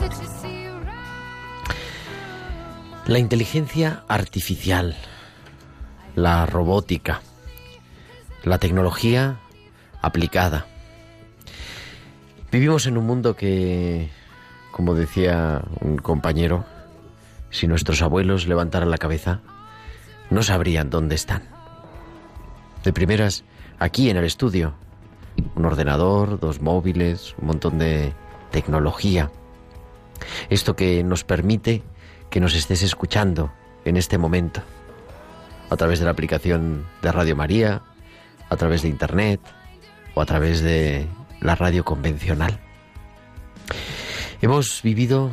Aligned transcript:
that 0.00 0.12
you 0.20 0.28
see 0.40 0.68
right. 0.68 1.76
La 3.06 3.18
inteligencia 3.18 4.04
artificial, 4.08 4.94
la 6.14 6.46
robótica, 6.46 7.20
la 8.44 8.58
tecnología 8.58 9.38
aplicada. 10.00 10.66
Vivimos 12.52 12.86
en 12.86 12.98
un 12.98 13.06
mundo 13.06 13.34
que, 13.34 14.10
como 14.70 14.94
decía 14.94 15.62
un 15.80 15.96
compañero, 15.96 16.64
si 17.50 17.66
nuestros 17.66 18.02
abuelos 18.02 18.46
levantaran 18.46 18.90
la 18.90 18.98
cabeza, 18.98 19.40
no 20.30 20.42
sabrían 20.42 20.90
dónde 20.90 21.14
están. 21.14 21.42
De 22.84 22.92
primeras, 22.92 23.44
aquí 23.78 24.10
en 24.10 24.16
el 24.16 24.24
estudio, 24.24 24.74
un 25.54 25.64
ordenador, 25.64 26.38
dos 26.38 26.60
móviles, 26.60 27.34
un 27.40 27.48
montón 27.48 27.78
de 27.78 28.12
tecnología. 28.50 29.30
Esto 30.48 30.76
que 30.76 31.02
nos 31.02 31.24
permite 31.24 31.82
que 32.30 32.40
nos 32.40 32.54
estés 32.54 32.82
escuchando 32.82 33.52
en 33.84 33.96
este 33.96 34.18
momento, 34.18 34.62
a 35.70 35.76
través 35.76 35.98
de 35.98 36.04
la 36.04 36.10
aplicación 36.12 36.86
de 37.02 37.12
Radio 37.12 37.36
María, 37.36 37.82
a 38.48 38.56
través 38.56 38.82
de 38.82 38.88
Internet 38.88 39.40
o 40.14 40.20
a 40.20 40.26
través 40.26 40.60
de 40.60 41.06
la 41.40 41.54
radio 41.54 41.84
convencional. 41.84 42.60
Hemos 44.40 44.82
vivido 44.82 45.32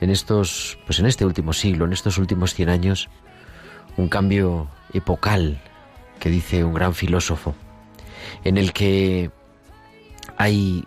en 0.00 0.10
estos, 0.10 0.78
pues 0.86 0.98
en 0.98 1.06
este 1.06 1.24
último 1.24 1.52
siglo, 1.52 1.84
en 1.84 1.92
estos 1.92 2.18
últimos 2.18 2.54
100 2.54 2.68
años, 2.68 3.08
un 3.96 4.08
cambio 4.08 4.68
epocal 4.92 5.60
que 6.18 6.30
dice 6.30 6.64
un 6.64 6.74
gran 6.74 6.94
filósofo, 6.94 7.54
en 8.44 8.58
el 8.58 8.72
que 8.72 9.30
hay 10.36 10.84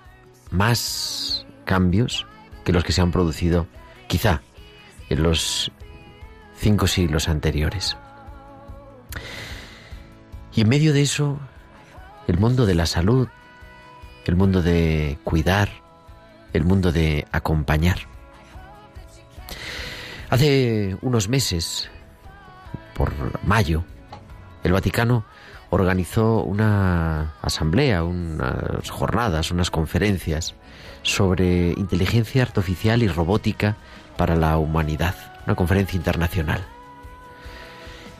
más 0.52 1.46
cambios 1.66 2.26
que 2.64 2.74
los 2.74 2.84
que 2.84 2.92
se 2.92 3.02
han 3.02 3.12
producido 3.12 3.68
quizá 4.08 4.42
en 5.10 5.24
los 5.24 5.72
cinco 6.58 6.88
siglos 6.88 7.30
anteriores. 7.30 7.98
Y 10.58 10.62
en 10.62 10.70
medio 10.70 10.92
de 10.92 11.04
eso, 11.04 11.38
el 12.28 12.40
mundo 12.40 12.66
de 12.66 12.74
la 12.74 12.88
salud, 12.88 13.28
el 14.26 14.36
mundo 14.36 14.64
de 14.64 15.20
cuidar, 15.24 15.70
el 16.52 16.64
mundo 16.64 16.92
de 16.92 17.28
acompañar. 17.32 18.00
Hace 20.32 20.98
unos 21.04 21.30
meses, 21.30 21.92
por 22.96 23.14
mayo, 23.46 23.84
el 24.64 24.74
Vaticano 24.74 25.26
organizó 25.70 26.42
una 26.42 27.36
asamblea, 27.44 28.04
unas 28.04 28.90
jornadas, 28.90 29.52
unas 29.52 29.70
conferencias 29.70 30.56
sobre 31.04 31.74
inteligencia 31.74 32.42
artificial 32.42 33.04
y 33.04 33.08
robótica 33.08 33.78
para 34.18 34.36
la 34.36 34.58
humanidad, 34.58 35.14
una 35.46 35.56
conferencia 35.56 35.98
internacional. 35.98 36.66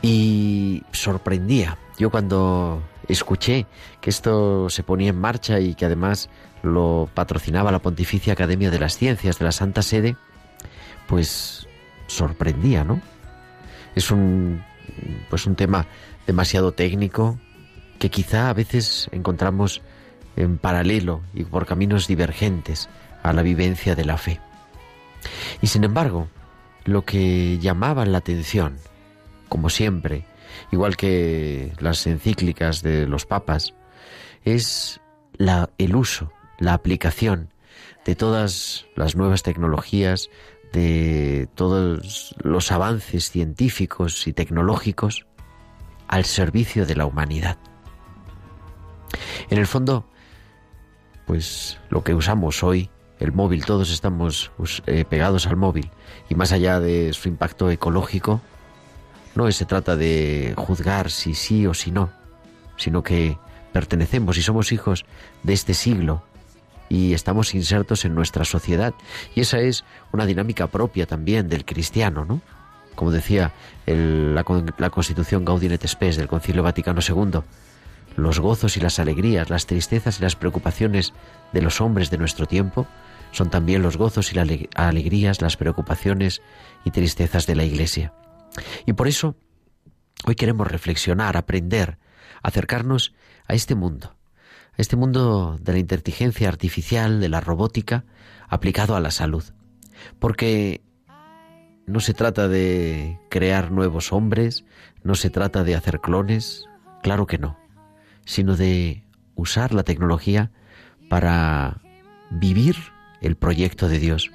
Y 0.02 0.84
sorprendía, 0.92 1.76
yo 1.98 2.10
cuando 2.10 2.82
escuché 3.08 3.66
que 4.00 4.10
esto 4.10 4.70
se 4.70 4.82
ponía 4.82 5.10
en 5.10 5.20
marcha 5.20 5.60
y 5.60 5.74
que 5.74 5.84
además 5.84 6.28
lo 6.62 7.08
patrocinaba 7.14 7.72
la 7.72 7.80
Pontificia 7.80 8.32
Academia 8.32 8.70
de 8.70 8.78
las 8.78 8.96
Ciencias 8.96 9.38
de 9.38 9.44
la 9.44 9.52
Santa 9.52 9.82
Sede, 9.82 10.16
pues 11.06 11.66
sorprendía, 12.06 12.84
¿no? 12.84 13.00
Es 13.94 14.10
un 14.10 14.62
pues 15.28 15.46
un 15.46 15.54
tema 15.54 15.86
demasiado 16.26 16.72
técnico 16.72 17.38
que 17.98 18.10
quizá 18.10 18.48
a 18.48 18.54
veces 18.54 19.08
encontramos 19.12 19.82
en 20.36 20.58
paralelo 20.58 21.20
y 21.34 21.44
por 21.44 21.66
caminos 21.66 22.06
divergentes 22.06 22.88
a 23.22 23.32
la 23.32 23.42
vivencia 23.42 23.94
de 23.94 24.04
la 24.04 24.18
fe. 24.18 24.40
Y 25.60 25.66
sin 25.66 25.84
embargo, 25.84 26.28
lo 26.84 27.04
que 27.04 27.58
llamaba 27.58 28.06
la 28.06 28.18
atención, 28.18 28.78
como 29.48 29.68
siempre, 29.68 30.24
igual 30.70 30.96
que 30.96 31.72
las 31.78 32.06
encíclicas 32.06 32.82
de 32.82 33.06
los 33.06 33.26
papas, 33.26 33.74
es 34.44 35.00
la, 35.36 35.70
el 35.78 35.96
uso, 35.96 36.32
la 36.58 36.74
aplicación 36.74 37.52
de 38.04 38.14
todas 38.14 38.86
las 38.96 39.16
nuevas 39.16 39.42
tecnologías, 39.42 40.30
de 40.72 41.48
todos 41.54 42.34
los 42.42 42.72
avances 42.72 43.30
científicos 43.30 44.26
y 44.26 44.32
tecnológicos 44.32 45.26
al 46.08 46.24
servicio 46.24 46.86
de 46.86 46.96
la 46.96 47.06
humanidad. 47.06 47.58
En 49.50 49.58
el 49.58 49.66
fondo, 49.66 50.06
pues 51.26 51.78
lo 51.90 52.02
que 52.02 52.14
usamos 52.14 52.62
hoy, 52.62 52.90
el 53.18 53.32
móvil, 53.32 53.64
todos 53.64 53.90
estamos 53.90 54.52
eh, 54.86 55.04
pegados 55.04 55.46
al 55.46 55.56
móvil 55.56 55.90
y 56.28 56.34
más 56.34 56.52
allá 56.52 56.80
de 56.80 57.12
su 57.12 57.28
impacto 57.28 57.70
ecológico, 57.70 58.40
no 59.38 59.50
se 59.52 59.66
trata 59.66 59.94
de 59.94 60.52
juzgar 60.56 61.12
si 61.12 61.32
sí 61.32 61.64
o 61.64 61.72
si 61.72 61.92
no, 61.92 62.10
sino 62.76 63.04
que 63.04 63.38
pertenecemos 63.72 64.36
y 64.36 64.42
somos 64.42 64.72
hijos 64.72 65.04
de 65.44 65.52
este 65.52 65.74
siglo 65.74 66.24
y 66.88 67.14
estamos 67.14 67.54
insertos 67.54 68.04
en 68.04 68.16
nuestra 68.16 68.44
sociedad. 68.44 68.94
Y 69.36 69.42
esa 69.42 69.60
es 69.60 69.84
una 70.12 70.26
dinámica 70.26 70.66
propia 70.66 71.06
también 71.06 71.48
del 71.48 71.64
cristiano, 71.64 72.24
¿no? 72.24 72.40
Como 72.96 73.12
decía 73.12 73.52
la, 73.86 74.44
la, 74.76 74.90
Constitución 74.90 75.44
Gaudium 75.44 75.72
et 75.72 75.86
Spes 75.86 76.16
del 76.16 76.26
Concilio 76.26 76.64
Vaticano 76.64 77.00
II, 77.00 77.42
los 78.16 78.40
gozos 78.40 78.76
y 78.76 78.80
las 78.80 78.98
alegrías, 78.98 79.50
las 79.50 79.66
tristezas 79.66 80.18
y 80.18 80.22
las 80.24 80.34
preocupaciones 80.34 81.14
de 81.52 81.62
los 81.62 81.80
hombres 81.80 82.10
de 82.10 82.18
nuestro 82.18 82.46
tiempo 82.46 82.88
son 83.30 83.50
también 83.50 83.82
los 83.82 83.98
gozos 83.98 84.32
y 84.32 84.34
las 84.34 84.48
alegrías, 84.74 85.40
las 85.40 85.56
preocupaciones 85.56 86.42
y 86.84 86.90
tristezas 86.90 87.46
de 87.46 87.54
la 87.54 87.62
Iglesia. 87.62 88.12
Y 88.86 88.92
por 88.92 89.08
eso 89.08 89.36
hoy 90.24 90.34
queremos 90.34 90.66
reflexionar, 90.68 91.36
aprender, 91.36 91.98
acercarnos 92.42 93.14
a 93.46 93.54
este 93.54 93.74
mundo, 93.74 94.16
a 94.72 94.76
este 94.76 94.96
mundo 94.96 95.58
de 95.60 95.72
la 95.72 95.78
inteligencia 95.78 96.48
artificial, 96.48 97.20
de 97.20 97.28
la 97.28 97.40
robótica, 97.40 98.04
aplicado 98.48 98.96
a 98.96 99.00
la 99.00 99.10
salud. 99.10 99.44
Porque 100.18 100.82
no 101.86 102.00
se 102.00 102.14
trata 102.14 102.48
de 102.48 103.18
crear 103.30 103.70
nuevos 103.70 104.12
hombres, 104.12 104.64
no 105.02 105.14
se 105.14 105.30
trata 105.30 105.64
de 105.64 105.74
hacer 105.74 106.00
clones, 106.00 106.66
claro 107.02 107.26
que 107.26 107.38
no, 107.38 107.58
sino 108.24 108.56
de 108.56 109.04
usar 109.34 109.72
la 109.72 109.84
tecnología 109.84 110.50
para 111.08 111.80
vivir 112.30 112.76
el 113.20 113.36
proyecto 113.36 113.88
de 113.88 113.98
Dios. 113.98 114.30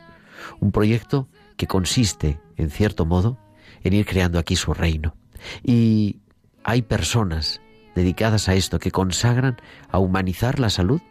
Un 0.59 0.71
proyecto 0.71 1.29
que 1.57 1.67
consiste, 1.67 2.39
en 2.57 2.69
cierto 2.69 3.05
modo, 3.05 3.37
en 3.83 3.93
ir 3.93 4.05
creando 4.05 4.39
aquí 4.39 4.55
su 4.55 4.73
reino. 4.73 5.15
Y 5.63 6.19
hay 6.63 6.81
personas 6.81 7.61
dedicadas 7.95 8.49
a 8.49 8.55
esto 8.55 8.79
que 8.79 8.91
consagran 8.91 9.57
a 9.89 9.99
humanizar 9.99 10.59
la 10.59 10.69
salud 10.69 11.01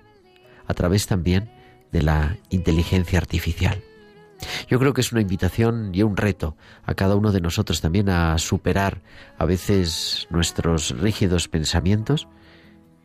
a 0.66 0.74
través 0.74 1.06
también 1.06 1.50
de 1.92 2.02
la 2.02 2.38
inteligencia 2.50 3.18
artificial. 3.18 3.82
Yo 4.68 4.78
creo 4.78 4.92
que 4.92 5.02
es 5.02 5.12
una 5.12 5.20
invitación 5.20 5.90
y 5.94 6.02
un 6.02 6.16
reto 6.16 6.56
a 6.84 6.94
cada 6.94 7.14
uno 7.14 7.30
de 7.30 7.40
nosotros 7.40 7.80
también 7.80 8.08
a 8.08 8.36
superar 8.38 9.00
a 9.38 9.44
veces 9.44 10.26
nuestros 10.30 10.90
rígidos 10.98 11.48
pensamientos 11.48 12.26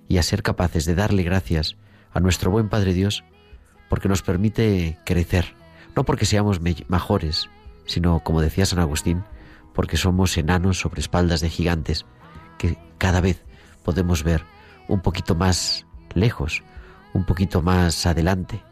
y 0.08 0.18
a 0.18 0.24
ser 0.24 0.42
capaces 0.42 0.86
de 0.86 0.96
darle 0.96 1.24
gracias 1.24 1.76
a 2.14 2.20
nuestro 2.20 2.50
buen 2.50 2.70
Padre 2.70 2.94
Dios 2.94 3.24
porque 3.90 4.10
nos 4.10 4.22
permite 4.22 4.98
crecer, 5.06 5.54
no 5.96 6.04
porque 6.04 6.26
seamos 6.26 6.60
mejores, 6.62 7.50
sino, 7.86 8.20
como 8.22 8.42
decía 8.42 8.66
San 8.66 8.80
Agustín, 8.80 9.24
porque 9.78 9.96
somos 9.96 10.36
enanos 10.40 10.80
sobre 10.80 11.02
espaldas 11.02 11.40
de 11.40 11.52
gigantes, 11.52 12.08
que 12.58 12.80
cada 12.98 13.22
vez 13.22 13.44
podemos 13.84 14.24
ver 14.24 14.44
un 14.88 15.02
poquito 15.02 15.36
más 15.36 15.86
lejos, 16.16 16.64
un 17.14 17.26
poquito 17.28 17.62
más 17.62 18.08
adelante, 18.08 18.64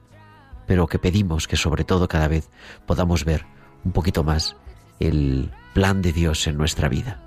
pero 0.66 0.88
que 0.88 0.98
pedimos 0.98 1.48
que 1.48 1.57
sobre 1.57 1.84
todo 1.84 2.07
cada 2.07 2.28
vez 2.28 2.50
podamos 2.88 3.24
ver 3.24 3.46
un 3.84 3.92
poquito 3.92 4.24
más 4.24 4.56
el 5.00 5.52
plan 5.75 6.02
de 6.02 6.12
Dios 6.12 6.48
en 6.48 6.57
nuestra 6.57 6.90
vida. 6.90 7.22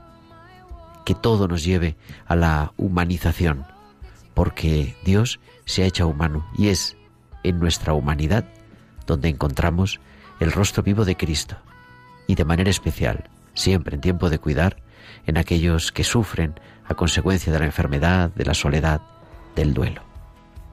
Que 1.05 1.15
todo 1.15 1.47
nos 1.47 1.63
lleve 1.63 1.97
a 2.27 2.35
la 2.35 2.73
humanización, 2.79 3.65
porque 4.35 4.97
Dios 5.05 5.39
se 5.67 5.85
ha 5.85 5.87
hecho 5.87 6.09
humano 6.09 6.49
y 6.59 6.67
es 6.67 6.97
en 7.45 7.61
nuestra 7.61 7.93
humanidad 7.93 8.45
donde 9.07 9.29
encontramos 9.29 10.01
el 10.41 10.51
rostro 10.51 10.83
vivo 10.83 11.05
de 11.05 11.17
Cristo 11.17 11.59
y 12.27 12.35
de 12.35 12.45
manera 12.45 12.71
especial, 12.71 13.31
siempre 13.55 13.95
en 13.95 14.01
tiempo 14.01 14.31
de 14.31 14.39
cuidar, 14.39 14.77
en 15.27 15.39
aquellos 15.39 15.93
que 15.93 16.05
sufren 16.05 16.55
a 16.87 16.95
consecuencia 16.95 17.53
de 17.53 17.59
la 17.59 17.67
enfermedad, 17.67 18.31
de 18.31 18.45
la 18.45 18.55
soledad, 18.55 19.01
del 19.55 19.75
duelo. 19.75 20.03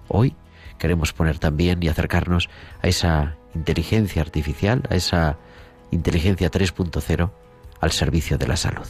Hoy 0.08 0.36
queremos 0.78 1.14
poner 1.14 1.40
también 1.40 1.82
y 1.82 1.88
acercarnos 1.88 2.50
a 2.82 2.88
esa 2.88 3.36
inteligencia 3.54 4.22
artificial, 4.22 4.84
a 4.90 4.96
esa 4.96 5.38
inteligencia 5.92 6.52
3.0 6.52 7.32
al 7.82 7.92
servicio 7.92 8.38
de 8.38 8.48
la 8.48 8.58
salud. 8.58 8.88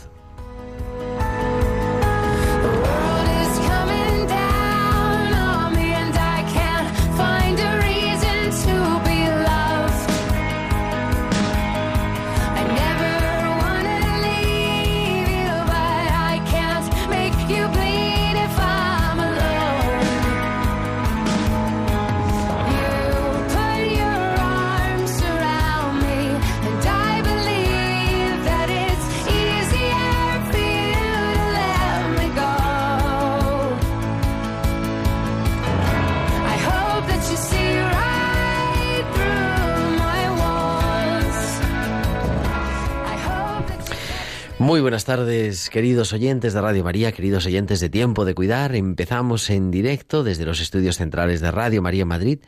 Muy 44.65 44.81
buenas 44.81 45.05
tardes, 45.05 45.69
queridos 45.69 46.11
oyentes 46.11 46.55
de 46.55 46.59
Radio 46.59 46.83
María, 46.83 47.11
queridos 47.11 47.45
oyentes 47.45 47.79
de 47.79 47.87
Tiempo 47.87 48.25
de 48.25 48.33
Cuidar. 48.33 48.75
Empezamos 48.75 49.51
en 49.51 49.69
directo 49.69 50.23
desde 50.23 50.43
los 50.43 50.59
estudios 50.59 50.97
centrales 50.97 51.39
de 51.39 51.51
Radio 51.51 51.83
María 51.83 52.03
Madrid, 52.03 52.39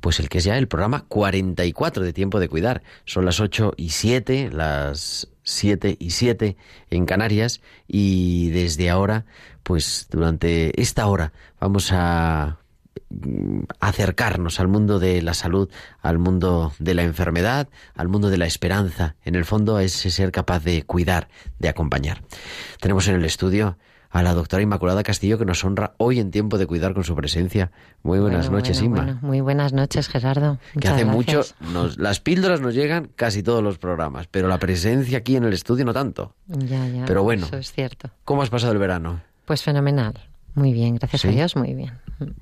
pues 0.00 0.18
el 0.18 0.28
que 0.28 0.38
es 0.38 0.44
ya 0.44 0.58
el 0.58 0.66
programa 0.66 1.04
44 1.06 2.02
de 2.02 2.12
Tiempo 2.12 2.40
de 2.40 2.48
Cuidar. 2.48 2.82
Son 3.04 3.24
las 3.24 3.38
8 3.38 3.74
y 3.76 3.90
7, 3.90 4.50
las 4.52 5.28
7 5.44 5.96
y 5.96 6.10
7 6.10 6.56
en 6.90 7.06
Canarias 7.06 7.60
y 7.86 8.50
desde 8.50 8.90
ahora, 8.90 9.26
pues 9.62 10.08
durante 10.10 10.82
esta 10.82 11.06
hora 11.06 11.32
vamos 11.60 11.90
a 11.92 12.58
acercarnos 13.80 14.60
al 14.60 14.68
mundo 14.68 14.98
de 14.98 15.22
la 15.22 15.34
salud, 15.34 15.68
al 16.02 16.18
mundo 16.18 16.72
de 16.78 16.94
la 16.94 17.02
enfermedad, 17.02 17.68
al 17.94 18.08
mundo 18.08 18.30
de 18.30 18.38
la 18.38 18.46
esperanza, 18.46 19.16
en 19.24 19.34
el 19.34 19.44
fondo 19.44 19.76
a 19.76 19.82
ese 19.82 20.10
ser 20.10 20.32
capaz 20.32 20.62
de 20.64 20.82
cuidar, 20.82 21.28
de 21.58 21.68
acompañar. 21.68 22.22
Tenemos 22.80 23.08
en 23.08 23.16
el 23.16 23.24
estudio 23.24 23.78
a 24.12 24.22
la 24.24 24.34
doctora 24.34 24.62
Inmaculada 24.62 25.04
Castillo 25.04 25.38
que 25.38 25.44
nos 25.44 25.64
honra 25.64 25.94
hoy 25.96 26.18
en 26.18 26.32
tiempo 26.32 26.58
de 26.58 26.66
cuidar 26.66 26.94
con 26.94 27.04
su 27.04 27.14
presencia. 27.14 27.70
Muy 28.02 28.18
buenas 28.18 28.46
Bueno, 28.48 28.58
noches, 28.58 28.80
bueno, 28.80 28.96
Inma. 28.96 29.04
bueno. 29.04 29.18
Muy 29.22 29.40
buenas 29.40 29.72
noches, 29.72 30.08
Gerardo. 30.08 30.58
que 30.80 30.88
hace 30.88 31.04
mucho, 31.04 31.42
nos- 31.60 31.96
las 31.98 32.18
píldoras 32.18 32.60
nos 32.60 32.74
llegan 32.74 33.10
casi 33.14 33.42
todos 33.44 33.62
los 33.62 33.78
programas, 33.78 34.26
pero 34.26 34.48
la 34.48 34.58
presencia 34.58 35.18
aquí 35.18 35.36
en 35.36 35.44
el 35.44 35.52
estudio 35.52 35.84
no 35.84 35.92
tanto. 35.92 36.34
Ya, 36.48 36.88
ya. 36.88 37.04
Pero 37.04 37.22
bueno. 37.22 37.46
Eso 37.46 37.56
es 37.56 37.70
cierto. 37.72 38.10
¿Cómo 38.24 38.42
has 38.42 38.50
pasado 38.50 38.72
el 38.72 38.78
verano? 38.78 39.20
Pues 39.44 39.62
fenomenal. 39.62 40.14
Muy 40.60 40.74
bien, 40.74 40.96
gracias 40.96 41.22
¿Sí? 41.22 41.28
a 41.28 41.30
Dios, 41.30 41.56
muy 41.56 41.72
bien. 41.72 41.92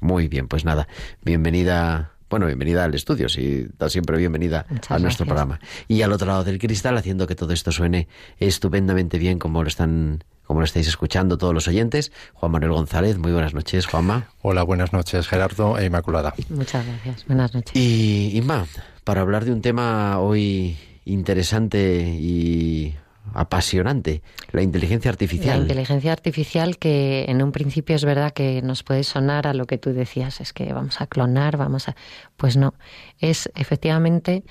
Muy 0.01 0.27
bien, 0.27 0.49
pues 0.49 0.65
nada, 0.65 0.89
bienvenida, 1.25 2.11
bueno, 2.29 2.47
bienvenida 2.47 2.83
al 2.83 2.93
estudio, 2.97 3.29
sí, 3.29 3.69
da 3.79 3.89
siempre 3.89 4.19
bienvenida 4.19 4.67
Muchas 4.69 4.91
a 4.91 4.99
nuestro 4.99 5.25
gracias. 5.25 5.27
programa. 5.47 5.61
Y 5.87 6.03
al 6.03 6.13
otro 6.13 6.27
lado 6.27 6.43
del 6.43 6.59
cristal, 6.59 6.99
haciendo 6.99 7.29
que 7.29 7.37
todo 7.37 7.53
esto 7.53 7.71
suene 7.71 8.09
estupendamente 8.41 9.19
bien 9.19 9.39
como 9.39 9.63
lo 9.63 9.69
están, 9.69 10.25
como 10.43 10.59
lo 10.59 10.65
estáis 10.65 10.89
escuchando 10.89 11.39
todos 11.39 11.55
los 11.55 11.69
oyentes, 11.69 12.11
Juan 12.35 12.51
Manuel 12.51 12.73
González, 12.73 13.19
muy 13.19 13.31
buenas 13.31 13.55
noches, 13.55 13.87
Juanma. 13.87 14.31
Hola, 14.43 14.65
buenas 14.65 14.93
noches, 14.93 15.29
Gerardo 15.29 15.79
e 15.79 15.87
Inmaculada. 15.87 16.35
Muchas 16.49 16.85
gracias. 16.85 17.25
Buenas 17.27 17.55
noches. 17.55 17.71
Y 17.77 18.37
Inma, 18.37 18.67
para 19.05 19.21
hablar 19.21 19.45
de 19.45 19.53
un 19.53 19.63
tema 19.63 20.19
hoy 20.19 20.77
interesante 21.05 22.03
y 22.19 22.97
apasionante, 23.35 24.23
la 24.53 24.63
inteligencia 24.63 25.11
La 25.11 25.15
artificial. 25.15 25.61
inteligencia 25.61 26.13
artificial 26.13 26.79
que 26.79 27.25
en 27.29 27.43
un 27.43 27.53
principio 27.53 27.97
es 27.97 28.05
verdad 28.05 28.33
que 28.33 28.63
nos 28.63 28.83
puede 28.83 29.05
sonar 29.05 29.47
a 29.47 29.55
lo 29.55 29.67
que 29.67 29.79
tú 29.79 29.93
decías, 29.93 30.41
es 30.41 30.53
que 30.53 30.73
vamos 30.73 31.01
a 31.01 31.07
clonar, 31.07 31.57
vamos 31.57 31.89
a... 31.89 31.97
Pues 32.37 32.57
no, 32.57 32.75
es 33.19 33.51
efectivamente 33.55 34.45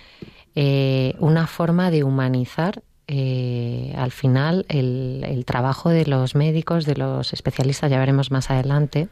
eh, 0.56 1.16
una 1.20 1.48
forma 1.48 1.92
de 1.92 2.04
humanizar 2.04 2.84
eh, 3.10 3.94
al 3.98 4.12
final 4.12 4.66
el 4.68 5.44
trabajo 5.46 5.90
de 5.90 6.06
los 6.06 6.36
médicos, 6.36 6.86
de 6.86 6.96
los 6.96 7.32
especialistas, 7.32 7.90
ya 7.90 8.00
veremos 8.00 8.32
más 8.32 8.52
adelante, 8.52 9.08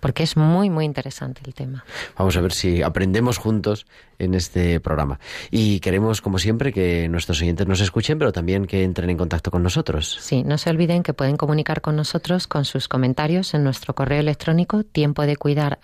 porque 0.00 0.22
es 0.22 0.36
muy, 0.36 0.70
muy 0.70 0.84
interesante 0.84 1.42
el 1.44 1.54
tema. 1.54 1.84
Vamos 2.16 2.36
a 2.36 2.40
ver 2.40 2.52
si 2.52 2.82
aprendemos 2.82 3.38
juntos 3.38 3.86
en 4.18 4.34
este 4.34 4.80
programa. 4.80 5.20
Y 5.50 5.80
queremos, 5.80 6.20
como 6.20 6.38
siempre, 6.38 6.72
que 6.72 7.08
nuestros 7.08 7.40
oyentes 7.40 7.66
nos 7.66 7.80
escuchen, 7.80 8.18
pero 8.18 8.32
también 8.32 8.66
que 8.66 8.82
entren 8.82 9.10
en 9.10 9.16
contacto 9.16 9.50
con 9.50 9.62
nosotros. 9.62 10.18
Sí, 10.20 10.42
no 10.42 10.58
se 10.58 10.70
olviden 10.70 11.02
que 11.02 11.14
pueden 11.14 11.36
comunicar 11.36 11.80
con 11.80 11.96
nosotros 11.96 12.46
con 12.46 12.64
sus 12.64 12.88
comentarios 12.88 13.54
en 13.54 13.64
nuestro 13.64 13.94
correo 13.94 14.20
electrónico 14.20 14.84
tiempo 14.84 15.22
de 15.22 15.36
cuidar 15.36 15.78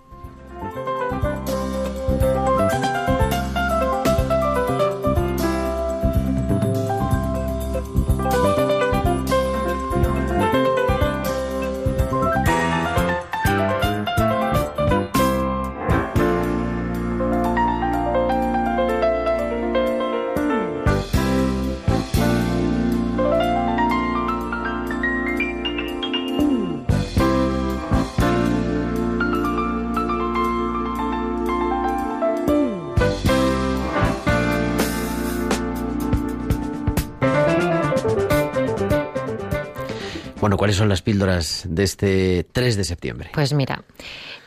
¿Cuáles 40.65 40.77
son 40.79 40.89
las 40.89 41.03
píldoras 41.03 41.67
de 41.69 41.83
este 41.83 42.47
3 42.51 42.79
de 42.79 42.85
septiembre? 42.85 43.31
Pues 43.35 43.53
mira, 43.53 43.85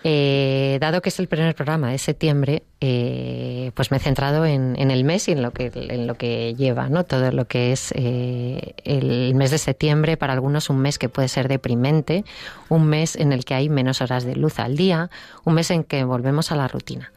eh, 0.03 0.79
dado 0.81 0.99
que 0.99 1.09
es 1.09 1.19
el 1.19 1.27
primer 1.27 1.53
programa 1.53 1.91
de 1.91 1.99
septiembre, 1.99 2.63
eh, 2.81 3.69
pues 3.75 3.91
me 3.91 3.97
he 3.97 3.99
centrado 3.99 4.43
en, 4.43 4.75
el 4.77 5.03
mes 5.03 5.27
y 5.27 5.33
en 5.33 5.43
lo 5.43 5.51
que 5.51 5.71
en 5.75 6.07
lo 6.07 6.15
que 6.15 6.55
lleva, 6.55 6.89
¿no? 6.89 7.03
Todo 7.03 7.31
lo 7.31 7.45
que 7.45 7.71
es 7.71 7.91
eh, 7.93 8.73
el 8.83 9.35
mes 9.35 9.51
de 9.51 9.59
septiembre, 9.59 10.17
para 10.17 10.33
algunos 10.33 10.71
un 10.71 10.79
mes 10.79 10.97
que 10.97 11.07
puede 11.07 11.27
ser 11.27 11.47
deprimente, 11.47 12.25
un 12.67 12.87
mes 12.87 13.15
en 13.15 13.31
el 13.31 13.45
que 13.45 13.53
hay 13.53 13.69
menos 13.69 14.01
horas 14.01 14.23
de 14.23 14.35
luz 14.35 14.57
al 14.57 14.75
día, 14.75 15.11
un 15.43 15.53
mes 15.53 15.69
en 15.69 15.83
que 15.83 16.03
volvemos 16.03 16.51
a 16.51 16.55
la 16.55 16.67
rutina. 16.67 17.11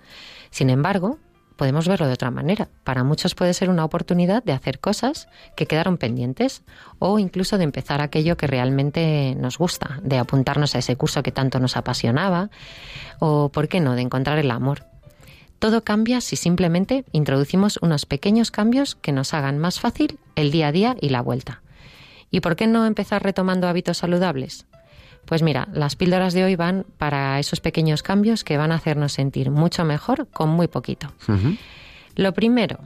Sin 0.50 0.69
embargo, 0.69 1.16
podemos 1.61 1.87
verlo 1.87 2.07
de 2.07 2.14
otra 2.14 2.31
manera. 2.31 2.71
Para 2.85 3.05
muchos 3.05 3.35
puede 3.35 3.52
ser 3.52 3.69
una 3.69 3.85
oportunidad 3.85 4.43
de 4.43 4.55
hacer 4.55 4.81
cosas 4.81 5.29
que 5.57 5.67
quedaron 5.67 5.99
pendientes 5.99 6.62
o 6.99 7.19
incluso 7.19 7.59
de 7.59 7.64
empezar 7.64 8.00
aquello 8.00 8.38
que 8.38 8.47
realmente 8.47 9.37
nos 9.38 9.59
gusta, 9.59 10.00
de 10.02 10.17
apuntarnos 10.17 10.75
a 10.75 10.79
ese 10.79 10.97
curso 10.97 11.23
que 11.23 11.33
tanto 11.33 11.61
nos 11.61 11.76
apasionaba 11.76 12.49
o, 13.19 13.50
¿por 13.50 13.69
qué 13.69 13.79
no?, 13.79 13.95
de 13.95 14.00
encontrar 14.00 14.38
el 14.38 14.50
amor. 14.50 14.87
Todo 15.59 15.85
cambia 15.85 16.23
si 16.23 16.37
simplemente 16.37 17.05
introducimos 17.12 17.79
unos 17.83 18.07
pequeños 18.07 18.50
cambios 18.50 18.95
que 18.95 19.12
nos 19.12 19.35
hagan 19.35 19.59
más 19.59 19.81
fácil 19.81 20.19
el 20.37 20.50
día 20.52 20.69
a 20.69 20.73
día 20.73 20.97
y 20.99 21.11
la 21.11 21.21
vuelta. 21.21 21.61
¿Y 22.31 22.40
por 22.40 22.57
qué 22.57 22.69
no 22.69 22.87
empezar 22.87 23.23
retomando 23.23 23.69
hábitos 23.69 23.99
saludables? 23.99 24.64
Pues 25.30 25.44
mira, 25.44 25.68
las 25.72 25.94
píldoras 25.94 26.34
de 26.34 26.42
hoy 26.42 26.56
van 26.56 26.84
para 26.99 27.38
esos 27.38 27.60
pequeños 27.60 28.02
cambios 28.02 28.42
que 28.42 28.56
van 28.56 28.72
a 28.72 28.75
hacernos 28.75 29.12
sentir 29.12 29.52
mucho 29.52 29.84
mejor 29.84 30.26
con 30.26 30.49
muy 30.49 30.66
poquito. 30.66 31.12
Lo 32.16 32.34
primero, 32.34 32.80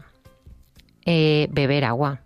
eh, 1.07 1.49
beber 1.51 1.87
agua. 1.87 2.21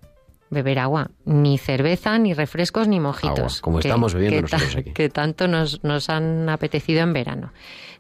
Beber 0.51 0.81
agua. 0.81 1.13
Ni 1.25 1.57
cerveza, 1.57 2.19
ni 2.19 2.35
refrescos, 2.35 2.89
ni 2.89 2.99
mojitos. 2.99 3.61
como 3.61 3.79
estamos 3.79 4.13
bebiendo 4.13 4.43
nosotros 4.43 4.75
aquí. 4.75 4.91
Que 4.91 5.09
tanto 5.09 5.47
nos, 5.47 5.85
nos 5.85 6.11
han 6.11 6.49
apetecido 6.49 7.03
en 7.03 7.13
verano. 7.13 7.53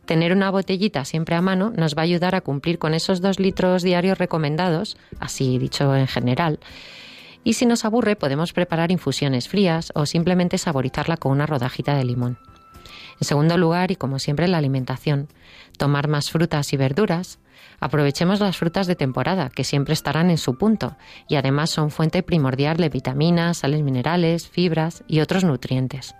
Tener 0.04 0.32
una 0.32 0.50
botellita 0.50 1.04
siempre 1.04 1.36
a 1.36 1.40
mano 1.40 1.72
nos 1.76 1.94
va 1.94 2.00
a 2.00 2.04
ayudar 2.06 2.34
a 2.34 2.40
cumplir 2.40 2.80
con 2.80 2.94
esos 2.94 3.20
dos 3.20 3.38
litros 3.38 3.84
diarios 3.84 4.18
recomendados, 4.18 4.96
así 5.20 5.56
dicho 5.58 5.94
en 5.94 6.08
general 6.08 6.58
y 7.44 7.54
si 7.54 7.66
nos 7.66 7.84
aburre 7.84 8.16
podemos 8.16 8.52
preparar 8.52 8.90
infusiones 8.90 9.48
frías 9.48 9.92
o 9.94 10.06
simplemente 10.06 10.58
saborizarla 10.58 11.16
con 11.16 11.32
una 11.32 11.46
rodajita 11.46 11.94
de 11.96 12.04
limón. 12.04 12.38
En 13.20 13.26
segundo 13.26 13.58
lugar, 13.58 13.90
y 13.90 13.96
como 13.96 14.18
siempre, 14.18 14.48
la 14.48 14.58
alimentación. 14.58 15.28
Tomar 15.76 16.08
más 16.08 16.30
frutas 16.30 16.72
y 16.72 16.76
verduras. 16.76 17.40
Aprovechemos 17.80 18.40
las 18.40 18.56
frutas 18.56 18.86
de 18.86 18.96
temporada, 18.96 19.50
que 19.50 19.64
siempre 19.64 19.94
estarán 19.94 20.30
en 20.30 20.38
su 20.38 20.56
punto, 20.56 20.96
y 21.28 21.36
además 21.36 21.70
son 21.70 21.90
fuente 21.90 22.22
primordial 22.22 22.76
de 22.76 22.88
vitaminas, 22.88 23.58
sales 23.58 23.82
minerales, 23.82 24.48
fibras 24.48 25.04
y 25.08 25.20
otros 25.20 25.44
nutrientes. 25.44 26.14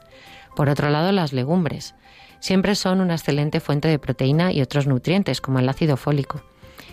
Por 0.57 0.69
otro 0.69 0.91
lado, 0.91 1.13
las 1.13 1.33
legumbres. 1.33 1.95
Siempre 2.41 2.75
son 2.75 3.01
una 3.01 3.15
excelente 3.15 3.61
fuente 3.61 3.89
de 3.89 3.99
proteína 3.99 4.53
y 4.53 4.61
otros 4.61 4.87
nutrientes, 4.87 5.41
como 5.41 5.59
el 5.59 5.69
ácido 5.69 5.97
fólico. 5.97 6.43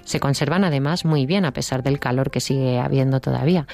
Se 0.05 0.19
conservan 0.19 0.63
además 0.63 1.03
muy 1.03 1.25
bien 1.25 1.43
a 1.45 1.51
pesar 1.51 1.83
del 1.83 2.00
calor 2.00 2.31
que 2.31 2.39
sigue 2.39 2.79
habiendo 2.79 3.19
todavía 3.19 3.67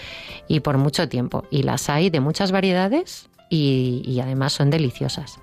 y 0.47 0.61
por 0.61 0.77
mucho 0.77 1.07
tiempo. 1.07 1.45
Y 1.51 1.63
las 1.63 1.89
hay 1.89 2.09
de 2.09 2.21
muchas 2.21 2.51
variedades 2.51 3.29
y, 3.49 4.19
además 4.23 4.53
son 4.53 4.69
deliciosas. 4.69 5.39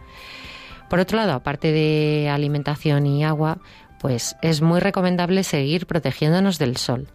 Por 0.89 0.99
otro 0.99 1.19
lado, 1.19 1.35
aparte 1.35 1.71
de 1.71 2.31
alimentación 2.31 3.07
y 3.07 3.23
agua, 3.23 3.59
pues 4.01 4.37
es 4.41 4.63
muy 4.63 4.81
recomendable 4.81 5.45
seguir 5.45 5.87
protegiéndonos 5.87 6.59
del 6.59 6.79
sol, 6.79 7.09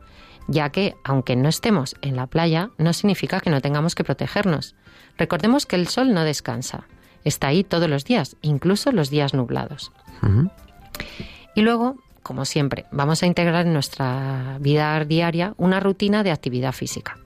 ya 0.48 0.70
que 0.70 0.96
aunque 1.04 1.36
no 1.36 1.50
estemos 1.50 1.96
en 2.02 2.16
la 2.16 2.28
playa, 2.28 2.70
no 2.78 2.94
significa 2.94 3.40
que 3.40 3.50
no 3.50 3.62
tengamos 3.62 3.96
que 3.96 4.04
protegernos. 4.04 4.76
Recordemos 5.18 5.66
que 5.66 5.76
el 5.76 5.88
sol 5.88 6.14
no 6.14 6.24
descansa, 6.24 6.86
está 7.24 7.48
ahí 7.48 7.64
todos 7.64 7.90
los 7.90 8.06
días, 8.06 8.38
incluso 8.44 8.92
los 8.92 9.10
días 9.10 9.34
nublados. 9.34 9.92
Y 11.56 11.62
luego, 11.62 11.98
como 12.24 12.46
siempre, 12.46 12.86
vamos 12.92 13.22
a 13.22 13.28
integrar 13.28 13.66
en 13.66 13.74
nuestra 13.74 14.58
vida 14.60 15.04
diaria 15.06 15.54
una 15.58 15.80
rutina 15.80 16.24
de 16.24 16.32
actividad 16.32 16.72
física. 16.72 17.18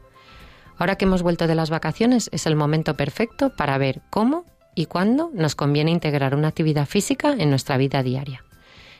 Ahora 0.77 0.95
que 0.95 1.05
hemos 1.05 1.23
vuelto 1.23 1.47
de 1.47 1.55
las 1.55 1.69
vacaciones, 1.69 2.29
es 2.31 2.45
el 2.45 2.55
momento 2.55 2.95
perfecto 2.95 3.55
para 3.55 3.77
ver 3.77 4.01
cómo 4.09 4.45
y 4.75 4.85
cuándo 4.85 5.31
nos 5.33 5.55
conviene 5.55 5.91
integrar 5.91 6.35
una 6.35 6.49
actividad 6.49 6.85
física 6.85 7.33
en 7.37 7.49
nuestra 7.49 7.77
vida 7.77 8.03
diaria. 8.03 8.43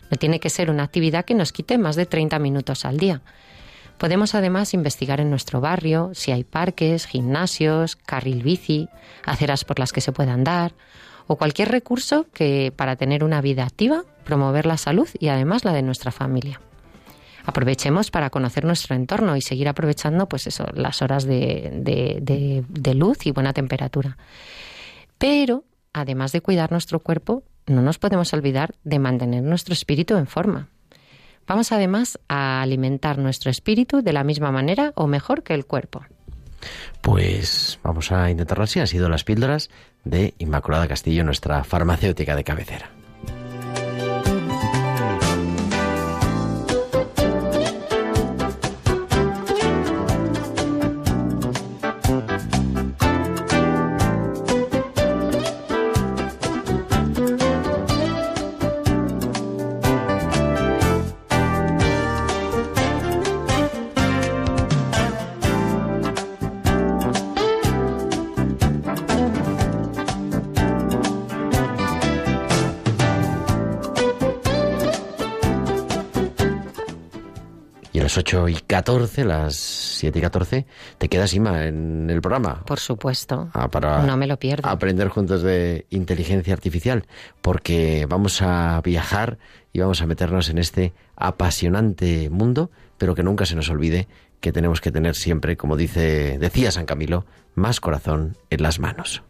No 0.10 0.18
tiene 0.18 0.39
que 0.39 0.50
ser 0.50 0.70
una 0.70 0.84
actividad 0.84 1.25
que 1.25 1.36
nos 1.36 1.51
quite 1.51 1.77
más 1.77 1.96
de 1.96 2.06
30 2.06 2.39
minutos 2.39 2.86
al 2.86 2.98
día. 2.98 3.22
Podemos 3.98 4.36
además 4.36 4.74
investigar 4.74 5.20
en 5.20 5.30
nuestro 5.30 5.60
barrio 5.62 6.12
si 6.13 6.32
hay 6.32 6.44
parques, 6.44 7.06
gimnasios, 7.06 7.96
carril 7.96 8.44
bici, 8.44 8.89
aceras 9.25 9.66
por 9.66 9.80
las 9.80 9.92
que 9.92 10.01
se 10.01 10.12
pueda 10.12 10.34
andar 10.34 10.74
o 11.27 11.36
cualquier 11.36 11.70
recurso 11.70 12.25
que 12.34 12.74
para 12.75 12.96
tener 12.96 13.24
una 13.24 13.42
vida 13.42 13.66
activa, 13.66 14.04
promover 14.28 14.66
la 14.66 14.78
salud 14.78 15.08
y 15.18 15.30
además 15.30 15.64
la 15.66 15.74
de 15.74 15.82
nuestra 15.82 16.12
familia. 16.12 16.60
Aprovechemos 17.46 18.12
para 18.12 18.30
conocer 18.30 18.66
nuestro 18.66 18.94
entorno 18.94 19.38
y 19.38 19.42
seguir 19.42 19.70
aprovechando 19.70 20.28
pues 20.28 20.48
las 20.74 21.02
horas 21.02 21.24
de, 21.24 22.64
de 22.68 22.94
luz 22.94 23.26
y 23.26 23.32
buena 23.32 23.54
temperatura. 23.54 24.18
Pero, 25.18 25.64
además 25.94 26.34
de 26.34 26.42
cuidar 26.42 26.72
nuestro 26.72 27.00
cuerpo, 27.00 27.44
no 27.66 27.82
nos 27.82 28.00
podemos 28.00 28.34
olvidar 28.34 28.76
de 28.84 29.00
mantener 29.00 29.44
nuestro 29.44 29.74
espíritu 29.74 30.18
en 30.18 30.28
forma. 30.28 30.68
Vamos 31.48 31.72
además 31.72 32.20
a 32.28 32.62
alimentar 32.62 33.18
nuestro 33.18 33.50
espíritu 33.50 34.02
de 34.02 34.12
la 34.12 34.26
misma 34.26 34.52
manera 34.52 34.92
o 34.96 35.08
mejor 35.08 35.44
que 35.44 35.54
el 35.54 35.66
cuerpo. 35.66 36.06
Pues 37.02 37.80
vamos 37.82 38.12
a 38.12 38.30
intentarlo 38.30 38.66
así. 38.66 38.82
Han 38.82 38.88
sido 38.88 39.08
las 39.08 39.24
píldoras 39.24 39.70
de 40.04 40.34
Inmaculada 40.38 40.90
Castillo, 40.90 41.24
nuestra 41.24 41.64
farmacéutica 41.64 42.36
de 42.36 42.44
cabecera. 42.44 42.97
Las 78.01 78.18
8 78.18 78.50
y 78.50 78.56
14, 78.56 79.25
las 79.25 79.56
7 79.56 80.20
y 80.20 80.22
14, 80.22 80.66
te 80.98 81.10
quedas, 81.10 81.34
Ima, 81.34 81.66
en 81.66 82.10
el 82.10 82.22
programa. 82.22 82.63
Por 82.66 82.80
supuesto. 82.80 83.50
Ah, 83.54 83.70
para 83.70 84.04
no 84.04 84.18
me 84.18 84.27
lo 84.27 84.38
pierdo. 84.38 84.68
Aprender 84.68 85.10
juntos 85.10 85.42
de 85.42 85.86
inteligencia 85.89 86.54
artificial, 86.54 87.06
porque 87.42 88.06
vamos 88.08 88.42
a 88.42 88.82
viajar 88.82 89.38
y 89.74 89.80
vamos 89.80 90.01
a 90.01 90.06
meternos 90.06 90.50
en 90.50 90.58
este 90.58 90.94
apasionante 91.16 92.30
mundo, 92.30 92.72
pero 92.98 93.16
que 93.16 93.24
nunca 93.24 93.46
se 93.46 93.56
nos 93.56 93.70
olvide 93.70 94.08
que 94.39 94.51
tenemos 94.51 94.82
que 94.82 94.92
tener 94.92 95.16
siempre, 95.16 95.58
como 95.58 95.77
dice, 95.77 96.38
decía 96.39 96.72
San 96.72 96.86
Camilo, 96.86 97.25
más 97.56 97.80
corazón 97.80 98.38
en 98.50 98.62
las 98.62 98.80
manos. 98.80 99.24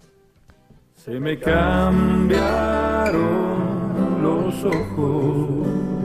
Se 0.95 1.19
me 1.19 1.39
cambiaron 1.39 2.27
los 4.21 4.63
ojos 4.65 5.96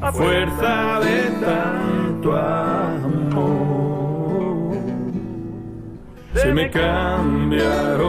a 0.00 0.12
fuerza 0.12 1.00
de 1.00 1.30
tanto 1.44 2.36
amor. 2.36 3.90
Se 6.34 6.52
me 6.54 6.70
cambiaron 6.70 8.08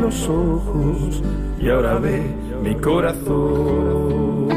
los 0.00 0.28
ojos 0.28 1.22
y 1.60 1.68
ahora 1.68 1.98
ve 1.98 2.22
mi 2.62 2.74
corazón. 2.76 4.48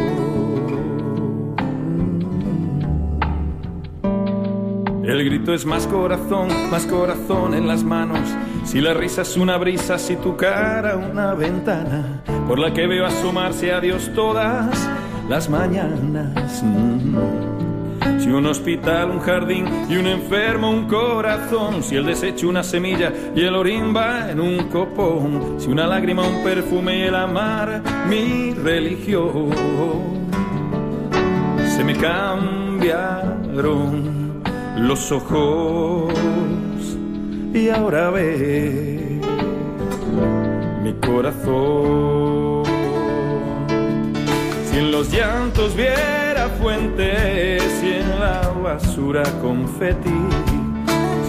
El 5.03 5.23
grito 5.23 5.53
es 5.53 5.65
más 5.65 5.85
corazón, 5.87 6.47
más 6.71 6.85
corazón 6.87 7.53
en 7.53 7.67
las 7.67 7.83
manos. 7.83 8.19
Si 8.63 8.81
la 8.81 8.93
risa 8.93 9.21
es 9.21 9.37
una 9.37 9.57
brisa, 9.57 9.99
si 9.99 10.15
tu 10.15 10.35
cara 10.35 10.97
una 10.97 11.35
ventana 11.35 12.23
por 12.47 12.57
la 12.57 12.73
que 12.73 12.87
veo 12.87 13.05
asomarse 13.05 13.71
a 13.71 13.79
Dios 13.79 14.11
todas 14.15 14.89
las 15.29 15.49
mañanas. 15.49 16.63
Mm. 16.63 17.15
Si 18.19 18.29
un 18.29 18.45
hospital, 18.45 19.09
un 19.11 19.19
jardín 19.19 19.65
y 19.89 19.97
un 19.97 20.07
enfermo, 20.07 20.69
un 20.71 20.87
corazón. 20.87 21.83
Si 21.83 21.95
el 21.95 22.05
desecho, 22.05 22.47
una 22.49 22.63
semilla 22.63 23.11
y 23.35 23.41
el 23.41 23.55
orín 23.55 23.95
va 23.95 24.31
en 24.31 24.39
un 24.39 24.69
copón. 24.69 25.55
Si 25.59 25.67
una 25.69 25.87
lágrima, 25.87 26.27
un 26.27 26.43
perfume 26.43 26.99
y 26.99 27.01
el 27.03 27.15
amar, 27.15 27.81
mi 28.09 28.53
religión. 28.53 29.49
Se 31.75 31.83
me 31.83 31.95
cambiaron 31.95 33.23
los 34.77 35.11
ojos 35.11 36.13
y 37.53 37.69
ahora 37.69 38.09
ve 38.11 39.19
mi 40.83 40.93
corazón. 40.93 42.34
Si 44.75 44.79
en 44.79 44.91
los 44.91 45.09
llantos 45.09 45.73
viera 45.73 46.49
fuentes 46.59 47.63
y 47.81 47.93
en 47.93 48.19
la 48.19 48.41
basura 48.61 49.23
confeti, 49.41 50.09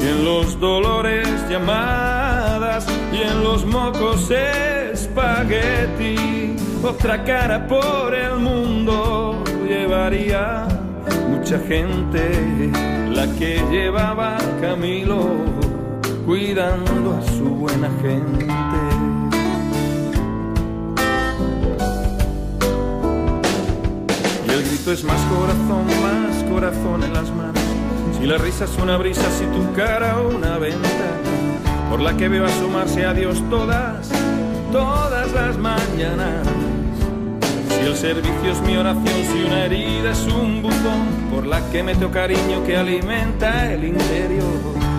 si 0.00 0.08
en 0.08 0.24
los 0.24 0.58
dolores 0.58 1.28
llamadas 1.48 2.88
y 3.12 3.22
en 3.22 3.44
los 3.44 3.64
mocos 3.64 4.32
espagueti, 4.32 6.16
otra 6.82 7.22
cara 7.22 7.68
por 7.68 8.16
el 8.16 8.34
mundo 8.34 9.44
llevaría 9.64 10.66
mucha 11.28 11.60
gente, 11.60 12.72
la 13.10 13.32
que 13.38 13.62
llevaba 13.70 14.38
Camilo 14.60 15.36
cuidando 16.26 17.16
a 17.16 17.22
su 17.22 17.44
buena 17.44 17.90
gente. 18.02 18.85
Es 24.86 25.02
más 25.02 25.20
corazón, 25.22 25.84
más 26.00 26.44
corazón 26.44 27.02
en 27.02 27.12
las 27.12 27.28
manos. 27.32 27.60
Si 28.16 28.24
la 28.24 28.38
risa 28.38 28.66
es 28.66 28.78
una 28.80 28.96
brisa, 28.96 29.24
si 29.36 29.44
tu 29.46 29.72
cara 29.74 30.20
una 30.20 30.58
ventana, 30.58 31.90
por 31.90 32.00
la 32.00 32.16
que 32.16 32.28
veo 32.28 32.46
asomarse 32.46 33.04
a 33.04 33.12
Dios 33.12 33.42
todas, 33.50 34.08
todas 34.70 35.32
las 35.32 35.58
mañanas. 35.58 36.46
Si 37.68 37.80
el 37.84 37.96
servicio 37.96 38.52
es 38.52 38.60
mi 38.60 38.76
oración, 38.76 39.24
si 39.32 39.42
una 39.42 39.64
herida 39.64 40.12
es 40.12 40.24
un 40.32 40.62
botón 40.62 41.30
por 41.34 41.46
la 41.46 41.60
que 41.72 41.82
meto 41.82 42.08
cariño 42.12 42.62
que 42.64 42.76
alimenta 42.76 43.72
el 43.72 43.86
interior. 43.86 44.54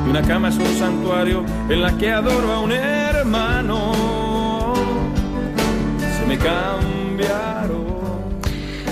Y 0.06 0.10
una 0.10 0.22
cama 0.22 0.50
es 0.50 0.58
un 0.58 0.76
santuario 0.78 1.46
en 1.70 1.82
la 1.82 1.98
que 1.98 2.12
adoro 2.12 2.52
a 2.52 2.60
un 2.60 2.74
hermano. 2.74 3.94
Se 6.20 6.26
me 6.28 6.38
cambiaron. 6.38 7.87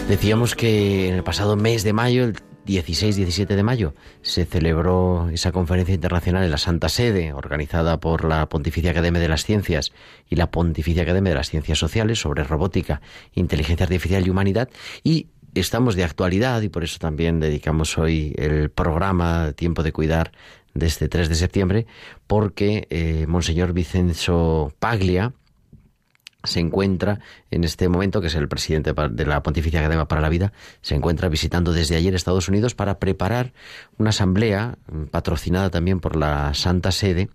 Decíamos 0.08 0.54
que 0.54 1.10
en 1.10 1.16
el 1.16 1.24
pasado 1.24 1.56
mes 1.56 1.84
de 1.84 1.92
mayo, 1.92 2.26
el 2.26 2.36
16-17 2.68 3.48
de 3.48 3.64
mayo, 3.64 3.96
se 4.22 4.46
celebró 4.46 5.30
esa 5.30 5.52
conferencia 5.52 5.96
internacional 5.96 6.44
en 6.44 6.52
la 6.52 6.60
Santa 6.60 6.90
Sede, 6.90 7.34
organizada 7.34 8.00
por 8.00 8.24
la 8.24 8.48
Pontificia 8.48 8.92
Academia 8.92 9.20
de 9.20 9.28
las 9.28 9.46
Ciencias 9.46 9.94
y 10.30 10.36
la 10.36 10.52
Pontificia 10.52 11.02
Academia 11.02 11.32
de 11.32 11.38
las 11.38 11.50
Ciencias 11.50 11.80
Sociales 11.80 12.20
sobre 12.20 12.44
robótica, 12.44 13.02
inteligencia 13.34 13.86
artificial 13.86 14.28
y 14.28 14.30
humanidad. 14.30 14.70
Y 15.04 15.28
estamos 15.56 15.96
de 15.96 16.04
actualidad 16.04 16.62
y 16.62 16.70
por 16.70 16.84
eso 16.84 17.00
también 17.00 17.40
dedicamos 17.40 17.98
hoy 17.98 18.36
el 18.38 18.70
programa 18.70 19.54
Tiempo 19.54 19.82
de 19.82 19.92
Cuidar 19.92 20.32
de 20.76 20.86
este 20.86 21.10
3 21.10 21.30
de 21.30 21.36
septiembre, 21.36 21.88
porque 22.28 22.86
eh, 22.92 23.26
Monseñor 23.28 23.74
Vicenzo 23.74 24.72
Paglia, 24.78 25.34
se 26.46 26.60
encuentra 26.60 27.20
en 27.52 27.64
este 27.64 27.90
momento, 27.90 28.22
que 28.22 28.28
es 28.28 28.36
el 28.36 28.48
presidente 28.48 28.94
de 28.94 29.26
la 29.26 29.44
Pontificia 29.44 29.80
Academia 29.80 30.06
para 30.06 30.22
la 30.22 30.30
Vida, 30.30 30.54
se 30.82 30.96
encuentra 30.96 31.30
visitando 31.30 31.74
desde 31.74 31.96
ayer 31.96 32.16
Estados 32.16 32.48
Unidos 32.48 32.76
para 32.76 33.00
preparar 33.00 33.54
una 33.98 34.10
asamblea 34.10 34.78
mm, 34.92 35.06
patrocinada 35.06 35.70
también 35.70 36.00
por 36.00 36.16
la 36.16 36.54
Santa 36.54 36.92
Sede 36.92 37.30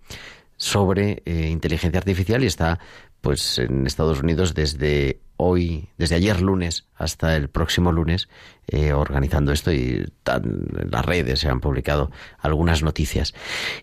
sobre 0.56 1.22
eh, 1.24 1.48
inteligencia 1.48 1.98
artificial 1.98 2.44
y 2.44 2.46
está 2.46 2.78
pues 3.20 3.58
en 3.58 3.86
Estados 3.86 4.20
Unidos 4.20 4.54
desde 4.54 5.20
hoy, 5.36 5.88
desde 5.98 6.16
ayer 6.16 6.40
lunes 6.40 6.86
hasta 6.94 7.36
el 7.36 7.48
próximo 7.48 7.92
lunes, 7.92 8.28
eh, 8.72 8.92
organizando 8.92 9.50
esto 9.52 9.72
y 9.72 10.06
en 10.26 10.90
las 10.90 11.04
redes 11.04 11.40
se 11.40 11.48
han 11.48 11.60
publicado 11.60 12.12
algunas 12.38 12.84
noticias. 12.84 13.34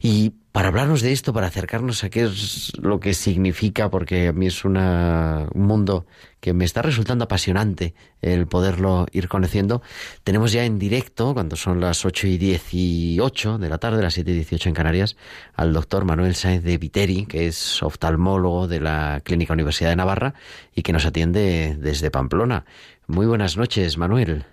Y 0.01 0.31
para 0.53 0.69
hablarnos 0.69 1.01
de 1.01 1.11
esto, 1.11 1.33
para 1.33 1.47
acercarnos 1.47 2.03
a 2.05 2.09
qué 2.09 2.23
es 2.23 2.71
lo 2.81 2.99
que 3.01 3.13
significa, 3.13 3.91
porque 3.91 4.29
a 4.29 4.33
mí 4.33 4.47
es 4.47 4.63
una, 4.63 5.47
un 5.53 5.67
mundo 5.67 6.05
que 6.39 6.53
me 6.53 6.63
está 6.63 6.81
resultando 6.81 7.25
apasionante 7.25 7.95
el 8.21 8.47
poderlo 8.47 9.07
ir 9.11 9.27
conociendo, 9.27 9.81
tenemos 10.23 10.53
ya 10.53 10.63
en 10.63 10.79
directo, 10.79 11.33
cuando 11.33 11.57
son 11.57 11.81
las 11.81 12.05
8 12.05 12.25
y 12.27 12.37
18 12.37 13.57
de 13.57 13.69
la 13.69 13.77
tarde, 13.77 14.01
las 14.01 14.13
7 14.13 14.31
y 14.31 14.35
18 14.35 14.69
en 14.69 14.75
Canarias, 14.75 15.17
al 15.53 15.73
doctor 15.73 16.05
Manuel 16.05 16.33
Sáenz 16.33 16.63
de 16.63 16.77
Viteri, 16.77 17.25
que 17.25 17.47
es 17.47 17.83
oftalmólogo 17.83 18.67
de 18.67 18.79
la 18.79 19.21
Clínica 19.23 19.53
Universidad 19.53 19.89
de 19.89 19.97
Navarra 19.97 20.33
y 20.73 20.81
que 20.81 20.93
nos 20.93 21.05
atiende 21.05 21.75
desde 21.77 22.09
Pamplona. 22.09 22.65
Muy 23.05 23.25
buenas 23.25 23.57
noches, 23.57 23.97
Manuel. 23.97 24.45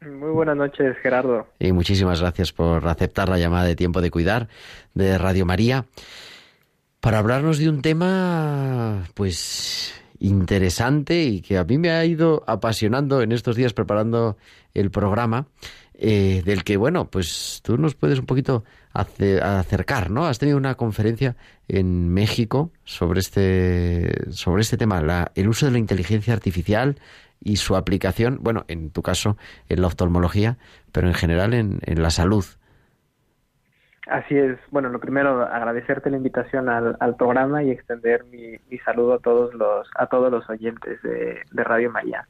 Muy 0.00 0.30
buenas 0.30 0.56
noches, 0.56 0.96
Gerardo. 1.02 1.46
Y 1.58 1.72
muchísimas 1.72 2.20
gracias 2.20 2.52
por 2.52 2.86
aceptar 2.88 3.28
la 3.28 3.38
llamada 3.38 3.66
de 3.66 3.76
Tiempo 3.76 4.00
de 4.00 4.10
Cuidar 4.10 4.48
de 4.94 5.18
Radio 5.18 5.44
María 5.44 5.84
para 7.00 7.18
hablarnos 7.18 7.58
de 7.58 7.68
un 7.68 7.82
tema, 7.82 9.04
pues, 9.14 9.94
interesante 10.18 11.22
y 11.22 11.40
que 11.42 11.58
a 11.58 11.64
mí 11.64 11.76
me 11.76 11.90
ha 11.90 12.04
ido 12.04 12.44
apasionando 12.46 13.20
en 13.20 13.32
estos 13.32 13.56
días 13.56 13.74
preparando 13.74 14.38
el 14.72 14.90
programa, 14.90 15.48
eh, 15.94 16.42
del 16.46 16.64
que, 16.64 16.78
bueno, 16.78 17.10
pues 17.10 17.60
tú 17.62 17.76
nos 17.76 17.94
puedes 17.94 18.18
un 18.18 18.26
poquito 18.26 18.64
acercar, 18.92 20.10
¿no? 20.10 20.26
Has 20.26 20.38
tenido 20.38 20.56
una 20.56 20.76
conferencia 20.76 21.36
en 21.68 22.08
México 22.08 22.70
sobre 22.84 23.20
este, 23.20 24.32
sobre 24.32 24.62
este 24.62 24.78
tema, 24.78 25.02
la, 25.02 25.30
el 25.34 25.48
uso 25.48 25.66
de 25.66 25.72
la 25.72 25.78
inteligencia 25.78 26.32
artificial 26.32 26.96
y 27.40 27.56
su 27.56 27.76
aplicación, 27.76 28.38
bueno, 28.40 28.64
en 28.68 28.90
tu 28.90 29.02
caso 29.02 29.36
en 29.68 29.80
la 29.80 29.86
oftalmología, 29.86 30.58
pero 30.92 31.08
en 31.08 31.14
general 31.14 31.54
en, 31.54 31.80
en 31.86 32.02
la 32.02 32.10
salud. 32.10 32.44
Así 34.06 34.36
es. 34.36 34.58
Bueno, 34.70 34.88
lo 34.88 34.98
primero, 34.98 35.42
agradecerte 35.42 36.10
la 36.10 36.16
invitación 36.16 36.68
al, 36.68 36.96
al 37.00 37.16
programa 37.16 37.62
y 37.62 37.70
extender 37.70 38.24
mi, 38.24 38.56
mi, 38.68 38.78
saludo 38.78 39.14
a 39.14 39.18
todos 39.20 39.54
los 39.54 39.88
a 39.94 40.06
todos 40.06 40.32
los 40.32 40.48
oyentes 40.50 41.00
de, 41.02 41.40
de, 41.50 41.64
Radio 41.64 41.90
María. 41.90 42.26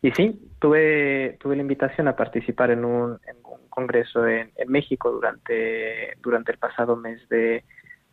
Y 0.00 0.12
sí, 0.12 0.40
tuve 0.58 1.36
tuve 1.40 1.56
la 1.56 1.62
invitación 1.62 2.08
a 2.08 2.16
participar 2.16 2.70
en 2.70 2.84
un, 2.84 3.18
en 3.26 3.36
un 3.44 3.68
congreso 3.68 4.26
en, 4.26 4.52
en, 4.56 4.70
México 4.70 5.10
durante 5.10 6.16
durante 6.22 6.52
el 6.52 6.58
pasado 6.58 6.96
mes 6.96 7.28
de, 7.28 7.62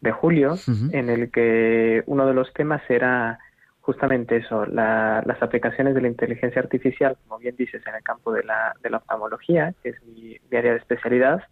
de 0.01 0.11
julio, 0.11 0.53
uh 0.53 0.55
-huh. 0.55 0.89
en 0.93 1.09
el 1.09 1.31
que 1.31 2.03
uno 2.07 2.25
de 2.27 2.33
los 2.33 2.51
temas 2.53 2.81
era 2.89 3.39
justamente 3.85 4.37
eso, 4.37 4.65
la, 4.65 5.21
las 5.25 5.41
aplicaciones 5.43 5.93
de 5.93 6.01
la 6.01 6.07
inteligencia 6.07 6.59
artificial, 6.59 7.17
como 7.27 7.37
bien 7.39 7.55
dices, 7.55 7.85
en 7.85 7.93
el 7.93 8.01
campo 8.01 8.33
de 8.33 8.43
la, 8.43 8.75
de 8.81 8.89
la 8.89 8.97
oftalmología, 8.97 9.75
que 9.83 9.89
es 9.89 10.03
mi, 10.03 10.39
área 10.57 10.71
de 10.71 10.79
especialidad, 10.79 11.43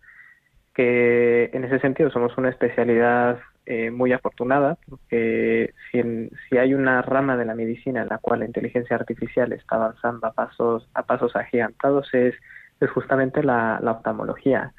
que 0.74 1.52
en 1.54 1.64
ese 1.64 1.78
sentido 1.78 2.10
somos 2.10 2.36
una 2.36 2.50
especialidad 2.50 3.38
eh, 3.68 3.92
muy 3.92 4.14
afortunada, 4.14 4.80
porque 4.90 5.76
si, 5.92 6.00
en, 6.00 6.32
si 6.50 6.58
hay 6.58 6.74
una 6.74 7.04
rama 7.04 7.38
de 7.38 7.46
la 7.46 7.54
medicina 7.54 8.02
en 8.02 8.10
la 8.10 8.18
cual 8.18 8.40
la 8.40 8.48
inteligencia 8.48 8.96
artificial 8.96 9.54
está 9.54 9.76
avanzando 9.76 10.26
a 10.26 10.34
pasos, 10.34 10.90
a 10.96 11.04
pasos 11.04 11.36
agigantados, 11.36 12.12
es, 12.16 12.34
es 12.80 12.90
justamente 12.90 13.44
la, 13.44 13.80
la 13.80 13.92
oftalmología. 13.92 14.74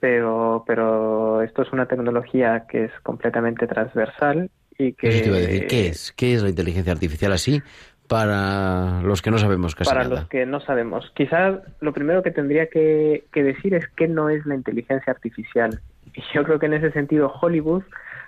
Pero 0.00 0.64
pero 0.66 1.42
esto 1.42 1.62
es 1.62 1.72
una 1.72 1.86
tecnología 1.86 2.66
que 2.66 2.84
es 2.84 2.92
completamente 3.02 3.66
transversal 3.66 4.48
y 4.78 4.92
que... 4.92 5.08
Eso 5.08 5.22
te 5.22 5.28
iba 5.28 5.36
a 5.36 5.40
decir, 5.40 5.66
¿qué 5.66 5.88
es? 5.88 6.12
¿Qué 6.16 6.34
es 6.34 6.42
la 6.42 6.48
inteligencia 6.48 6.92
artificial 6.92 7.32
así? 7.32 7.60
Para 8.06 9.02
los 9.02 9.20
que 9.20 9.30
no 9.30 9.38
sabemos 9.38 9.74
casi 9.74 9.90
Para 9.90 10.04
nada. 10.04 10.20
los 10.20 10.28
que 10.28 10.46
no 10.46 10.60
sabemos. 10.60 11.12
Quizás 11.14 11.58
lo 11.80 11.92
primero 11.92 12.22
que 12.22 12.30
tendría 12.30 12.66
que, 12.66 13.24
que 13.32 13.42
decir 13.42 13.74
es 13.74 13.86
qué 13.96 14.08
no 14.08 14.30
es 14.30 14.46
la 14.46 14.54
inteligencia 14.54 15.12
artificial. 15.12 15.80
Y 16.14 16.22
yo 16.32 16.42
creo 16.44 16.58
que 16.58 16.66
en 16.66 16.74
ese 16.74 16.90
sentido 16.92 17.30
Hollywood 17.40 17.82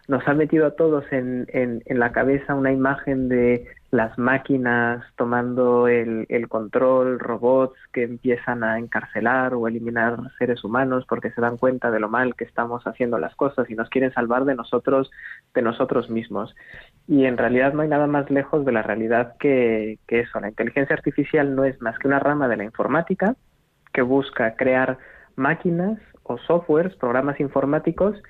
nos 0.09 0.27
ha 0.29 0.35
metido 0.35 0.67
a 0.67 0.73
todos 0.73 1.05
en, 1.13 1.47
en, 1.53 1.83
en 1.87 1.99
la 1.99 2.13
cabeza 2.13 2.55
una 2.55 2.73
imagen 2.73 3.29
de 3.29 3.67
las 3.91 4.17
máquinas 4.19 5.05
tomando 5.17 5.89
el, 5.89 6.27
control, 6.49 7.19
robots 7.19 7.77
que 7.93 8.05
empiezan 8.05 8.63
a 8.63 8.79
encarcelar 8.79 9.55
o 9.55 9.67
eliminar 9.67 10.17
seres 10.39 10.63
humanos 10.63 11.05
porque 11.09 11.33
se 11.33 11.41
dan 11.41 11.57
cuenta 11.57 11.91
de 11.91 11.99
lo 11.99 12.09
mal 12.09 12.37
que 12.37 12.45
estamos 12.45 12.87
haciendo 12.87 13.19
las 13.19 13.35
cosas 13.35 13.69
y 13.69 13.75
nos 13.75 13.89
quieren 13.89 14.13
salvar 14.13 14.45
de 14.45 14.55
nosotros, 14.55 15.11
de 15.55 15.63
nosotros 15.63 16.09
mismos. 16.09 16.55
Y 17.09 17.25
en 17.25 17.37
realidad 17.37 17.73
no 17.73 17.83
hay 17.83 17.89
nada 17.89 18.07
más 18.07 18.31
lejos 18.31 18.65
de 18.65 18.73
la 18.73 18.83
realidad 18.83 19.35
que, 19.41 19.99
que 20.07 20.21
eso. 20.21 20.39
La 20.39 20.49
inteligencia 20.49 20.95
artificial 20.95 21.57
no 21.57 21.65
es 21.65 21.81
más 21.83 21.99
que 21.99 22.07
una 22.07 22.21
rama 22.21 22.47
de 22.47 22.59
la 22.59 22.65
informática 22.65 23.35
que 23.93 24.03
busca 24.03 24.55
crear 24.55 24.99
máquinas 25.35 25.99
o 26.23 26.39
softwares, 26.39 26.95
programas 26.95 27.41
informáticos 27.41 28.23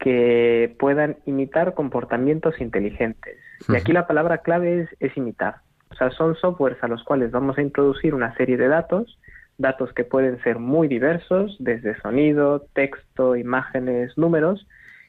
que 0.00 0.74
puedan 0.80 1.18
imitar 1.24 1.74
comportamientos 1.74 2.60
inteligentes. 2.60 3.38
Y 3.68 3.76
aquí 3.76 3.92
la 3.92 4.06
palabra 4.06 4.38
clave 4.38 4.82
es, 4.82 4.88
es, 5.00 5.16
imitar. 5.16 5.56
O 5.90 5.94
sea, 5.94 6.10
son 6.10 6.34
softwares 6.36 6.82
a 6.82 6.88
los 6.88 7.02
cuales 7.04 7.30
vamos 7.30 7.56
a 7.58 7.62
introducir 7.62 8.14
una 8.14 8.34
serie 8.36 8.56
de 8.56 8.68
datos, 8.68 9.18
datos 9.58 9.92
que 9.92 10.04
pueden 10.04 10.42
ser 10.42 10.58
muy 10.58 10.88
diversos, 10.88 11.56
desde 11.60 11.98
sonido, 12.00 12.66
texto, 12.72 13.36
imágenes, 13.36 14.16
números, 14.18 14.66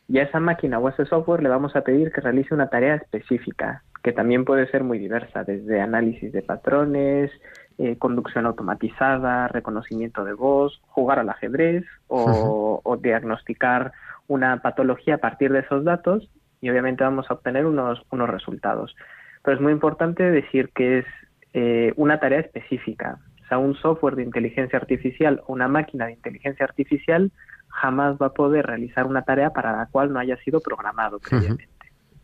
y 0.07 0.19
a 0.19 0.23
esa 0.23 0.39
máquina 0.39 0.77
o 0.77 0.87
a 0.87 0.91
ese 0.91 1.05
software 1.05 1.41
le 1.41 1.49
vamos 1.49 1.75
a 1.75 1.81
pedir 1.81 2.11
que 2.11 2.21
realice 2.21 2.53
una 2.53 2.69
tarea 2.69 2.95
específica, 2.95 3.83
que 4.03 4.11
también 4.11 4.45
puede 4.45 4.69
ser 4.69 4.83
muy 4.83 4.99
diversa, 4.99 5.43
desde 5.43 5.81
análisis 5.81 6.31
de 6.31 6.43
patrones, 6.43 7.31
eh, 7.79 7.97
conducción 7.97 8.45
automatizada, 8.45 9.47
reconocimiento 9.47 10.23
de 10.23 10.33
voz, 10.33 10.79
jugar 10.89 11.17
al 11.17 11.29
ajedrez 11.29 11.83
o, 12.07 12.23
uh 12.23 12.27
-huh. 12.27 12.81
o 12.83 12.97
diagnosticar 12.97 13.93
una 14.27 14.61
patología 14.61 15.15
a 15.15 15.19
partir 15.19 15.51
de 15.51 15.59
esos 15.59 15.83
datos 15.83 16.29
y 16.61 16.69
obviamente 16.69 17.03
vamos 17.03 17.29
a 17.29 17.35
obtener 17.35 17.65
unos, 17.65 18.01
unos 18.11 18.29
resultados. 18.29 18.95
Pero 19.43 19.57
es 19.57 19.61
muy 19.61 19.71
importante 19.71 20.23
decir 20.23 20.69
que 20.73 20.99
es 20.99 21.05
eh, 21.53 21.93
una 21.95 22.19
tarea 22.19 22.39
específica. 22.39 23.19
O 23.43 23.47
sea, 23.47 23.57
un 23.59 23.75
software 23.75 24.15
de 24.15 24.23
inteligencia 24.23 24.79
artificial 24.79 25.41
o 25.45 25.53
una 25.53 25.67
máquina 25.67 26.07
de 26.07 26.13
inteligencia 26.13 26.65
artificial 26.65 27.31
jamás 27.69 28.17
va 28.21 28.27
a 28.27 28.33
poder 28.33 28.65
realizar 28.65 29.05
una 29.05 29.21
tarea 29.21 29.51
para 29.51 29.75
la 29.75 29.85
cual 29.87 30.11
no 30.11 30.19
haya 30.19 30.37
sido 30.37 30.61
programado 30.61 31.19
previamente. 31.19 31.69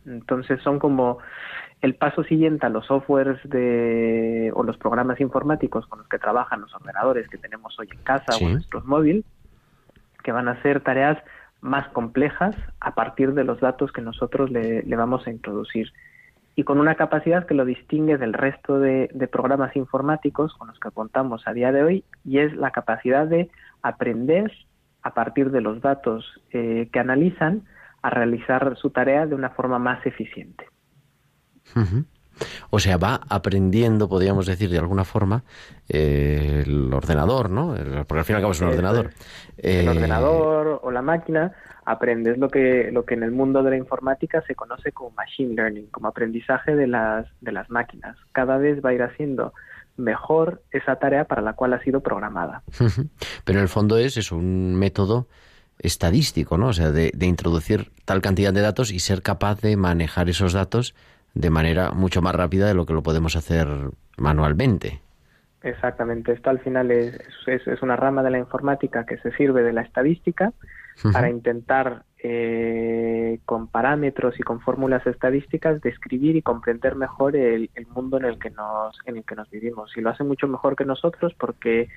Entonces 0.04 0.60
son 0.62 0.78
como 0.78 1.18
el 1.80 1.94
paso 1.94 2.24
siguiente 2.24 2.66
a 2.66 2.68
los 2.68 2.86
softwares 2.86 3.38
de, 3.44 4.50
o 4.54 4.62
los 4.62 4.76
programas 4.78 5.20
informáticos 5.20 5.86
con 5.86 6.00
los 6.00 6.08
que 6.08 6.18
trabajan 6.18 6.60
los 6.60 6.74
ordenadores 6.74 7.28
que 7.28 7.38
tenemos 7.38 7.78
hoy 7.78 7.88
en 7.92 8.02
casa 8.02 8.36
o 8.36 8.40
en 8.40 8.52
nuestros 8.54 8.84
móviles, 8.84 9.24
que 10.22 10.32
van 10.32 10.48
a 10.48 10.52
hacer 10.52 10.80
tareas 10.80 11.18
más 11.62 11.88
complejas 11.88 12.54
a 12.80 12.94
partir 12.94 13.32
de 13.32 13.44
los 13.44 13.60
datos 13.60 13.92
que 13.92 14.02
nosotros 14.02 14.50
le, 14.50 14.82
vamos 14.96 15.26
a 15.26 15.30
introducir 15.30 15.92
y 16.54 16.64
con 16.64 16.78
una 16.78 16.96
capacidad 16.96 17.46
que 17.46 17.54
lo 17.54 17.64
distingue 17.64 18.18
del 18.18 18.34
resto 18.34 18.78
de, 18.78 19.08
programas 19.30 19.74
informáticos 19.74 20.54
con 20.58 20.68
los 20.68 20.78
que 20.78 20.90
contamos 20.90 21.46
a 21.46 21.54
día 21.54 21.72
de 21.72 21.82
hoy 21.82 22.04
y 22.24 22.40
es 22.40 22.54
la 22.54 22.72
capacidad 22.72 23.26
de 23.26 23.48
aprender 23.80 24.52
a 25.02 25.14
partir 25.14 25.50
de 25.50 25.62
los 25.62 25.80
datos 25.80 26.42
eh, 26.50 26.90
que 26.92 26.98
analizan 26.98 27.62
a 28.02 28.10
realizar 28.10 28.76
su 28.76 28.90
tarea 28.90 29.26
de 29.26 29.34
una 29.34 29.50
forma 29.50 29.78
más 29.78 30.04
eficiente. 30.04 30.66
O 32.70 32.78
sea, 32.78 32.96
va 32.96 33.20
aprendiendo, 33.28 34.08
podríamos 34.08 34.46
decir 34.46 34.70
de 34.70 34.78
alguna 34.78 35.04
forma, 35.04 35.44
eh, 35.88 36.64
el 36.66 36.92
ordenador, 36.92 37.50
¿no? 37.50 37.74
Porque 38.06 38.18
al 38.18 38.24
fin 38.24 38.34
y 38.34 38.36
al 38.36 38.42
cabo 38.42 38.52
es 38.52 38.60
un 38.60 38.68
ordenador. 38.68 39.10
El 39.56 39.86
eh, 39.86 39.90
ordenador 39.90 40.80
o 40.82 40.90
la 40.90 41.02
máquina 41.02 41.52
aprende, 41.84 42.32
es 42.32 42.38
lo 42.38 42.48
que, 42.48 42.90
lo 42.92 43.04
que 43.04 43.14
en 43.14 43.22
el 43.22 43.32
mundo 43.32 43.62
de 43.62 43.70
la 43.70 43.76
informática 43.76 44.42
se 44.46 44.54
conoce 44.54 44.92
como 44.92 45.10
machine 45.10 45.54
learning, 45.54 45.86
como 45.86 46.08
aprendizaje 46.08 46.76
de 46.76 46.86
las, 46.86 47.26
de 47.40 47.52
las 47.52 47.70
máquinas. 47.70 48.16
Cada 48.32 48.58
vez 48.58 48.84
va 48.84 48.90
a 48.90 48.94
ir 48.94 49.02
haciendo 49.02 49.52
mejor 49.96 50.62
esa 50.70 50.96
tarea 50.96 51.24
para 51.24 51.42
la 51.42 51.54
cual 51.54 51.74
ha 51.74 51.82
sido 51.82 52.00
programada. 52.00 52.62
Pero 53.44 53.58
en 53.58 53.62
el 53.62 53.68
fondo 53.68 53.98
es, 53.98 54.16
es 54.16 54.32
un 54.32 54.74
método 54.76 55.28
estadístico, 55.78 56.56
¿no? 56.56 56.68
O 56.68 56.72
sea, 56.72 56.92
de, 56.92 57.10
de 57.14 57.26
introducir 57.26 57.90
tal 58.04 58.22
cantidad 58.22 58.52
de 58.52 58.60
datos 58.60 58.92
y 58.92 59.00
ser 59.00 59.22
capaz 59.22 59.60
de 59.60 59.76
manejar 59.76 60.28
esos 60.28 60.52
datos 60.52 60.94
de 61.34 61.50
manera 61.50 61.92
mucho 61.92 62.22
más 62.22 62.34
rápida 62.34 62.66
de 62.66 62.74
lo 62.74 62.86
que 62.86 62.92
lo 62.92 63.02
podemos 63.02 63.36
hacer 63.36 63.68
manualmente. 64.16 65.00
Exactamente, 65.62 66.32
esto 66.32 66.50
al 66.50 66.58
final 66.58 66.90
es, 66.90 67.20
es, 67.46 67.82
una 67.82 67.94
rama 67.94 68.22
de 68.22 68.30
la 68.30 68.38
informática 68.38 69.06
que 69.06 69.18
se 69.18 69.30
sirve 69.32 69.62
de 69.62 69.72
la 69.72 69.82
estadística 69.82 70.52
para 71.12 71.30
intentar 71.30 72.02
eh, 72.18 73.38
con 73.44 73.68
parámetros 73.68 74.38
y 74.38 74.42
con 74.42 74.60
fórmulas 74.60 75.06
estadísticas 75.06 75.80
describir 75.80 76.36
y 76.36 76.42
comprender 76.42 76.96
mejor 76.96 77.36
el, 77.36 77.70
el, 77.74 77.86
mundo 77.86 78.18
en 78.18 78.24
el 78.24 78.38
que 78.38 78.50
nos 78.50 78.98
en 79.06 79.16
el 79.18 79.24
que 79.24 79.36
nos 79.36 79.48
vivimos. 79.50 79.96
Y 79.96 80.00
lo 80.00 80.10
hace 80.10 80.24
mucho 80.24 80.48
mejor 80.48 80.76
que 80.76 80.84
nosotros 80.84 81.32
porque 81.38 81.88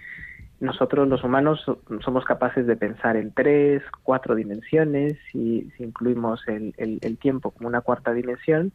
nosotros 0.59 1.07
los 1.07 1.23
humanos 1.23 1.65
somos 2.03 2.23
capaces 2.23 2.65
de 2.65 2.75
pensar 2.77 3.17
en 3.17 3.33
tres, 3.33 3.83
cuatro 4.03 4.35
dimensiones. 4.35 5.13
Y 5.33 5.71
si 5.75 5.83
incluimos 5.83 6.47
el, 6.47 6.73
el 6.77 7.17
tiempo 7.17 7.51
como 7.51 7.67
una 7.67 7.81
cuarta 7.81 8.13
dimensión 8.13 8.71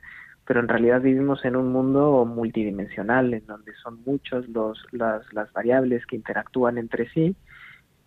pero 0.51 0.59
en 0.59 0.67
realidad 0.67 1.01
vivimos 1.01 1.45
en 1.45 1.55
un 1.55 1.71
mundo 1.71 2.25
multidimensional, 2.25 3.33
en 3.35 3.47
donde 3.47 3.73
son 3.85 4.03
muchos 4.05 4.49
los, 4.49 4.85
las, 4.91 5.23
las 5.33 5.53
variables 5.53 6.05
que 6.07 6.17
interactúan 6.17 6.77
entre 6.77 7.09
sí 7.11 7.37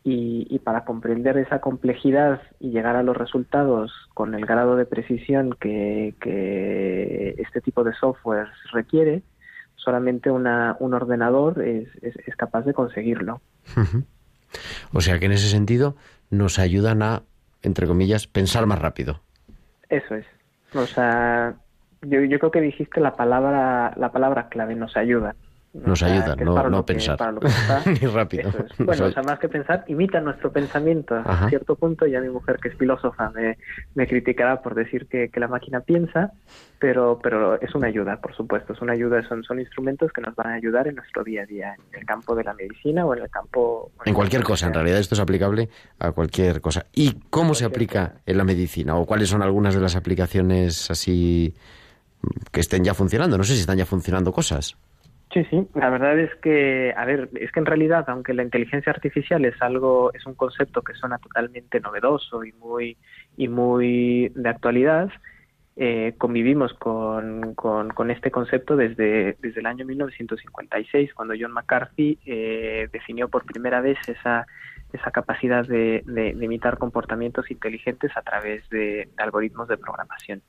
y, 0.04 0.60
para 0.60 0.84
comprender 0.84 1.38
esa 1.38 1.62
complejidad 1.62 2.42
y 2.60 2.72
llegar 2.72 2.98
a 2.98 3.04
los 3.04 3.16
resultados 3.16 3.94
con 4.14 4.36
el 4.36 4.46
grado 4.46 4.76
de 4.76 4.86
precisión 4.86 5.56
que, 5.58 6.16
que 6.20 7.36
este 7.38 7.62
tipo 7.62 7.86
de 7.86 7.94
software 7.94 8.50
requiere, 8.74 9.24
solamente 9.76 10.30
una, 10.30 10.76
un 10.82 10.94
ordenador 10.94 11.62
es, 11.64 11.88
es, 12.02 12.36
capaz 12.36 12.66
de 12.66 12.74
conseguirlo. 12.74 13.40
O 14.92 15.00
sea 15.00 15.18
que 15.18 15.28
en 15.28 15.32
ese 15.32 15.48
sentido 15.48 15.96
nos 16.30 16.60
ayudan 16.60 17.04
a, 17.04 17.24
entre 17.62 17.88
comillas, 17.88 18.28
pensar 18.28 18.66
más 18.66 18.80
rápido. 18.80 19.22
Eso 19.88 20.16
es. 20.16 20.26
O 20.76 20.86
sea, 20.88 21.56
yo, 22.04 22.22
yo 22.22 22.40
creo 22.40 22.52
que 22.52 22.62
dijiste 22.62 23.00
la 23.00 23.16
palabra, 23.16 23.94
la 23.98 24.12
palabra 24.12 24.50
clave, 24.50 24.76
nos 24.76 24.96
ayuda. 24.98 25.36
Nos 25.74 26.04
ayuda, 26.04 26.36
no, 26.36 26.70
no 26.70 26.86
pensar. 26.86 27.18
Ni 27.88 28.08
rápido. 28.08 28.52
Bueno, 28.78 29.06
o 29.06 29.12
sea, 29.12 29.24
más 29.24 29.40
que 29.40 29.50
pensar, 29.50 29.84
imita 29.88 30.22
nuestro 30.22 30.52
pensamiento. 30.52 31.16
A 31.16 31.50
cierto 31.50 31.76
punto, 31.76 32.06
ya 32.06 32.22
mi 32.22 32.30
mujer, 32.30 32.60
que 32.62 32.70
es 32.70 32.78
filósofa, 32.78 33.32
me, 33.32 33.58
me 33.96 34.08
criticará 34.08 34.62
por 34.62 34.76
decir 34.76 35.08
que, 35.08 35.30
que, 35.30 35.40
la 35.40 35.48
máquina 35.48 35.80
piensa, 35.80 36.32
pero, 36.78 37.20
pero 37.24 37.60
es 37.60 37.74
una 37.74 37.88
ayuda, 37.88 38.22
por 38.22 38.36
supuesto. 38.36 38.74
Es 38.74 38.82
una 38.82 38.94
ayuda, 38.94 39.28
son, 39.28 39.44
son 39.44 39.60
instrumentos 39.60 40.14
que 40.14 40.22
nos 40.22 40.36
van 40.36 40.48
a 40.48 40.54
ayudar 40.54 40.88
en 40.88 40.96
nuestro 40.96 41.24
día 41.24 41.42
a 41.42 41.46
día, 41.48 41.74
en 41.92 42.02
el 42.02 42.06
campo 42.06 42.36
de 42.36 42.44
la 42.44 42.54
medicina 42.54 43.04
o 43.08 43.16
en 43.16 43.24
el 43.24 43.30
campo. 43.32 43.92
En, 44.06 44.14
cualquier 44.14 44.44
cosa, 44.44 44.68
en 44.68 44.76
realidad 44.76 45.00
esto 45.00 45.16
es 45.16 45.22
aplicable 45.22 45.70
a 45.98 46.12
cualquier 46.12 46.62
cosa. 46.62 46.86
¿Y 46.94 47.14
cómo 47.32 47.56
se 47.56 47.66
aplica 47.66 48.18
en 48.28 48.38
la 48.38 48.44
medicina? 48.44 48.96
¿O 48.96 49.08
cuáles 49.08 49.30
son 49.30 49.42
algunas 49.42 49.74
de 49.74 49.82
las 49.82 49.96
aplicaciones 49.96 50.92
así? 50.92 51.56
Que 52.52 52.60
estén 52.60 52.84
ya 52.84 52.94
funcionando. 52.94 53.38
No 53.38 53.44
sé 53.44 53.56
si 53.56 53.62
están 53.62 53.78
ya 53.78 53.86
funcionando 53.86 54.32
cosas. 54.32 54.78
Sí, 55.34 55.44
sí, 55.50 55.68
la 55.74 55.90
verdad 55.90 56.20
es 56.20 56.34
que, 56.36 56.94
a 56.96 57.06
ver, 57.06 57.28
es 57.34 57.52
que 57.52 57.60
en 57.60 57.66
realidad, 57.66 58.06
aunque 58.08 58.36
la 58.36 58.44
inteligencia 58.44 58.92
artificial 58.92 59.44
es 59.46 59.60
algo, 59.62 60.14
es 60.14 60.28
un 60.28 60.36
concepto 60.36 60.84
que 60.84 60.94
suena 60.94 61.18
totalmente 61.18 61.80
novedoso 61.80 62.44
y 62.44 62.52
muy, 62.52 62.98
y 63.36 63.48
muy 63.48 64.32
de 64.36 64.50
actualidad, 64.50 65.10
eh, 65.76 66.14
convivimos 66.20 66.72
con, 66.76 67.56
con, 67.56 68.12
este 68.12 68.30
concepto 68.30 68.76
desde, 68.76 69.36
desde 69.42 69.60
el 69.60 69.66
año 69.66 69.86
1956, 69.86 71.16
cuando 71.16 71.34
John 71.40 71.52
McCarthy 71.52 72.20
eh, 72.28 72.88
definió 72.94 73.28
por 73.28 73.44
primera 73.44 73.82
vez 73.82 73.98
esa, 74.08 74.46
esa 74.92 75.10
capacidad 75.10 75.66
de, 75.66 76.04
de, 76.06 76.30
imitar 76.40 76.78
comportamientos 76.78 77.50
inteligentes 77.50 78.12
a 78.16 78.22
través 78.22 78.70
de 78.70 79.10
algoritmos 79.18 79.68
de 79.68 79.78
programación. 79.78 80.44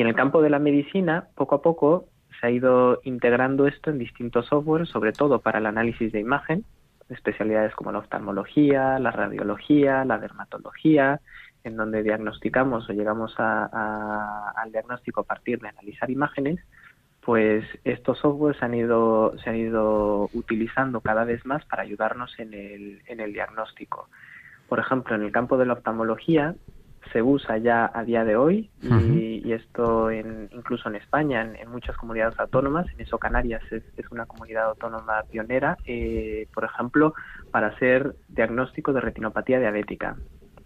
Y 0.00 0.02
en 0.02 0.08
el 0.08 0.14
campo 0.14 0.40
de 0.40 0.48
la 0.48 0.58
medicina, 0.58 1.26
poco 1.34 1.56
a 1.56 1.60
poco 1.60 2.06
se 2.40 2.46
ha 2.46 2.50
ido 2.50 3.00
integrando 3.04 3.66
esto 3.66 3.90
en 3.90 3.98
distintos 3.98 4.46
softwares, 4.46 4.88
sobre 4.88 5.12
todo 5.12 5.40
para 5.40 5.58
el 5.58 5.66
análisis 5.66 6.10
de 6.10 6.20
imagen, 6.20 6.64
especialidades 7.10 7.74
como 7.74 7.92
la 7.92 7.98
oftalmología, 7.98 8.98
la 8.98 9.10
radiología, 9.10 10.06
la 10.06 10.16
dermatología, 10.16 11.20
en 11.64 11.76
donde 11.76 12.02
diagnosticamos 12.02 12.88
o 12.88 12.94
llegamos 12.94 13.34
al 13.38 14.72
diagnóstico 14.72 15.20
a 15.20 15.24
partir 15.24 15.60
de 15.60 15.68
analizar 15.68 16.10
imágenes, 16.10 16.58
pues 17.20 17.66
estos 17.84 18.20
softwares 18.20 18.58
se 18.58 18.64
han 18.64 18.72
ido, 18.72 19.34
se 19.44 19.50
han 19.50 19.56
ido 19.56 20.30
utilizando 20.32 21.02
cada 21.02 21.24
vez 21.24 21.44
más 21.44 21.62
para 21.66 21.82
ayudarnos 21.82 22.38
en 22.38 22.54
el, 22.54 23.02
en 23.04 23.20
el 23.20 23.34
diagnóstico. 23.34 24.08
Por 24.66 24.78
ejemplo, 24.78 25.14
en 25.14 25.24
el 25.24 25.30
campo 25.30 25.58
de 25.58 25.66
la 25.66 25.74
oftalmología 25.74 26.54
se 27.12 27.22
usa 27.22 27.58
ya 27.58 27.90
a 27.92 28.04
día 28.04 28.24
de 28.24 28.36
hoy 28.36 28.70
y, 28.82 29.52
esto 29.52 30.10
en, 30.10 30.48
incluso 30.52 30.88
en 30.88 30.96
España, 30.96 31.42
en, 31.42 31.70
muchas 31.70 31.96
comunidades 31.96 32.38
autónomas, 32.38 32.86
en 32.92 33.00
eso 33.00 33.18
Canarias 33.18 33.62
es, 33.70 33.82
una 34.10 34.26
comunidad 34.26 34.66
autónoma 34.66 35.22
pionera, 35.30 35.76
eh, 35.84 36.46
por 36.54 36.64
ejemplo, 36.64 37.14
para 37.50 37.68
hacer 37.68 38.14
diagnóstico 38.28 38.92
de 38.92 39.00
retinopatía 39.00 39.58
diabética. 39.58 40.16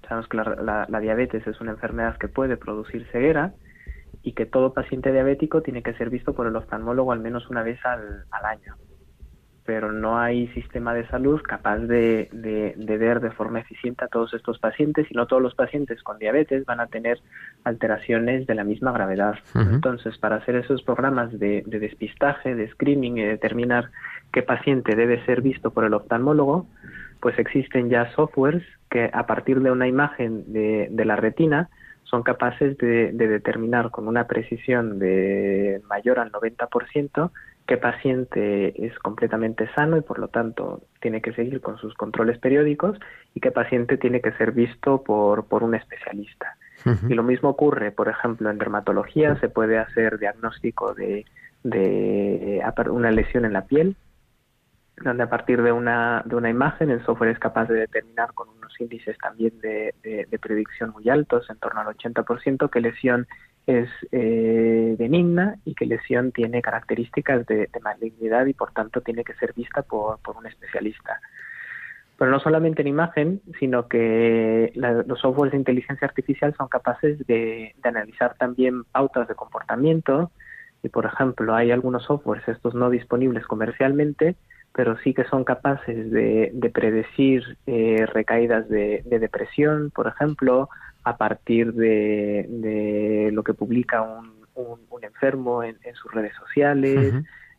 Sabemos 0.08 0.28
que 0.28 0.36
la, 0.36 1.00
diabetes 1.00 1.46
es 1.46 1.60
una 1.60 1.72
enfermedad 1.72 2.16
que 2.18 2.28
puede 2.28 2.56
producir 2.56 3.06
ceguera 3.10 3.54
y 4.22 4.32
que 4.32 4.46
todo 4.46 4.74
paciente 4.74 5.12
diabético 5.12 5.62
tiene 5.62 5.82
que 5.82 5.94
ser 5.94 6.10
visto 6.10 6.34
por 6.34 6.46
el 6.46 6.56
oftalmólogo 6.56 7.12
al 7.12 7.20
menos 7.20 7.48
una 7.48 7.62
vez 7.62 7.78
al 7.84 8.44
año 8.44 8.76
pero 9.64 9.92
no 9.92 10.18
hay 10.18 10.48
sistema 10.48 10.92
de 10.92 11.06
salud 11.08 11.40
capaz 11.42 11.78
de, 11.78 12.28
ver 12.32 13.20
de 13.20 13.30
forma 13.30 13.60
eficiente 13.60 14.04
a 14.04 14.08
todos 14.08 14.34
estos 14.34 14.58
pacientes 14.58 15.06
y 15.10 15.14
no 15.14 15.26
todos 15.26 15.42
los 15.42 15.54
pacientes 15.54 16.02
con 16.02 16.18
diabetes 16.18 16.66
van 16.66 16.80
a 16.80 16.86
tener 16.86 17.20
alteraciones 17.64 18.46
de 18.46 18.54
la 18.54 18.64
misma 18.64 18.92
gravedad. 18.92 19.36
Entonces, 19.54 20.18
para 20.18 20.36
hacer 20.36 20.56
esos 20.56 20.82
programas 20.82 21.38
de, 21.38 21.62
despistaje, 21.66 22.54
de 22.54 22.68
screening 22.72 23.18
y 23.18 23.22
determinar 23.22 23.90
qué 24.32 24.42
paciente 24.42 24.96
debe 24.96 25.24
ser 25.24 25.40
visto 25.40 25.70
por 25.70 25.84
el 25.84 25.94
oftalmólogo, 25.94 26.66
pues 27.20 27.38
existen 27.38 27.88
ya 27.88 28.12
softwares 28.12 28.62
que 28.90 29.10
a 29.12 29.26
partir 29.26 29.60
de 29.60 29.70
una 29.70 29.88
imagen 29.88 30.52
de, 30.52 30.88
de 30.90 31.04
la 31.06 31.16
retina 31.16 31.70
son 32.14 32.22
capaces 32.22 32.78
de, 32.78 33.12
determinar 33.12 33.90
con 33.90 34.06
una 34.06 34.28
precisión 34.28 35.00
de 35.00 35.82
mayor 35.88 36.20
al 36.20 36.30
90% 36.30 37.30
qué 37.66 37.76
paciente 37.76 38.86
es 38.86 38.98
completamente 38.98 39.68
sano 39.74 39.96
y 39.96 40.02
por 40.02 40.18
lo 40.18 40.28
tanto 40.28 40.82
tiene 41.00 41.22
que 41.22 41.32
seguir 41.32 41.60
con 41.60 41.78
sus 41.78 41.94
controles 41.94 42.38
periódicos 42.38 42.98
y 43.34 43.40
qué 43.40 43.50
paciente 43.50 43.96
tiene 43.96 44.20
que 44.20 44.32
ser 44.32 44.52
visto 44.52 45.02
por, 45.02 45.46
por 45.46 45.62
un 45.62 45.74
especialista. 45.74 46.56
Y 47.08 47.14
lo 47.14 47.22
mismo 47.22 47.48
ocurre, 47.48 47.92
por 47.92 48.08
ejemplo, 48.08 48.50
en 48.50 48.58
dermatología 48.58 49.40
se 49.40 49.48
puede 49.48 49.78
hacer 49.78 50.18
diagnóstico 50.18 50.92
de, 50.92 51.24
de 51.62 52.62
una 52.90 53.10
lesión 53.10 53.46
en 53.46 53.54
la 53.54 53.64
piel 53.64 53.96
donde 55.02 55.24
a 55.24 55.28
partir 55.28 55.62
de 55.62 55.72
una, 55.72 56.22
de 56.24 56.36
una 56.36 56.50
imagen 56.50 56.90
el 56.90 57.04
software 57.04 57.30
es 57.30 57.38
capaz 57.38 57.66
de 57.66 57.74
determinar 57.74 58.32
con 58.32 58.48
unos 58.48 58.72
índices 58.80 59.16
también 59.18 59.58
de, 59.60 59.94
de, 60.02 60.38
predicción 60.38 60.90
muy 60.90 61.08
altos, 61.08 61.48
en 61.50 61.58
torno 61.58 61.80
al 61.80 61.88
80%, 61.88 62.70
qué 62.70 62.80
lesión 62.80 63.26
es 63.66 63.88
eh, 64.12 64.96
benigna 64.98 65.56
y 65.64 65.74
qué 65.74 65.86
lesión 65.86 66.32
tiene 66.32 66.62
características 66.62 67.46
de, 67.46 67.68
malignidad 67.82 68.46
y 68.46 68.54
por 68.54 68.72
tanto 68.72 69.00
tiene 69.00 69.24
que 69.24 69.34
ser 69.34 69.52
vista 69.54 69.82
por, 69.82 70.18
por 70.20 70.36
un 70.36 70.46
especialista. 70.46 71.20
Pero 72.18 72.30
no 72.30 72.38
solamente 72.38 72.82
en 72.82 72.88
imagen, 72.88 73.40
sino 73.58 73.88
que 73.88 74.72
los 74.74 75.18
softwares 75.20 75.52
de 75.52 75.58
inteligencia 75.58 76.06
artificial 76.06 76.54
son 76.56 76.68
capaces 76.68 77.18
de, 77.26 77.74
de 77.82 77.88
analizar 77.88 78.34
también 78.38 78.84
pautas 78.84 79.26
de 79.26 79.34
comportamiento, 79.34 80.30
y 80.84 80.90
por 80.90 81.06
ejemplo 81.06 81.54
hay 81.54 81.70
algunos 81.70 82.04
softwares, 82.04 82.46
estos 82.46 82.74
no 82.74 82.90
disponibles 82.90 83.46
comercialmente, 83.46 84.36
pero 84.74 84.98
sí 84.98 85.14
que 85.14 85.24
son 85.24 85.44
capaces 85.44 86.10
de, 86.10 86.70
predecir 86.74 87.56
eh, 87.66 88.06
recaídas 88.06 88.68
de, 88.68 89.02
depresión, 89.06 89.92
por 89.94 90.08
ejemplo, 90.08 90.68
a 91.04 91.16
partir 91.16 91.72
de, 91.74 93.30
lo 93.32 93.42
que 93.44 93.54
publica 93.54 94.02
un, 94.02 94.34
enfermo 95.02 95.62
en, 95.62 95.76
sus 95.94 96.12
redes 96.12 96.32
sociales. 96.36 97.14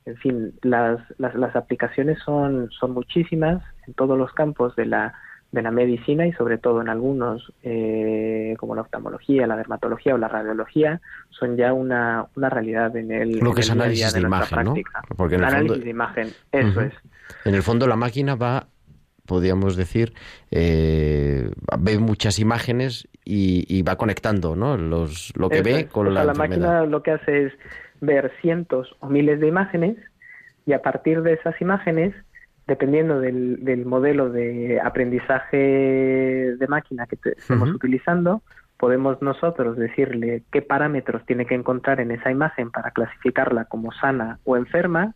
En 0.06 0.18
fin, 0.18 0.54
las, 0.62 1.00
las, 1.18 1.34
las 1.36 1.56
aplicaciones 1.56 2.20
son, 2.24 2.70
son 2.72 2.92
muchísimas 2.92 3.64
en 3.88 3.94
todos 3.96 4.18
los 4.18 4.32
campos 4.34 4.76
de 4.76 4.86
la, 4.86 5.16
de 5.52 5.62
la 5.62 5.72
medicina 5.72 6.28
y 6.28 6.34
sobre 6.34 6.58
todo 6.58 6.82
en 6.82 6.90
algunos 6.90 7.52
eh, 7.64 8.56
como 8.60 8.76
la 8.76 8.82
oftalmología, 8.82 9.48
la 9.48 9.56
dermatología 9.56 10.14
o 10.14 10.18
la 10.18 10.28
radiología 10.28 11.02
son 11.30 11.58
ya 11.58 11.74
una, 11.74 12.28
una 12.36 12.50
realidad 12.50 12.96
en 12.96 13.12
el 13.12 13.40
lo 13.40 13.54
que 13.54 13.62
es 13.62 13.72
análisis 13.72 14.14
de, 14.14 14.22
imagen, 14.22 14.64
¿no? 14.64 14.76
Porque 15.16 15.36
en 15.36 15.42
el 15.42 15.48
análisis 15.48 15.84
de 15.84 15.90
imagen, 15.90 16.30
eso 16.52 16.82
es. 16.82 16.94
En 17.46 17.56
el 17.56 17.64
fondo 17.64 17.88
la 17.88 17.96
máquina 17.96 18.36
va 18.36 18.68
podríamos 19.26 19.76
decir, 19.76 20.14
eh, 20.52 21.50
ve 21.80 21.98
muchas 22.00 22.38
imágenes 22.38 23.08
y, 23.26 23.82
va 23.82 23.96
conectando 23.96 24.56
¿no? 24.56 24.78
Los, 24.78 25.34
lo 25.36 25.50
que 25.50 25.62
ve 25.62 25.88
con 25.88 26.14
la, 26.14 26.24
la 26.24 26.34
máquina 26.34 26.86
lo 26.86 27.02
que 27.02 27.12
hace 27.12 27.48
es 27.48 27.54
ver 28.02 28.32
cientos 28.42 28.96
o 29.00 29.08
miles 29.08 29.40
de 29.40 29.48
imágenes 29.48 29.98
y 30.66 30.74
a 30.74 30.82
partir 30.82 31.22
de 31.24 31.34
esas 31.34 31.60
imágenes 31.60 32.14
dependiendo 32.68 33.20
del, 33.20 33.64
del 33.64 33.86
modelo 33.86 34.30
de 34.30 34.80
aprendizaje 34.82 35.58
de 35.58 36.68
máquina 36.68 37.06
que 37.06 37.18
estemos 37.38 37.70
utilizando, 37.70 38.42
podemos 38.78 39.22
nosotros 39.22 39.78
decirle 39.78 40.44
qué 40.52 40.62
parámetros 40.62 41.26
tiene 41.26 41.46
que 41.46 41.56
encontrar 41.56 42.00
en 42.00 42.12
esa 42.12 42.32
imagen 42.32 42.72
para 42.72 42.92
clasificarla 42.92 43.66
como 43.66 43.92
sana 43.92 44.40
o 44.44 44.58
enferma, 44.58 45.14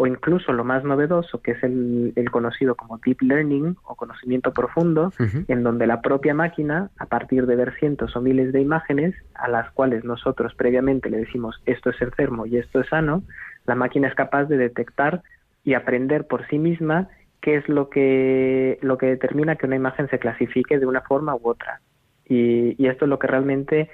o 0.00 0.06
incluso 0.06 0.52
lo 0.52 0.64
más 0.64 0.84
novedoso, 0.84 1.42
que 1.42 1.50
es 1.50 1.62
el, 1.62 2.12
el 2.14 2.30
conocido 2.30 2.76
como 2.76 2.98
deep 2.98 3.20
learning 3.20 3.76
o 3.84 3.96
conocimiento 3.96 4.52
profundo, 4.52 5.12
en 5.48 5.62
donde 5.64 5.88
la 5.88 6.00
propia 6.00 6.34
máquina, 6.34 6.90
a 6.98 7.06
partir 7.06 7.46
de 7.46 7.56
ver 7.56 7.74
cientos 7.78 8.14
o 8.14 8.20
miles 8.20 8.52
de 8.52 8.60
imágenes, 8.60 9.14
a 9.34 9.48
las 9.48 9.70
cuales 9.72 10.04
nosotros 10.04 10.54
previamente 10.54 11.10
le 11.10 11.18
decimos 11.18 11.60
esto 11.66 11.90
es 11.90 12.00
enfermo 12.00 12.46
y 12.46 12.58
esto 12.58 12.80
es 12.80 12.88
sano, 12.88 13.24
la 13.66 13.74
máquina 13.74 14.06
es 14.06 14.14
capaz 14.14 14.44
de 14.44 14.56
detectar 14.56 15.22
y 15.64 15.74
aprender 15.74 16.28
por 16.28 16.46
sí 16.48 16.58
misma 16.58 17.08
qué 17.40 17.56
es 17.56 17.68
lo 17.68 17.90
que, 17.90 18.78
lo 18.82 18.98
que 18.98 19.06
determina 19.06 19.56
que 19.56 19.66
una 19.66 19.76
imagen 19.76 20.08
se 20.08 20.18
clasifique 20.18 20.78
de 20.78 20.86
una 20.86 21.02
forma 21.02 21.34
u 21.34 21.40
otra. 21.42 21.80
Y, 22.24 22.86
esto 22.86 23.04
es 23.04 23.08
lo 23.08 23.18
que 23.18 23.26
realmente 23.26 23.90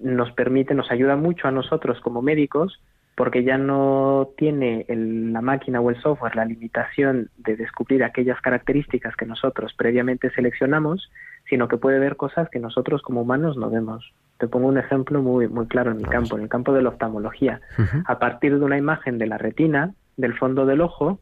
nos 0.00 0.32
permite, 0.32 0.74
nos 0.74 0.90
ayuda 0.90 1.16
mucho 1.16 1.46
a 1.46 1.52
nosotros 1.52 2.00
como 2.00 2.22
médicos, 2.22 2.80
porque 3.14 3.44
ya 3.44 3.58
no 3.58 4.30
tiene 4.36 4.86
la 4.88 5.42
máquina 5.42 5.80
o 5.80 5.90
el 5.90 6.00
software 6.00 6.34
la 6.34 6.44
limitación 6.44 7.28
de 7.36 7.56
descubrir 7.56 8.04
aquellas 8.04 8.40
características 8.40 9.16
que 9.16 9.26
nosotros 9.26 9.74
previamente 9.76 10.30
seleccionamos, 10.30 11.10
sino 11.48 11.68
que 11.68 11.76
puede 11.76 11.98
ver 11.98 12.16
cosas 12.16 12.48
que 12.48 12.58
nosotros 12.58 13.02
como 13.02 13.22
humanos 13.22 13.56
no 13.56 13.68
vemos. 13.70 14.12
Te 14.38 14.48
pongo 14.48 14.68
un 14.68 14.78
ejemplo 14.78 15.20
muy, 15.22 15.46
muy 15.46 15.66
claro 15.66 15.90
en 15.90 15.98
mi 15.98 16.04
campo, 16.04 16.36
en 16.36 16.44
el 16.44 16.48
campo 16.48 16.72
de 16.72 16.82
la 16.82 16.88
oftalmología. 16.88 17.60
A 18.06 18.18
partir 18.18 18.58
de 18.58 18.64
una 18.64 18.78
imagen 18.78 19.18
de 19.18 19.26
la 19.26 19.38
retina, 19.38 19.92
del 20.16 20.36
fondo 20.36 20.66
del 20.66 20.80
ojo, 20.80 21.20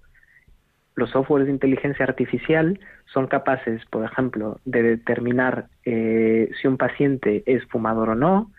los 0.94 1.10
softwares 1.10 1.46
de 1.46 1.52
inteligencia 1.52 2.04
artificial 2.04 2.78
son 3.12 3.26
capaces, 3.26 3.84
por 3.86 4.04
ejemplo, 4.04 4.60
de 4.64 4.82
determinar 4.82 5.66
eh, 5.84 6.50
si 6.60 6.68
un 6.68 6.76
paciente 6.76 7.42
es 7.46 7.64
fumador 7.66 8.10
o 8.10 8.14
no, 8.14 8.50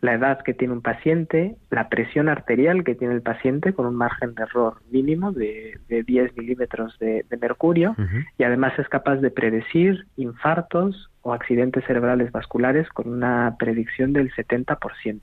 la 0.00 0.14
edad 0.14 0.42
que 0.42 0.54
tiene 0.54 0.74
un 0.74 0.82
paciente, 0.82 1.56
la 1.70 1.88
presión 1.88 2.28
arterial 2.28 2.84
que 2.84 2.94
tiene 2.94 3.14
el 3.14 3.22
paciente 3.22 3.72
con 3.72 3.86
un 3.86 3.94
margen 3.94 4.34
de 4.34 4.42
error 4.42 4.76
mínimo 4.90 5.32
de, 5.32 5.78
10 5.88 6.36
milímetros 6.36 6.98
de, 6.98 7.24
mercurio 7.40 7.94
y 8.38 8.44
además 8.44 8.78
es 8.78 8.88
capaz 8.88 9.16
de 9.16 9.30
predecir 9.30 10.06
infartos 10.16 11.10
o 11.22 11.32
accidentes 11.32 11.84
cerebrales 11.86 12.32
vasculares 12.32 12.88
con 12.90 13.08
una 13.08 13.56
predicción 13.58 14.12
del 14.12 14.32
70%, 14.32 15.20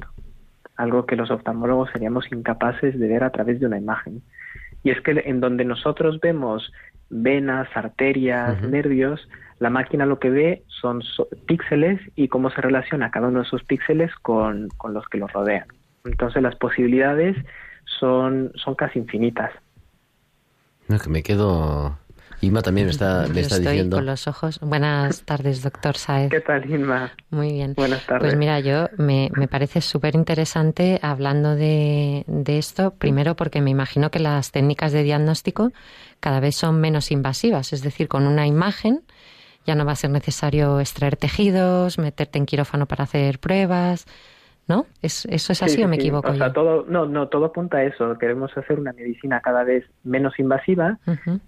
algo 0.76 1.06
que 1.06 1.16
los 1.16 1.32
oftalmólogos 1.32 1.90
seríamos 1.92 2.32
incapaces 2.32 3.00
de 3.00 3.08
ver 3.08 3.24
a 3.24 3.32
través 3.32 3.60
de 3.60 3.68
una 3.68 3.78
imagen. 3.78 4.22
Y 4.84 4.90
es 4.90 5.00
que 5.02 5.12
en 5.26 5.40
donde 5.40 5.64
nosotros 5.64 6.20
vemos 6.20 6.72
venas, 7.10 7.68
arterias, 7.76 8.62
nervios, 8.64 9.28
la 9.62 9.70
máquina 9.70 10.08
lo 10.08 10.18
que 10.18 10.32
ve 10.32 10.64
son 10.68 11.04
píxeles 11.46 12.02
y 12.16 12.30
cómo 12.30 12.50
se 12.50 12.62
relaciona 12.62 13.12
cada 13.12 13.28
uno 13.28 13.42
de 13.42 13.46
esos 13.46 13.64
píxeles 13.64 14.12
con, 14.24 14.70
con 14.70 14.96
los 14.96 15.08
que 15.08 15.20
los 15.20 15.32
rodean. 15.32 15.68
Entonces 16.04 16.42
las 16.42 16.56
posibilidades 16.56 17.38
son, 18.00 18.52
son 18.56 18.74
casi 18.74 18.98
infinitas. 18.98 19.52
No, 20.88 20.98
que 20.98 21.12
me 21.12 21.22
quedo 21.22 21.96
Inma 22.42 22.64
también 22.64 22.90
está, 22.90 23.28
le 23.28 23.42
está 23.42 23.58
estoy 23.58 23.74
diciendo. 23.74 23.98
con 23.98 24.08
los 24.08 24.28
ojos. 24.28 24.60
Buenas 24.62 25.22
tardes, 25.26 25.62
doctor 25.62 25.96
Saez. 25.96 26.32
¿Qué 26.32 26.42
tal, 26.42 26.68
Inma? 26.68 27.12
Muy 27.30 27.52
bien. 27.52 27.76
Buenas 27.76 28.04
tardes. 28.08 28.30
Pues 28.30 28.36
mira, 28.36 28.60
yo 28.62 28.90
me, 28.98 29.30
me 29.36 29.48
parece 29.48 29.82
súper 29.82 30.16
interesante 30.16 31.00
hablando 31.04 31.56
de, 31.56 32.24
de 32.26 32.58
esto, 32.58 32.96
primero 32.96 33.36
porque 33.36 33.62
me 33.62 33.70
imagino 33.70 34.10
que 34.10 34.18
las 34.18 34.52
técnicas 34.52 34.92
de 34.92 35.04
diagnóstico 35.04 35.72
cada 36.20 36.40
vez 36.40 36.56
son 36.56 36.82
menos 36.82 37.12
invasivas, 37.12 37.74
es 37.74 37.84
decir, 37.84 38.08
con 38.08 38.26
una 38.26 38.48
imagen 38.48 39.04
ya 39.66 39.76
no 39.76 39.86
va 39.86 39.94
a 39.94 39.96
ser 39.96 40.10
necesario 40.10 40.80
extraer 40.80 41.16
tejidos, 41.16 41.98
meterte 41.98 42.40
en 42.40 42.46
quirófano 42.46 42.86
para 42.86 43.04
hacer 43.04 43.40
pruebas, 43.40 44.06
¿no? 44.68 44.86
¿Es, 45.02 45.26
¿Eso 45.26 45.54
es 45.54 45.64
así 45.64 45.84
o 45.84 45.88
me 45.88 45.98
equivoco? 45.98 46.32
O 46.32 46.36
sea, 46.36 46.54
todo, 46.54 46.86
no, 46.88 47.06
no, 47.06 47.28
todo 47.28 47.46
apunta 47.46 47.78
a 47.78 47.84
eso. 47.84 48.18
Queremos 48.18 48.56
hacer 48.58 48.80
una 48.80 48.94
medicina 48.94 49.42
cada 49.42 49.64
vez 49.64 49.86
menos 50.04 50.40
invasiva 50.40 50.98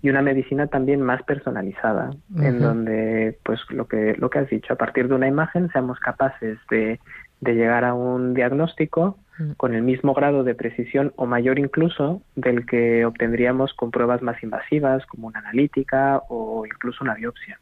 y 0.01 0.09
una 0.09 0.21
medicina 0.21 0.67
también 0.67 1.01
más 1.01 1.23
personalizada, 1.23 2.11
en 2.37 2.59
donde, 2.59 3.37
pues, 3.43 3.59
lo 3.69 3.87
que, 3.87 4.15
lo 4.17 4.29
que 4.29 4.39
has 4.39 4.49
dicho, 4.49 4.73
a 4.73 4.77
partir 4.77 5.07
de 5.07 5.15
una 5.15 5.27
imagen 5.27 5.69
seamos 5.71 5.99
capaces 5.99 6.57
de, 6.69 6.99
de 7.41 7.53
llegar 7.53 7.85
a 7.85 7.93
un 7.93 8.33
diagnóstico 8.33 9.17
con 9.57 9.73
el 9.73 9.81
mismo 9.81 10.13
grado 10.13 10.43
de 10.43 10.53
precisión 10.53 11.11
o 11.15 11.25
mayor 11.25 11.57
incluso 11.57 12.21
del 12.35 12.65
que 12.67 13.03
obtendríamos 13.03 13.73
con 13.73 13.89
pruebas 13.89 14.21
más 14.21 14.41
invasivas 14.43 15.05
como 15.07 15.27
una 15.27 15.39
analítica 15.39 16.21
o 16.29 16.65
incluso 16.65 17.03
una 17.03 17.15
biopsia. 17.15 17.59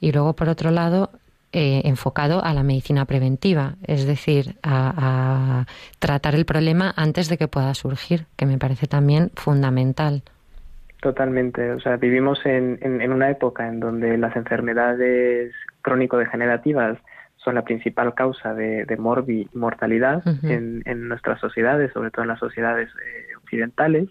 Y 0.00 0.12
luego, 0.12 0.32
por 0.34 0.48
otro 0.48 0.70
lado, 0.70 1.10
eh, 1.54 1.82
enfocado 1.84 2.42
a 2.42 2.54
la 2.54 2.62
medicina 2.62 3.04
preventiva, 3.04 3.74
es 3.86 4.06
decir, 4.06 4.56
a, 4.62 5.66
tratar 5.98 6.34
el 6.34 6.46
problema 6.46 6.94
antes 6.96 7.28
de 7.28 7.36
que 7.36 7.46
pueda 7.46 7.74
surgir, 7.74 8.24
que 8.36 8.46
me 8.46 8.56
parece 8.56 8.86
también 8.86 9.30
fundamental. 9.34 10.22
Totalmente. 11.02 11.72
O 11.72 11.80
sea, 11.80 11.96
vivimos 11.96 12.40
en, 12.46 12.78
en, 12.80 13.12
una 13.12 13.28
época 13.28 13.68
en 13.68 13.80
donde 13.80 14.16
las 14.16 14.34
enfermedades 14.34 15.52
crónico-degenerativas 15.82 16.96
son 17.36 17.56
la 17.56 17.64
principal 17.64 18.14
causa 18.14 18.54
de, 18.54 18.86
de 18.86 18.96
morbi 18.96 19.46
mortalidad 19.52 20.22
en, 20.42 20.82
en, 20.86 21.08
nuestras 21.08 21.38
sociedades, 21.38 21.92
sobre 21.92 22.10
todo 22.10 22.22
en 22.22 22.28
las 22.28 22.38
sociedades 22.38 22.88
eh, 22.88 23.36
occidentales, 23.36 24.08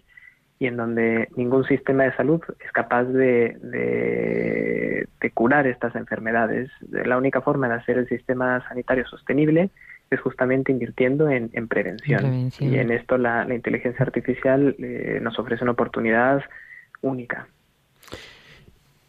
y 0.62 0.67
en 0.67 0.78
donde 0.78 1.28
ningún 1.36 1.63
sistema 1.63 2.04
de 2.04 2.15
salud 2.15 2.39
es 2.63 2.71
capaz 2.71 3.06
de, 3.06 3.58
de, 3.63 5.32
curar 5.34 5.65
estas 5.65 5.95
enfermedades. 5.95 6.69
La 6.91 7.17
única 7.17 7.41
forma 7.41 7.67
de 7.67 7.74
hacer 7.74 7.97
el 7.97 8.08
sistema 8.08 8.63
sanitario 8.67 9.08
sostenible 9.08 9.71
es 10.12 10.19
justamente 10.19 10.71
invirtiendo 10.71 11.28
en, 11.32 11.50
prevención. 11.67 12.52
Y 12.60 12.78
en 12.78 12.91
esto 12.91 13.17
la, 13.17 13.52
inteligencia 13.52 14.06
artificial 14.06 14.76
eh, 14.78 15.17
nos 15.19 15.39
ofrece 15.39 15.63
una 15.63 15.71
oportunidad 15.71 16.43
única. 17.02 17.47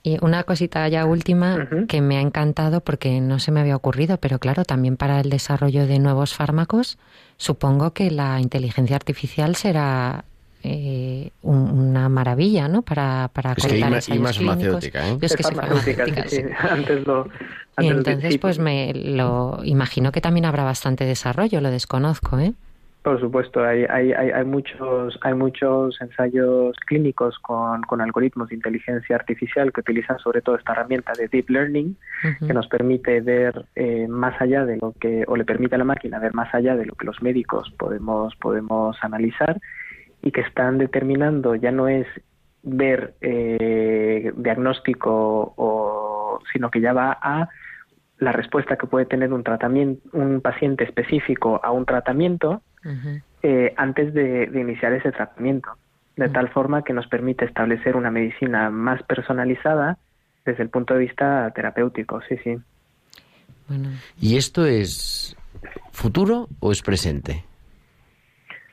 Y 0.02 0.16
una 0.24 0.44
cosita 0.44 0.88
ya 0.88 1.04
última 1.04 1.68
que 1.86 2.00
me 2.00 2.16
ha 2.16 2.22
encantado 2.22 2.80
porque 2.80 3.20
no 3.20 3.38
se 3.38 3.52
me 3.52 3.60
había 3.60 3.76
ocurrido, 3.76 4.16
pero 4.16 4.38
claro, 4.38 4.64
también 4.64 4.96
para 4.96 5.20
el 5.20 5.28
desarrollo 5.28 5.86
de 5.86 5.98
nuevos 5.98 6.34
fármacos, 6.34 6.98
supongo 7.36 7.92
que 7.92 8.10
la 8.10 8.40
inteligencia 8.40 8.96
artificial 8.96 9.54
será 9.54 10.24
eh, 10.62 11.30
una 11.42 12.08
maravilla, 12.08 12.68
¿no? 12.68 12.82
Para, 12.82 13.28
para 13.32 13.52
es 13.52 13.66
cortar 13.66 13.78
que 13.78 14.18
más 14.18 14.38
farmacéutica, 14.38 15.08
¿eh? 15.08 15.18
es 15.20 15.36
que 15.36 15.42
soy 15.42 15.54
farmacéutica, 15.54 16.28
sí. 16.28 16.42
Antes 16.70 17.06
lo, 17.06 17.28
y 17.78 17.88
entonces, 17.88 18.38
pues 18.38 18.58
me 18.58 18.92
lo 18.94 19.60
imagino 19.64 20.12
que 20.12 20.20
también 20.20 20.44
habrá 20.44 20.64
bastante 20.64 21.04
desarrollo, 21.04 21.60
lo 21.60 21.70
desconozco, 21.70 22.38
¿eh? 22.38 22.52
Por 23.02 23.18
supuesto, 23.18 23.64
hay, 23.64 23.84
hay, 23.90 24.12
hay, 24.12 24.44
muchos, 24.44 25.18
hay 25.22 25.34
muchos 25.34 26.00
ensayos 26.00 26.76
clínicos 26.86 27.36
con, 27.40 27.82
con, 27.82 28.00
algoritmos 28.00 28.50
de 28.50 28.54
inteligencia 28.54 29.16
artificial 29.16 29.72
que 29.72 29.80
utilizan 29.80 30.20
sobre 30.20 30.40
todo 30.40 30.54
esta 30.54 30.70
herramienta 30.70 31.12
de 31.18 31.26
deep 31.26 31.50
learning, 31.50 31.96
que 32.46 32.54
nos 32.54 32.68
permite 32.68 33.20
ver 33.20 33.64
eh, 33.74 34.06
más 34.06 34.40
allá 34.40 34.64
de 34.64 34.76
lo 34.76 34.94
que, 35.00 35.24
o 35.26 35.34
le 35.34 35.44
permite 35.44 35.74
a 35.74 35.78
la 35.78 35.84
máquina 35.84 36.20
ver 36.20 36.32
más 36.32 36.54
allá 36.54 36.76
de 36.76 36.86
lo 36.86 36.94
que 36.94 37.06
los 37.06 37.20
médicos 37.22 37.72
podemos, 37.76 38.36
podemos 38.36 38.96
analizar 39.02 39.58
y 40.22 40.30
que 40.30 40.42
están 40.42 40.78
determinando, 40.78 41.54
ya 41.54 41.72
no 41.72 41.88
es 41.88 42.06
ver 42.62 43.14
eh, 43.20 44.32
diagnóstico, 44.36 45.52
o, 45.56 46.40
sino 46.52 46.70
que 46.70 46.80
ya 46.80 46.92
va 46.92 47.18
a 47.20 47.48
la 48.18 48.32
respuesta 48.32 48.76
que 48.76 48.86
puede 48.86 49.04
tener 49.04 49.32
un 49.32 49.42
tratamiento, 49.42 50.08
un 50.16 50.40
paciente 50.40 50.84
específico 50.84 51.60
a 51.62 51.72
un 51.72 51.84
tratamiento 51.84 52.62
eh, 53.42 53.74
antes 53.76 54.14
de, 54.14 54.48
iniciar 54.54 54.92
ese 54.92 55.10
tratamiento, 55.10 55.70
de 56.16 56.28
tal 56.28 56.48
forma 56.50 56.84
que 56.84 56.92
nos 56.92 57.08
permite 57.08 57.44
establecer 57.44 57.96
una 57.96 58.12
medicina 58.12 58.70
más 58.70 59.02
personalizada 59.02 59.98
desde 60.44 60.62
el 60.62 60.70
punto 60.70 60.94
de 60.94 61.00
vista 61.00 61.50
terapéutico, 61.54 62.20
sí, 62.28 62.36
sí. 62.44 62.56
¿Y 64.20 64.36
esto 64.36 64.66
es 64.66 65.36
futuro 65.90 66.48
o 66.60 66.70
es 66.70 66.82
presente? 66.82 67.44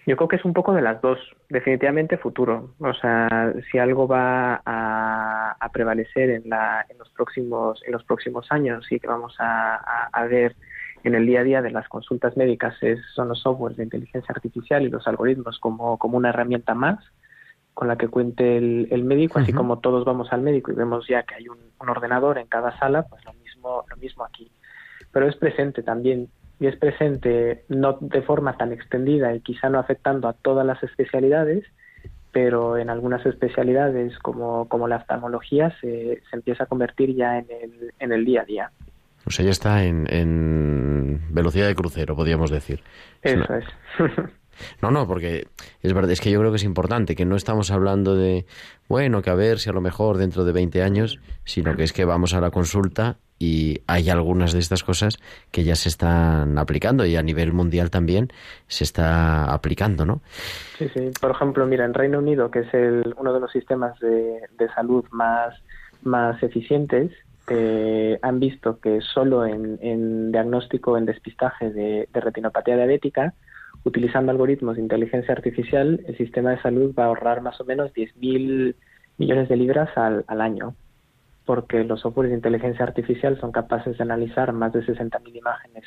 Yo 0.06 0.16
creo 0.18 0.28
que 0.28 0.36
es 0.36 0.46
un 0.46 0.54
poco 0.54 0.74
de 0.74 0.82
las 0.82 1.02
dos, 1.02 1.20
definitivamente 1.50 2.18
futuro. 2.18 2.76
O 2.80 2.94
sea, 2.94 3.54
si 3.72 3.78
algo 3.78 4.08
va 4.08 4.62
a, 4.66 5.70
prevalecer 5.74 6.30
en, 6.32 6.50
la, 6.50 6.86
en, 6.90 6.98
los 6.98 7.10
próximos, 7.12 7.82
en 7.86 7.92
los 7.94 8.04
próximos 8.04 8.48
años 8.52 8.92
y 8.92 9.00
que 9.00 9.08
vamos 9.08 9.36
a, 9.40 10.10
a 10.12 10.26
ver 10.26 10.56
en 11.04 11.16
el 11.16 11.26
día 11.26 11.42
a 11.42 11.44
día 11.44 11.62
de 11.62 11.72
las 11.72 11.88
consultas 11.88 12.36
médicas 12.36 12.76
es, 12.82 13.00
son 13.14 13.30
los 13.30 13.42
softwares 13.42 13.78
de 13.78 13.84
inteligencia 13.84 14.34
artificial 14.34 14.84
y 14.84 14.90
los 14.90 15.08
algoritmos 15.08 15.60
como, 15.60 15.98
como 15.98 16.18
una 16.18 16.30
herramienta 16.30 16.74
más 16.74 17.00
con 17.74 17.88
la 17.88 17.98
que 17.98 18.10
cuente 18.10 18.58
el, 18.58 19.04
médico, 19.06 19.40
así 19.40 19.54
como 19.54 19.80
todos 19.80 20.04
vamos 20.04 20.34
al 20.34 20.42
médico 20.42 20.70
y 20.70 20.76
vemos 20.76 21.08
ya 21.08 21.24
que 21.24 21.36
hay 21.36 21.48
un, 21.48 21.58
ordenador 21.78 22.38
en 22.38 22.48
cada 22.48 22.78
sala, 22.78 23.04
pues 23.04 23.24
lo 23.24 23.32
mismo, 23.36 23.86
lo 23.90 23.96
mismo 23.96 24.26
aquí. 24.26 24.52
Pero 25.14 25.30
es 25.30 25.38
presente 25.38 25.82
también, 25.82 26.28
y 26.60 26.68
es 26.68 26.76
presente 26.76 27.64
no 27.70 27.98
de 28.02 28.22
forma 28.22 28.58
tan 28.58 28.72
extendida 28.72 29.34
y 29.34 29.42
quizá 29.42 29.70
no 29.70 29.80
afectando 29.80 30.28
a 30.28 30.34
todas 30.34 30.66
las 30.66 30.82
especialidades, 30.84 31.64
pero 32.32 32.78
en 32.78 32.90
algunas 32.90 33.26
especialidades 33.26 34.18
como, 34.20 34.68
como 34.68 34.88
la 34.88 34.98
oftalmología 34.98 35.76
se, 35.82 36.22
se 36.30 36.36
empieza 36.36 36.66
a 36.66 36.68
convertir 36.68 37.16
ya 37.16 37.40
en 37.40 37.48
el, 37.50 37.94
en 38.00 38.12
el 38.12 38.26
día 38.26 38.42
a 38.42 38.46
día. 38.46 38.72
O 39.26 39.32
sea, 39.32 39.46
ya 39.46 39.52
está 39.52 39.84
en, 39.84 41.22
velocidad 41.30 41.68
de 41.68 41.76
crucero, 41.76 42.16
podríamos 42.16 42.52
decir. 42.52 42.82
Eso 43.22 43.54
es. 43.54 43.66
No, 44.82 44.92
no, 44.92 45.08
porque 45.08 45.48
es 45.82 45.94
verdad, 45.94 46.12
es 46.12 46.22
que 46.22 46.32
yo 46.32 46.40
creo 46.40 46.52
que 46.52 46.58
es 46.58 46.64
importante 46.64 47.16
que 47.16 47.26
no 47.26 47.36
estamos 47.36 47.72
hablando 47.72 48.16
de, 48.16 48.46
bueno, 48.88 49.22
que 49.22 49.30
a 49.30 49.36
ver 49.36 49.60
si 49.60 49.70
a 49.70 49.74
lo 49.74 49.82
mejor 49.82 50.18
dentro 50.18 50.46
de 50.46 50.52
20 50.52 50.82
años, 50.82 51.20
sino 51.44 51.76
que 51.76 51.84
es 51.84 51.94
que 51.94 52.06
vamos 52.06 52.34
a 52.34 52.42
la 52.42 52.52
consulta 52.52 53.18
y 53.38 53.82
hay 53.88 54.10
algunas 54.10 54.52
de 54.52 54.60
estas 54.60 54.84
cosas 54.84 55.18
que 55.52 55.64
ya 55.64 55.76
se 55.76 55.88
están 55.88 56.58
aplicando 56.58 57.06
y 57.06 57.16
a 57.16 57.24
nivel 57.24 57.54
mundial 57.54 57.90
también 57.90 58.28
se 58.68 58.84
está 58.84 59.46
aplicando, 59.46 60.06
¿no? 60.06 60.22
Sí, 60.78 60.90
sí. 60.94 61.12
Por 61.20 61.32
ejemplo, 61.32 61.66
mira, 61.66 61.86
en 61.86 61.94
Reino 61.94 62.20
Unido, 62.20 62.52
que 62.52 62.60
es 62.60 62.74
el, 62.74 63.16
uno 63.18 63.34
de 63.34 63.40
los 63.40 63.52
sistemas 63.52 63.98
de, 64.00 64.42
de 64.58 64.70
salud 64.76 65.06
más, 65.12 65.56
más 66.04 66.42
eficientes, 66.44 67.12
eh, 67.50 68.20
han 68.22 68.40
visto 68.40 68.80
que 68.80 69.02
solo 69.02 69.46
en, 69.46 70.32
diagnóstico, 70.32 70.98
en 70.98 71.06
despistaje 71.06 71.72
de, 71.72 72.08
retinopatía 72.14 72.76
diabética, 72.76 73.34
utilizando 73.84 74.32
algoritmos 74.32 74.76
de 74.76 74.82
inteligencia 74.82 75.34
artificial, 75.34 76.02
el 76.08 76.18
sistema 76.18 76.52
de 76.52 76.62
salud 76.62 76.94
va 76.98 77.04
a 77.04 77.08
ahorrar 77.08 77.42
más 77.42 77.60
o 77.62 77.66
menos 77.66 77.94
10.000 77.94 78.76
millones 79.18 79.50
de 79.50 79.56
libras 79.56 79.90
al, 79.98 80.42
año, 80.42 80.76
porque 81.46 81.84
los 81.84 82.02
softwares 82.02 82.32
de 82.32 82.38
inteligencia 82.38 82.86
artificial 82.86 83.40
son 83.40 83.52
capaces 83.52 83.98
de 83.98 84.04
analizar 84.04 84.54
más 84.54 84.74
de 84.74 84.84
60.000 84.86 85.36
imágenes 85.36 85.84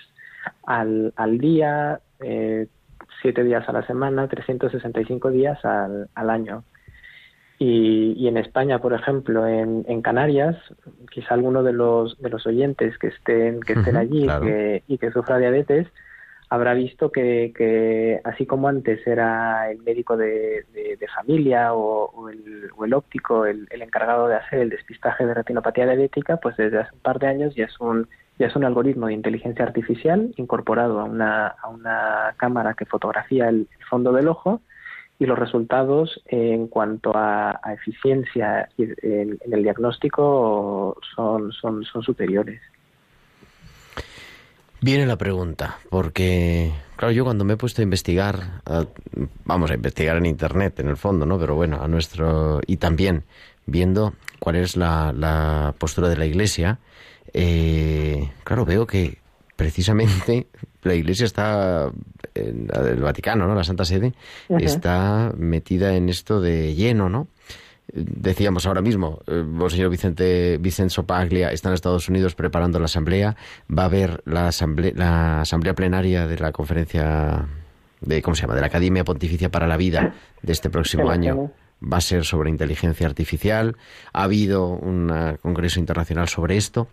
al, 0.64 1.12
al 1.16 1.38
día, 1.38 2.00
eh, 2.20 2.66
7 3.22 3.44
días 3.44 3.68
a 3.68 3.72
la 3.72 3.86
semana, 3.86 4.28
365 4.28 5.30
días 5.30 5.64
al, 5.64 6.08
al 6.14 6.30
año. 6.30 6.64
Y, 7.64 8.26
en 8.26 8.38
España, 8.38 8.80
por 8.80 8.92
ejemplo, 8.92 9.46
en, 9.46 10.02
Canarias, 10.02 10.56
quizá 11.12 11.34
alguno 11.34 11.62
de 11.62 11.72
los, 11.72 12.20
de 12.20 12.28
los 12.28 12.44
oyentes 12.44 12.98
que 12.98 13.06
estén, 13.06 13.60
que 13.60 13.74
estén 13.74 13.96
allí 13.96 14.26
y 14.88 14.98
que 14.98 15.12
sufra 15.12 15.38
diabetes 15.38 15.86
habrá 16.52 16.74
visto 16.74 17.10
que, 17.10 18.20
así 18.24 18.44
como 18.44 18.68
antes 18.68 19.06
era 19.06 19.70
el 19.70 19.78
médico 19.78 20.18
de, 20.18 20.66
familia 21.16 21.72
o, 21.72 22.28
el, 22.28 22.92
óptico 22.94 23.46
el, 23.46 23.66
encargado 23.70 24.28
de 24.28 24.36
hacer 24.36 24.58
el 24.58 24.68
despistaje 24.68 25.24
de 25.24 25.32
retinopatía 25.32 25.86
diabética, 25.86 26.36
pues 26.36 26.54
desde 26.58 26.80
hace 26.80 26.92
un 26.92 27.00
par 27.00 27.18
de 27.18 27.28
años 27.28 27.54
ya 27.54 27.64
es 27.64 27.80
un, 27.80 28.06
ya 28.38 28.48
es 28.48 28.56
un 28.56 28.64
algoritmo 28.64 29.06
de 29.06 29.14
inteligencia 29.14 29.64
artificial 29.64 30.34
incorporado 30.36 31.00
a 31.00 31.04
una, 31.04 31.46
a 31.46 31.68
una 31.68 32.34
cámara 32.36 32.74
que 32.74 32.84
fotografía 32.84 33.48
el 33.48 33.66
fondo 33.88 34.12
del 34.12 34.28
ojo 34.28 34.60
y 35.18 35.24
los 35.24 35.38
resultados 35.38 36.20
en 36.26 36.66
cuanto 36.66 37.12
a, 37.14 37.58
eficiencia 37.72 38.68
en, 38.76 39.38
el 39.40 39.62
diagnóstico 39.62 40.98
son, 41.16 41.50
son, 41.52 41.82
son 41.84 42.02
superiores. 42.02 42.60
Viene 44.82 45.06
la 45.06 45.16
pregunta, 45.16 45.78
porque, 45.90 46.72
claro, 46.96 47.12
yo 47.12 47.22
cuando 47.22 47.44
me 47.44 47.52
he 47.52 47.56
puesto 47.56 47.82
a 47.82 47.84
investigar, 47.84 48.62
vamos 49.44 49.70
a 49.70 49.74
investigar 49.74 50.16
en 50.16 50.26
Internet 50.26 50.80
en 50.80 50.88
el 50.88 50.96
fondo, 50.96 51.24
¿no? 51.24 51.38
Pero 51.38 51.54
bueno, 51.54 51.80
a 51.80 51.86
nuestro. 51.86 52.60
y 52.66 52.78
también 52.78 53.22
viendo 53.64 54.14
cuál 54.40 54.56
es 54.56 54.76
la, 54.76 55.12
la 55.16 55.72
postura 55.78 56.08
de 56.08 56.16
la 56.16 56.26
Iglesia, 56.26 56.80
eh, 57.32 58.28
claro, 58.42 58.64
veo 58.64 58.84
que 58.84 59.18
precisamente 59.54 60.48
la 60.82 60.94
Iglesia 60.94 61.26
está, 61.26 61.92
en 62.34 62.68
el 62.74 63.02
Vaticano, 63.02 63.46
¿no? 63.46 63.54
La 63.54 63.62
Santa 63.62 63.84
Sede, 63.84 64.14
está 64.48 65.32
metida 65.36 65.94
en 65.94 66.08
esto 66.08 66.40
de 66.40 66.74
lleno, 66.74 67.08
¿no? 67.08 67.28
Decíamos 67.92 68.64
ahora 68.64 68.80
mismo, 68.80 69.20
eh, 69.26 69.44
señor 69.68 69.90
Vicente 69.90 70.56
Vicenzo 70.58 71.04
Paglia 71.04 71.52
está 71.52 71.68
en 71.68 71.74
Estados 71.74 72.08
Unidos 72.08 72.34
preparando 72.34 72.78
la 72.78 72.86
asamblea, 72.86 73.36
va 73.70 73.82
a 73.82 73.86
haber 73.86 74.22
la 74.24 74.48
asamblea, 74.48 74.92
la 74.94 75.40
asamblea 75.42 75.74
plenaria 75.74 76.26
de 76.26 76.38
la 76.38 76.52
conferencia 76.52 77.46
de 78.00 78.22
cómo 78.22 78.34
se 78.34 78.42
llama, 78.42 78.54
de 78.54 78.62
la 78.62 78.68
Academia 78.68 79.04
Pontificia 79.04 79.50
para 79.50 79.66
la 79.66 79.76
Vida 79.76 80.14
de 80.40 80.52
este 80.52 80.70
próximo 80.70 81.10
año 81.10 81.52
va 81.82 81.98
a 81.98 82.00
ser 82.00 82.24
sobre 82.24 82.50
inteligencia 82.50 83.06
artificial. 83.06 83.76
Ha 84.12 84.22
habido 84.22 84.68
un 84.68 85.12
congreso 85.42 85.80
internacional 85.80 86.28
sobre 86.28 86.56
esto. 86.56 86.88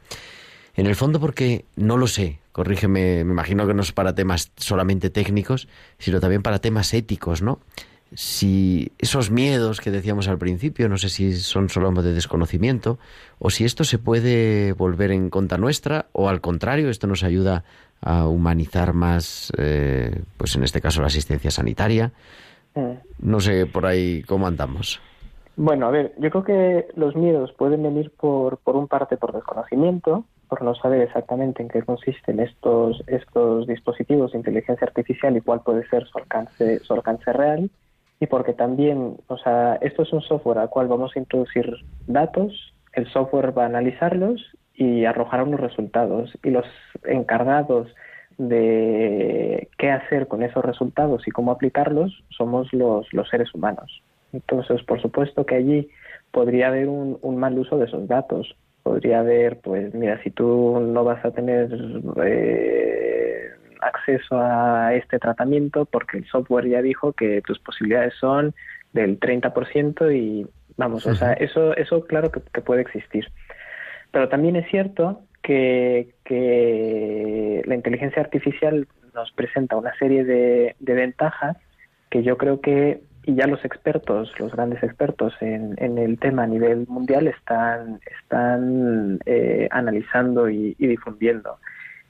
En 0.75 0.87
el 0.87 0.95
fondo 0.95 1.19
porque 1.19 1.65
no 1.75 1.97
lo 1.97 2.07
sé, 2.07 2.39
corrígeme, 2.51 3.23
me 3.23 3.31
imagino 3.31 3.67
que 3.67 3.73
no 3.73 3.81
es 3.81 3.91
para 3.91 4.15
temas 4.15 4.51
solamente 4.57 5.09
técnicos, 5.09 5.67
sino 5.97 6.19
también 6.19 6.41
para 6.41 6.59
temas 6.59 6.93
éticos, 6.93 7.41
¿no? 7.41 7.59
Si 8.13 8.91
esos 8.97 9.29
miedos 9.29 9.81
que 9.81 9.91
decíamos 9.91 10.27
al 10.27 10.37
principio, 10.37 10.89
no 10.89 10.97
sé 10.97 11.09
si 11.09 11.33
son 11.33 11.69
solo 11.69 11.91
de 12.01 12.13
desconocimiento, 12.13 12.97
o 13.37 13.49
si 13.49 13.65
esto 13.65 13.83
se 13.83 13.99
puede 13.99 14.73
volver 14.73 15.11
en 15.11 15.29
contra 15.29 15.57
nuestra, 15.57 16.07
o 16.11 16.27
al 16.29 16.41
contrario, 16.41 16.89
esto 16.89 17.05
nos 17.07 17.23
ayuda 17.23 17.63
a 18.01 18.27
humanizar 18.27 18.93
más, 18.93 19.51
eh, 19.57 20.21
pues 20.37 20.55
en 20.55 20.63
este 20.63 20.81
caso 20.81 21.01
la 21.01 21.07
asistencia 21.07 21.51
sanitaria. 21.51 22.11
Mm. 22.75 22.93
No 23.19 23.39
sé 23.39 23.65
por 23.65 23.85
ahí 23.85 24.23
cómo 24.23 24.47
andamos. 24.47 25.01
Bueno, 25.55 25.87
a 25.87 25.91
ver, 25.91 26.13
yo 26.17 26.29
creo 26.29 26.43
que 26.43 26.87
los 26.95 27.15
miedos 27.15 27.51
pueden 27.51 27.83
venir 27.83 28.11
por, 28.11 28.59
por 28.59 28.77
un 28.77 28.87
parte 28.87 29.17
por 29.17 29.33
desconocimiento, 29.33 30.23
por 30.47 30.61
no 30.63 30.73
saber 30.73 31.01
exactamente 31.01 31.61
en 31.61 31.67
qué 31.67 31.83
consisten 31.83 32.39
estos, 32.39 33.03
estos 33.07 33.67
dispositivos 33.67 34.31
de 34.31 34.37
inteligencia 34.37 34.87
artificial 34.87 35.35
y 35.35 35.41
cuál 35.41 35.61
puede 35.61 35.87
ser 35.89 36.07
su 36.07 36.17
alcance, 36.17 36.79
su 36.79 36.93
alcance 36.93 37.33
real, 37.33 37.69
y 38.19 38.27
porque 38.27 38.53
también, 38.53 39.17
o 39.27 39.37
sea, 39.37 39.77
esto 39.81 40.03
es 40.03 40.11
un 40.11 40.21
software 40.21 40.59
al 40.59 40.69
cual 40.69 40.87
vamos 40.87 41.11
a 41.15 41.19
introducir 41.19 41.73
datos, 42.07 42.73
el 42.93 43.07
software 43.11 43.57
va 43.57 43.63
a 43.63 43.67
analizarlos 43.67 44.41
y 44.75 45.05
arrojar 45.05 45.43
unos 45.43 45.59
resultados, 45.59 46.31
y 46.43 46.49
los 46.49 46.65
encargados 47.05 47.87
de 48.37 49.67
qué 49.77 49.91
hacer 49.91 50.27
con 50.27 50.43
esos 50.43 50.63
resultados 50.63 51.27
y 51.27 51.31
cómo 51.31 51.51
aplicarlos 51.51 52.23
somos 52.29 52.71
los, 52.73 53.11
los 53.13 53.27
seres 53.29 53.53
humanos. 53.53 54.01
Entonces, 54.31 54.81
por 54.83 55.01
supuesto 55.01 55.45
que 55.45 55.55
allí 55.55 55.89
podría 56.31 56.67
haber 56.67 56.87
un, 56.87 57.17
un 57.21 57.37
mal 57.37 57.57
uso 57.59 57.77
de 57.77 57.85
esos 57.85 58.07
datos, 58.07 58.55
podría 58.83 59.19
haber, 59.19 59.59
pues 59.59 59.93
mira, 59.93 60.21
si 60.23 60.29
tú 60.29 60.79
no 60.79 61.03
vas 61.03 61.23
a 61.25 61.31
tener 61.31 61.69
eh, 62.23 63.49
acceso 63.81 64.39
a 64.39 64.93
este 64.93 65.19
tratamiento 65.19 65.85
porque 65.85 66.17
el 66.17 66.25
software 66.27 66.67
ya 66.67 66.81
dijo 66.81 67.13
que 67.13 67.41
tus 67.41 67.59
posibilidades 67.59 68.13
son 68.19 68.53
del 68.93 69.19
30% 69.19 70.15
y 70.15 70.47
vamos, 70.77 71.05
o 71.05 71.15
sea, 71.15 71.33
eso, 71.33 71.75
eso 71.75 72.05
claro 72.05 72.31
que, 72.31 72.61
puede 72.61 72.81
existir. 72.81 73.27
Pero 74.11 74.29
también 74.29 74.55
es 74.55 74.69
cierto 74.69 75.21
que, 75.41 76.09
que 76.23 77.61
la 77.65 77.75
inteligencia 77.75 78.21
artificial 78.21 78.87
nos 79.13 79.31
presenta 79.31 79.75
una 79.75 79.95
serie 79.97 80.23
de, 80.23 80.75
de 80.79 80.93
ventajas 80.93 81.57
que 82.09 82.23
yo 82.23 82.37
creo 82.37 82.61
que 82.61 83.01
y 83.23 83.35
ya 83.35 83.47
los 83.47 83.63
expertos, 83.63 84.33
los 84.39 84.51
grandes 84.53 84.81
expertos 84.81 85.33
en, 85.41 85.75
en 85.77 85.97
el 85.97 86.17
tema 86.17 86.43
a 86.43 86.47
nivel 86.47 86.87
mundial 86.87 87.27
están, 87.27 87.99
están 88.23 89.19
eh, 89.25 89.67
analizando 89.71 90.49
y, 90.49 90.75
y, 90.79 90.87
difundiendo. 90.87 91.57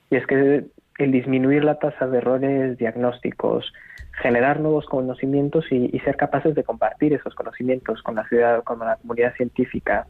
Y 0.10 0.16
es 0.16 0.26
que 0.28 0.66
el 1.00 1.12
disminuir 1.12 1.64
la 1.64 1.80
tasa 1.80 2.08
de 2.08 2.20
errores 2.20 2.78
diagnósticos, 2.78 3.74
generar 4.22 4.60
nuevos 4.60 4.86
conocimientos 4.86 5.66
y, 5.72 5.90
y, 5.96 6.00
ser 6.02 6.18
capaces 6.18 6.54
de 6.54 6.64
compartir 6.64 7.14
esos 7.14 7.34
conocimientos 7.34 8.04
con 8.04 8.16
la 8.16 8.28
ciudad, 8.28 8.64
con 8.64 8.80
la 8.80 8.98
comunidad 8.98 9.34
científica, 9.36 10.08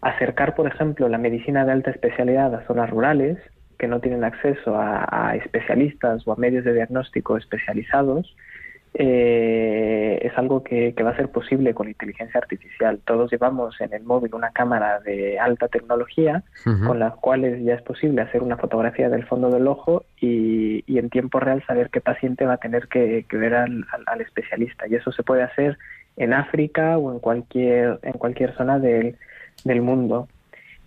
acercar, 0.00 0.54
por 0.54 0.66
ejemplo, 0.66 1.08
la 1.08 1.18
medicina 1.18 1.64
de 1.64 1.72
alta 1.72 1.90
especialidad 1.90 2.54
a 2.54 2.66
zonas 2.66 2.90
rurales 2.90 3.38
que 3.78 3.86
no 3.86 4.00
tienen 4.00 4.24
acceso 4.24 4.76
a, 4.76 5.06
a 5.10 5.36
especialistas 5.36 6.26
o 6.26 6.32
a 6.32 6.36
medios 6.36 6.64
de 6.64 6.72
diagnóstico 6.72 7.36
especializados, 7.36 8.34
eh, 8.96 10.20
es 10.22 10.38
algo 10.38 10.62
que, 10.62 10.94
que, 10.94 11.02
va 11.02 11.10
a 11.10 11.16
ser 11.16 11.28
posible 11.28 11.74
con 11.74 11.88
inteligencia 11.88 12.38
artificial. 12.38 13.00
Todos 13.04 13.30
llevamos 13.30 13.80
en 13.80 13.92
el 13.92 14.04
móvil 14.04 14.34
una 14.36 14.52
cámara 14.52 15.00
de 15.00 15.36
alta 15.36 15.66
tecnología 15.66 16.44
uh 16.64 16.70
-huh. 16.70 16.86
con 16.86 16.98
las 17.00 17.14
cuales 17.16 17.60
ya 17.64 17.74
es 17.74 17.82
posible 17.82 18.22
hacer 18.22 18.44
una 18.44 18.56
fotografía 18.56 19.08
del 19.08 19.26
fondo 19.26 19.50
del 19.50 19.66
ojo 19.66 20.04
y, 20.20 20.84
y 20.86 20.98
en 20.98 21.10
tiempo 21.10 21.40
real 21.40 21.64
saber 21.66 21.90
qué 21.90 22.00
paciente 22.00 22.46
va 22.46 22.54
a 22.54 22.58
tener 22.58 22.86
que, 22.86 23.26
que 23.28 23.36
ver 23.36 23.54
al, 23.54 23.84
al, 23.90 24.04
al, 24.06 24.20
especialista. 24.20 24.86
Y 24.86 24.94
eso 24.94 25.10
se 25.10 25.24
puede 25.24 25.42
hacer 25.42 25.76
en 26.16 26.32
África 26.32 26.96
o 26.96 27.12
en 27.12 27.18
cualquier, 27.18 27.98
en 28.02 28.12
cualquier 28.12 28.54
zona 28.54 28.78
del, 28.78 29.16
del 29.64 29.82
mundo. 29.82 30.28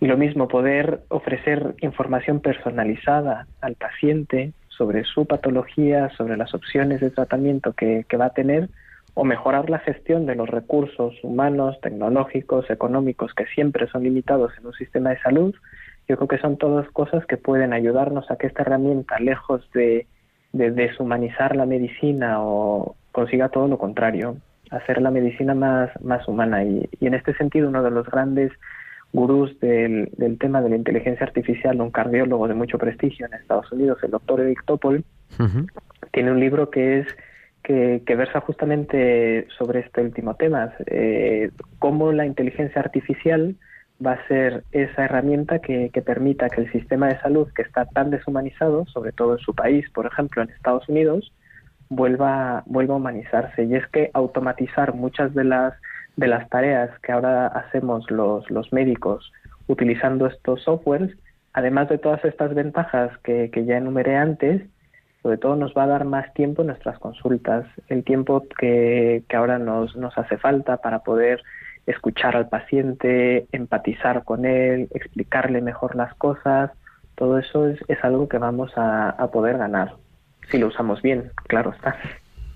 Y 0.00 0.06
lo 0.06 0.16
mismo, 0.16 0.48
poder 0.48 1.00
ofrecer 1.08 1.74
información 1.82 2.40
personalizada 2.40 3.46
al 3.60 3.74
paciente 3.74 4.52
sobre 4.78 5.04
su 5.04 5.26
patología, 5.26 6.08
sobre 6.16 6.36
las 6.36 6.54
opciones 6.54 7.00
de 7.00 7.10
tratamiento 7.10 7.72
que, 7.72 8.06
que, 8.08 8.16
va 8.16 8.26
a 8.26 8.34
tener 8.34 8.70
o 9.14 9.24
mejorar 9.24 9.68
la 9.68 9.80
gestión 9.80 10.24
de 10.24 10.36
los 10.36 10.48
recursos 10.48 11.14
humanos, 11.22 11.78
tecnológicos, 11.82 12.70
económicos 12.70 13.34
que 13.34 13.46
siempre 13.46 13.88
son 13.88 14.04
limitados 14.04 14.52
en 14.56 14.66
un 14.66 14.72
sistema 14.74 15.10
de 15.10 15.20
salud, 15.20 15.54
yo 16.08 16.16
creo 16.16 16.28
que 16.28 16.38
son 16.38 16.56
todas 16.56 16.88
cosas 16.90 17.26
que 17.26 17.36
pueden 17.36 17.72
ayudarnos 17.72 18.30
a 18.30 18.36
que 18.36 18.46
esta 18.46 18.62
herramienta, 18.62 19.18
lejos 19.18 19.68
de, 19.74 20.06
de 20.52 20.70
deshumanizar 20.70 21.56
la 21.56 21.66
medicina 21.66 22.40
o 22.40 22.94
consiga 23.12 23.48
todo 23.48 23.68
lo 23.68 23.76
contrario, 23.76 24.36
hacer 24.70 25.02
la 25.02 25.10
medicina 25.10 25.54
más, 25.54 25.90
más 26.00 26.26
humana. 26.28 26.64
Y, 26.64 26.88
y 27.00 27.06
en 27.06 27.14
este 27.14 27.34
sentido, 27.34 27.68
uno 27.68 27.82
de 27.82 27.90
los 27.90 28.06
grandes 28.06 28.52
gurús 29.12 29.58
del, 29.60 30.10
del, 30.16 30.38
tema 30.38 30.60
de 30.60 30.70
la 30.70 30.76
inteligencia 30.76 31.26
artificial, 31.26 31.80
un 31.80 31.90
cardiólogo 31.90 32.46
de 32.46 32.54
mucho 32.54 32.78
prestigio 32.78 33.26
en 33.26 33.34
Estados 33.34 33.70
Unidos, 33.72 33.98
el 34.02 34.10
doctor 34.10 34.40
Eric 34.40 34.64
Topol, 34.66 35.04
uh 35.38 35.42
-huh. 35.42 35.66
tiene 36.12 36.30
un 36.30 36.40
libro 36.40 36.70
que 36.70 37.00
es 37.00 37.06
que, 37.62 38.02
que, 38.06 38.16
versa 38.16 38.40
justamente 38.40 39.46
sobre 39.58 39.80
este 39.80 40.02
último 40.02 40.34
tema, 40.34 40.72
eh, 40.86 41.50
cómo 41.78 42.12
la 42.12 42.24
inteligencia 42.24 42.80
artificial 42.80 43.56
va 44.04 44.12
a 44.12 44.28
ser 44.28 44.62
esa 44.72 45.04
herramienta 45.04 45.58
que, 45.58 45.90
que, 45.92 46.02
permita 46.02 46.48
que 46.48 46.62
el 46.62 46.72
sistema 46.72 47.08
de 47.08 47.18
salud 47.20 47.48
que 47.54 47.62
está 47.62 47.84
tan 47.86 48.10
deshumanizado, 48.10 48.86
sobre 48.86 49.12
todo 49.12 49.32
en 49.32 49.38
su 49.40 49.54
país, 49.54 49.84
por 49.90 50.06
ejemplo 50.06 50.42
en 50.42 50.50
Estados 50.50 50.88
Unidos, 50.88 51.32
vuelva, 51.88 52.62
vuelva 52.66 52.94
a 52.94 52.98
humanizarse. 52.98 53.64
Y 53.64 53.74
es 53.74 53.86
que 53.88 54.10
automatizar 54.14 54.94
muchas 54.94 55.34
de 55.34 55.44
las 55.44 55.74
de 56.18 56.26
las 56.26 56.48
tareas 56.48 56.90
que 56.98 57.12
ahora 57.12 57.46
hacemos 57.46 58.10
los, 58.10 58.50
los 58.50 58.72
médicos 58.72 59.32
utilizando 59.68 60.26
estos 60.26 60.62
softwares, 60.64 61.16
además 61.52 61.88
de 61.88 61.98
todas 61.98 62.24
estas 62.24 62.54
ventajas 62.54 63.16
que, 63.22 63.50
que, 63.52 63.64
ya 63.64 63.76
enumeré 63.76 64.16
antes, 64.16 64.62
sobre 65.22 65.38
todo 65.38 65.54
nos 65.54 65.74
va 65.74 65.84
a 65.84 65.86
dar 65.94 66.04
más 66.04 66.34
tiempo 66.34 66.62
en 66.62 66.68
nuestras 66.68 66.98
consultas, 66.98 67.66
el 67.86 68.02
tiempo 68.02 68.44
que, 68.58 69.22
que 69.28 69.36
ahora 69.36 69.60
nos, 69.60 69.94
nos 69.94 70.18
hace 70.18 70.38
falta 70.38 70.78
para 70.78 71.04
poder 71.04 71.40
escuchar 71.86 72.36
al 72.36 72.48
paciente, 72.48 73.46
empatizar 73.52 74.24
con 74.24 74.44
él, 74.44 74.88
explicarle 74.90 75.60
mejor 75.60 75.94
las 75.94 76.14
cosas, 76.14 76.72
todo 77.14 77.38
eso 77.38 77.68
es, 77.68 77.78
es 77.86 78.02
algo 78.02 78.28
que 78.28 78.38
vamos 78.38 78.72
a, 78.76 79.10
a 79.10 79.30
poder 79.30 79.56
ganar, 79.56 79.94
si 80.50 80.58
lo 80.58 80.66
usamos 80.66 81.00
bien, 81.00 81.30
claro 81.46 81.70
está. 81.70 81.96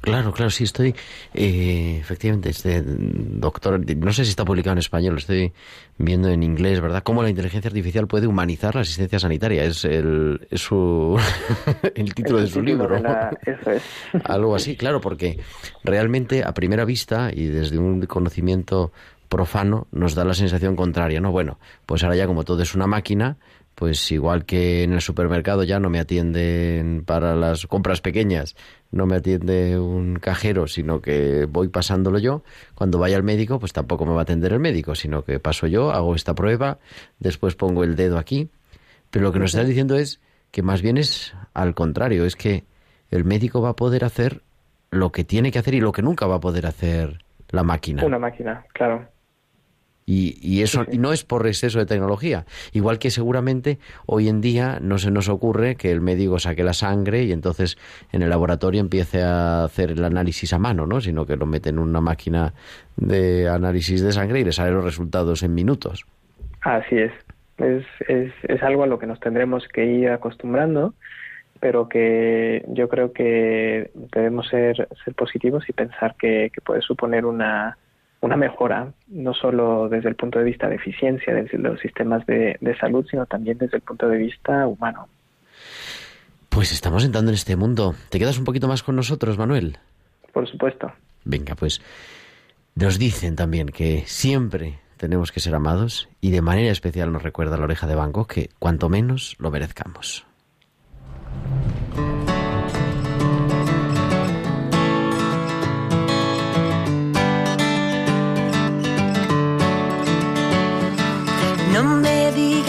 Claro, 0.02 0.32
claro, 0.32 0.50
sí 0.50 0.64
estoy, 0.64 0.96
eh, 1.32 1.98
efectivamente, 2.00 2.50
este 2.50 2.82
doctor, 2.82 3.80
no 3.96 4.12
sé 4.12 4.24
si 4.24 4.30
está 4.30 4.44
publicado 4.44 4.72
en 4.72 4.78
español, 4.78 5.12
lo 5.12 5.20
estoy 5.20 5.52
viendo 5.96 6.28
en 6.28 6.42
inglés, 6.42 6.80
¿verdad? 6.80 7.04
Cómo 7.04 7.22
la 7.22 7.30
inteligencia 7.30 7.68
artificial 7.68 8.08
puede 8.08 8.26
humanizar 8.26 8.74
la 8.74 8.80
asistencia 8.80 9.20
sanitaria, 9.20 9.62
es 9.62 9.84
el, 9.84 10.44
es 10.50 10.60
su, 10.60 11.16
el 11.94 12.14
título 12.14 12.38
es 12.38 12.46
de 12.46 12.50
su 12.50 12.64
título 12.64 12.88
libro. 12.88 12.96
De 12.96 13.00
la, 13.00 13.30
eso 13.46 13.70
es. 13.70 13.82
Algo 14.24 14.56
así, 14.56 14.76
claro, 14.76 15.00
porque 15.00 15.38
realmente 15.84 16.42
a 16.42 16.52
primera 16.52 16.84
vista 16.84 17.30
y 17.32 17.46
desde 17.46 17.78
un 17.78 18.04
conocimiento 18.06 18.90
profano 19.28 19.86
nos 19.92 20.16
da 20.16 20.24
la 20.24 20.34
sensación 20.34 20.74
contraria, 20.74 21.20
¿no? 21.20 21.30
Bueno, 21.30 21.58
pues 21.86 22.02
ahora 22.02 22.16
ya 22.16 22.26
como 22.26 22.42
todo 22.42 22.60
es 22.60 22.74
una 22.74 22.88
máquina, 22.88 23.36
pues 23.74 24.12
igual 24.12 24.44
que 24.44 24.82
en 24.82 24.92
el 24.92 25.00
supermercado 25.00 25.64
ya 25.64 25.80
no 25.80 25.90
me 25.90 25.98
atienden 25.98 27.04
para 27.04 27.34
las 27.34 27.66
compras 27.66 28.00
pequeñas, 28.00 28.54
no 28.90 29.06
me 29.06 29.16
atiende 29.16 29.78
un 29.78 30.18
cajero, 30.18 30.66
sino 30.66 31.00
que 31.00 31.46
voy 31.46 31.68
pasándolo 31.68 32.18
yo. 32.18 32.42
Cuando 32.74 32.98
vaya 32.98 33.16
al 33.16 33.22
médico, 33.22 33.58
pues 33.58 33.72
tampoco 33.72 34.04
me 34.04 34.12
va 34.12 34.20
a 34.20 34.22
atender 34.22 34.52
el 34.52 34.60
médico, 34.60 34.94
sino 34.94 35.24
que 35.24 35.40
paso 35.40 35.66
yo, 35.66 35.90
hago 35.90 36.14
esta 36.14 36.34
prueba, 36.34 36.78
después 37.18 37.54
pongo 37.54 37.84
el 37.84 37.96
dedo 37.96 38.18
aquí. 38.18 38.50
Pero 39.10 39.24
lo 39.24 39.32
que 39.32 39.38
nos 39.38 39.54
está 39.54 39.66
diciendo 39.66 39.96
es 39.96 40.20
que 40.50 40.62
más 40.62 40.82
bien 40.82 40.96
es 40.98 41.34
al 41.54 41.74
contrario, 41.74 42.24
es 42.24 42.36
que 42.36 42.64
el 43.10 43.24
médico 43.24 43.60
va 43.60 43.70
a 43.70 43.76
poder 43.76 44.04
hacer 44.04 44.42
lo 44.90 45.10
que 45.10 45.24
tiene 45.24 45.50
que 45.50 45.58
hacer 45.58 45.74
y 45.74 45.80
lo 45.80 45.92
que 45.92 46.02
nunca 46.02 46.26
va 46.26 46.36
a 46.36 46.40
poder 46.40 46.66
hacer 46.66 47.18
la 47.50 47.62
máquina. 47.62 48.04
Una 48.04 48.18
máquina, 48.18 48.64
claro. 48.72 49.08
Y, 50.04 50.36
y, 50.42 50.62
eso 50.62 50.84
no 50.98 51.12
es 51.12 51.22
por 51.24 51.46
exceso 51.46 51.78
de 51.78 51.86
tecnología. 51.86 52.44
Igual 52.72 52.98
que 52.98 53.10
seguramente 53.10 53.78
hoy 54.04 54.28
en 54.28 54.40
día 54.40 54.78
no 54.80 54.98
se 54.98 55.12
nos 55.12 55.28
ocurre 55.28 55.76
que 55.76 55.92
el 55.92 56.00
médico 56.00 56.40
saque 56.40 56.64
la 56.64 56.72
sangre 56.72 57.22
y 57.22 57.32
entonces 57.32 57.78
en 58.10 58.22
el 58.22 58.30
laboratorio 58.30 58.80
empiece 58.80 59.22
a 59.22 59.64
hacer 59.64 59.92
el 59.92 60.04
análisis 60.04 60.52
a 60.52 60.58
mano, 60.58 60.86
¿no? 60.86 61.00
Sino 61.00 61.24
que 61.24 61.36
lo 61.36 61.46
mete 61.46 61.68
en 61.70 61.78
una 61.78 62.00
máquina 62.00 62.52
de 62.96 63.48
análisis 63.48 64.02
de 64.02 64.12
sangre 64.12 64.40
y 64.40 64.44
le 64.44 64.52
salen 64.52 64.74
los 64.74 64.84
resultados 64.84 65.42
en 65.44 65.54
minutos. 65.54 66.04
Así 66.62 66.96
es. 66.96 67.12
Es, 67.58 67.84
es, 68.08 68.32
es 68.42 68.62
algo 68.62 68.82
a 68.82 68.86
lo 68.86 68.98
que 68.98 69.06
nos 69.06 69.20
tendremos 69.20 69.68
que 69.68 69.84
ir 69.84 70.08
acostumbrando, 70.08 70.94
pero 71.60 71.88
que 71.88 72.64
yo 72.68 72.88
creo 72.88 73.12
que 73.12 73.90
debemos 73.94 74.48
ser, 74.48 74.88
ser 75.04 75.14
positivos 75.14 75.68
y 75.68 75.72
pensar 75.72 76.16
que, 76.18 76.50
que 76.52 76.60
puede 76.60 76.80
suponer 76.80 77.24
una 77.24 77.78
una 78.22 78.36
mejora, 78.36 78.92
no 79.08 79.34
solo 79.34 79.88
desde 79.88 80.08
el 80.08 80.14
punto 80.14 80.38
de 80.38 80.46
vista 80.46 80.68
de 80.68 80.76
eficiencia 80.76 81.34
de 81.34 81.46
los 81.58 81.80
sistemas 81.80 82.24
de, 82.24 82.56
de, 82.60 82.78
salud, 82.78 83.04
sino 83.10 83.26
también 83.26 83.58
desde 83.58 83.76
el 83.76 83.82
punto 83.82 84.08
de 84.08 84.16
vista 84.16 84.66
humano. 84.66 85.08
Pues 86.48 86.72
estamos 86.72 87.04
entrando 87.04 87.30
en 87.30 87.34
este 87.34 87.56
mundo. 87.56 87.94
¿Te 88.10 88.18
quedas 88.18 88.38
un 88.38 88.44
poquito 88.44 88.68
más 88.68 88.82
con 88.82 88.94
nosotros, 88.94 89.38
Manuel? 89.38 89.78
Por 90.32 90.48
supuesto. 90.48 90.92
Venga, 91.24 91.56
pues 91.56 91.82
nos 92.76 92.98
dicen 92.98 93.36
también 93.36 93.68
que 93.68 94.04
siempre 94.06 94.78
tenemos 94.96 95.32
que 95.32 95.40
ser 95.40 95.54
amados 95.56 96.08
y 96.20 96.30
de 96.30 96.42
manera 96.42 96.70
especial 96.70 97.12
nos 97.12 97.24
recuerda 97.24 97.56
la 97.56 97.64
oreja 97.64 97.88
de 97.88 97.96
banco 97.96 98.26
que 98.26 98.50
cuanto 98.60 98.88
menos 98.88 99.34
lo 99.40 99.50
merezcamos. 99.50 100.26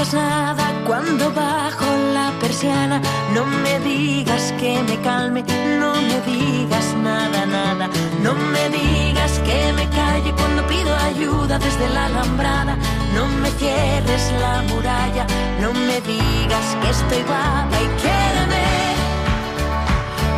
Digas 0.03 0.13
nada 0.13 0.65
cuando 0.85 1.31
bajo 1.31 1.85
la 2.13 2.31
persiana. 2.39 3.01
No 3.33 3.45
me 3.45 3.79
digas 3.79 4.53
que 4.59 4.81
me 4.83 4.99
calme. 5.01 5.43
No 5.79 5.93
me 6.01 6.19
digas 6.21 6.93
nada, 7.03 7.45
nada. 7.45 7.89
No 8.21 8.33
me 8.33 8.69
digas 8.69 9.39
que 9.39 9.73
me 9.73 9.87
calle 9.89 10.33
cuando 10.35 10.65
pido 10.67 10.95
ayuda 10.97 11.57
desde 11.59 11.89
la 11.89 12.05
alambrada. 12.05 12.77
No 13.13 13.27
me 13.27 13.49
cierres 13.51 14.31
la 14.41 14.61
muralla. 14.63 15.25
No 15.61 15.73
me 15.73 16.01
digas 16.01 16.67
que 16.81 16.89
estoy 16.89 17.23
guapa 17.23 17.77
y 17.81 17.87
quiéreme. 18.01 18.65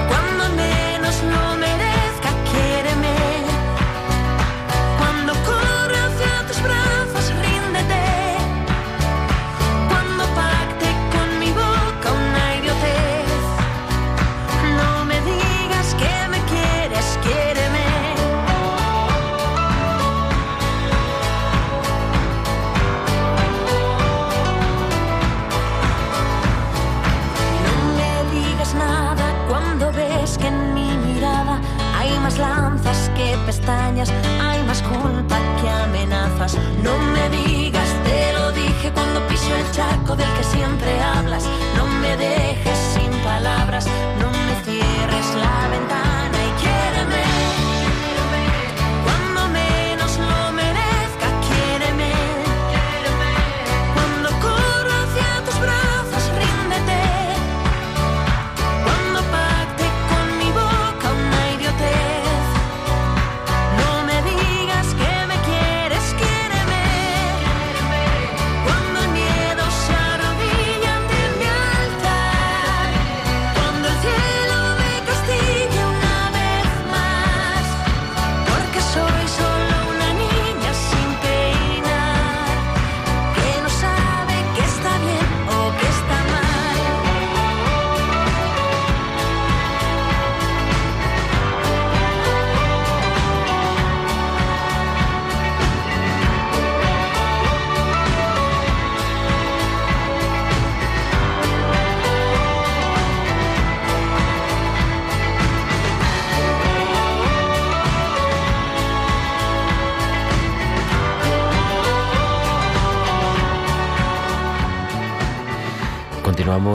Cuando 0.09 0.43
menos 0.55 1.16
lo 1.24 1.55
merezca, 1.55 1.64
hay 33.68 34.63
más 34.63 34.82
culpa 34.84 35.38
que 35.61 35.70
amenazas. 35.70 36.57
No 36.84 36.97
me 36.97 37.30
digas, 37.30 37.88
te 38.03 38.34
lo 38.34 38.51
dije 38.51 38.91
cuando 38.93 39.26
piso 39.28 39.55
el 39.55 39.72
charco 39.72 40.16
del 40.16 40.32
que 40.34 40.43
siempre 40.43 41.01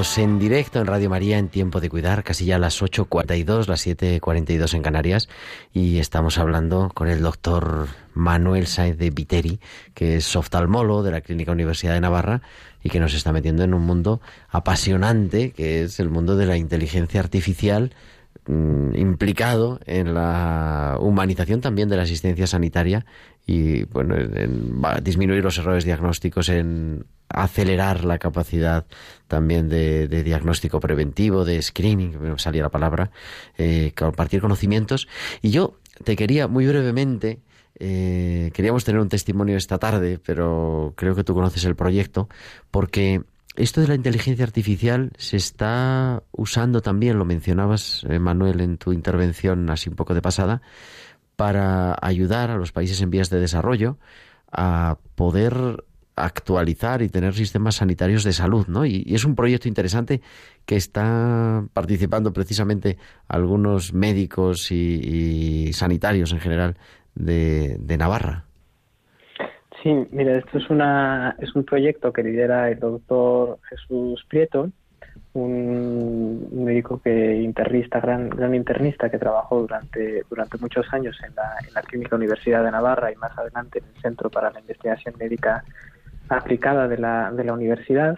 En 0.01 0.38
directo 0.38 0.80
en 0.80 0.86
Radio 0.86 1.11
María 1.11 1.36
en 1.36 1.48
Tiempo 1.48 1.78
de 1.78 1.90
Cuidar, 1.90 2.24
casi 2.24 2.46
ya 2.46 2.57
a 2.57 2.59
las 2.59 2.80
8.42, 2.80 3.66
las 3.66 3.86
7.42 3.86 4.72
en 4.72 4.82
Canarias, 4.82 5.28
y 5.74 5.98
estamos 5.98 6.38
hablando 6.38 6.90
con 6.94 7.09
el 7.09 7.20
doctor 7.20 7.86
Manuel 8.14 8.66
Saez 8.66 8.96
de 8.96 9.11
Viteri, 9.11 9.61
que 9.92 10.16
es 10.16 10.34
oftalmólogo 10.36 11.03
de 11.03 11.11
la 11.11 11.20
Clínica 11.20 11.53
Universidad 11.53 11.92
de 11.92 12.01
Navarra 12.01 12.40
y 12.82 12.88
que 12.88 12.98
nos 12.98 13.12
está 13.12 13.30
metiendo 13.30 13.62
en 13.62 13.74
un 13.74 13.82
mundo 13.82 14.22
apasionante, 14.48 15.51
que 15.51 15.82
es 15.82 16.01
el 16.01 16.09
mundo 16.09 16.34
de 16.34 16.46
la 16.46 16.57
inteligencia 16.57 17.20
artificial 17.20 17.92
mm, 18.46 18.96
implicado 18.96 19.80
en 19.84 20.14
la 20.14 20.96
humanización 20.98 21.61
también 21.61 21.90
de 21.90 21.98
la 21.98 22.05
asistencia 22.05 22.46
sanitaria 22.46 23.05
y 23.51 23.82
bueno, 23.82 24.14
en, 24.16 24.80
disminuir 25.03 25.42
los 25.42 25.59
errores 25.59 25.84
diagnósticos, 25.84 26.48
en 26.51 27.05
acelerar 27.28 28.05
la 28.05 28.18
capacidad 28.18 28.86
también 29.26 29.68
de, 29.68 30.07
diagnóstico 30.22 30.78
preventivo, 30.78 31.44
de 31.44 31.61
screening, 31.61 32.38
salía 32.38 32.62
la 32.62 32.68
palabra, 32.68 33.11
eh, 33.59 33.92
compartir 33.96 34.40
conocimientos. 34.40 35.09
Y 35.42 35.51
yo 35.51 35.74
te 36.05 36.14
quería 36.14 36.46
muy 36.46 36.64
brevemente, 36.64 37.40
eh, 37.80 38.53
queríamos 38.55 38.84
tener 38.84 39.01
un 39.01 39.09
testimonio 39.09 39.57
esta 39.57 39.78
tarde, 39.78 40.20
pero 40.24 40.94
creo 40.96 41.16
que 41.16 41.24
tú 41.24 41.34
conoces 41.34 41.64
el 41.64 41.74
proyecto, 41.74 42.28
porque 42.70 43.22
esto 43.57 43.80
de 43.80 43.88
la 43.88 43.96
inteligencia 43.96 44.44
artificial 44.44 45.11
se 45.18 45.38
está 45.38 46.22
usando 46.30 46.82
también, 46.82 47.18
lo 47.18 47.24
mencionabas, 47.24 48.07
eh, 48.09 48.20
Manuel, 48.20 48.61
en 48.61 48.78
tu 48.78 48.92
intervención 48.92 49.68
así 49.70 49.90
un 49.90 49.96
poco 49.96 50.14
de 50.14 50.22
pasada, 50.22 50.62
para 51.41 51.97
ayudar 52.03 52.51
a 52.51 52.59
los 52.59 52.70
países 52.70 53.01
en 53.01 53.09
vías 53.09 53.30
de 53.30 53.41
desarrollo 53.41 53.97
a 54.53 54.99
poder 55.14 55.55
actualizar 56.14 57.01
y 57.01 57.09
tener 57.09 57.32
sistemas 57.32 57.76
sanitarios 57.76 58.24
de 58.24 58.34
salud, 58.34 58.66
¿no? 58.68 58.84
Y, 58.84 59.07
es 59.09 59.24
un 59.24 59.34
proyecto 59.34 59.66
interesante 59.66 60.20
que 60.66 60.76
está 60.76 61.64
participando 61.72 62.34
precisamente 62.34 62.99
algunos 63.26 63.95
médicos 63.95 64.70
y, 64.70 65.72
sanitarios 65.72 66.30
en 66.34 66.41
general 66.41 66.76
de, 67.14 67.97
Navarra. 67.99 68.45
Sí, 69.82 69.88
mira, 70.11 70.36
esto 70.36 70.59
es 70.59 70.68
una 70.68 71.36
es 71.38 71.57
un 71.57 71.64
proyecto 71.64 72.12
que 72.12 72.22
lidera 72.22 72.70
el 72.70 72.80
doctor 72.80 73.61
Jesús 73.70 74.22
Prieto, 74.28 74.68
un, 75.35 76.64
médico 76.64 77.01
que 77.01 77.37
internista, 77.37 78.01
gran, 78.01 78.28
gran 78.28 78.55
internista 78.55 79.11
que 79.11 79.18
trabajó 79.18 79.61
durante 79.61 80.24
durante 80.28 80.59
muchos 80.59 80.93
años 80.93 81.16
en 81.26 81.35
la, 81.35 81.55
en 81.66 81.74
la 81.74 81.83
Clínica 81.83 82.16
Universidad 82.16 82.64
de 82.64 82.70
Navarra 82.70 83.12
y 83.12 83.16
más 83.16 83.37
adelante 83.39 83.78
en 83.78 83.85
el 83.95 84.03
Centro 84.03 84.31
para 84.31 84.51
la 84.51 84.61
Investigación 84.61 85.14
Médica 85.18 85.64
aplicada 86.28 86.89
de 86.89 86.99
la, 86.99 87.31
de 87.33 87.45
la 87.45 87.53
universidad 87.53 88.16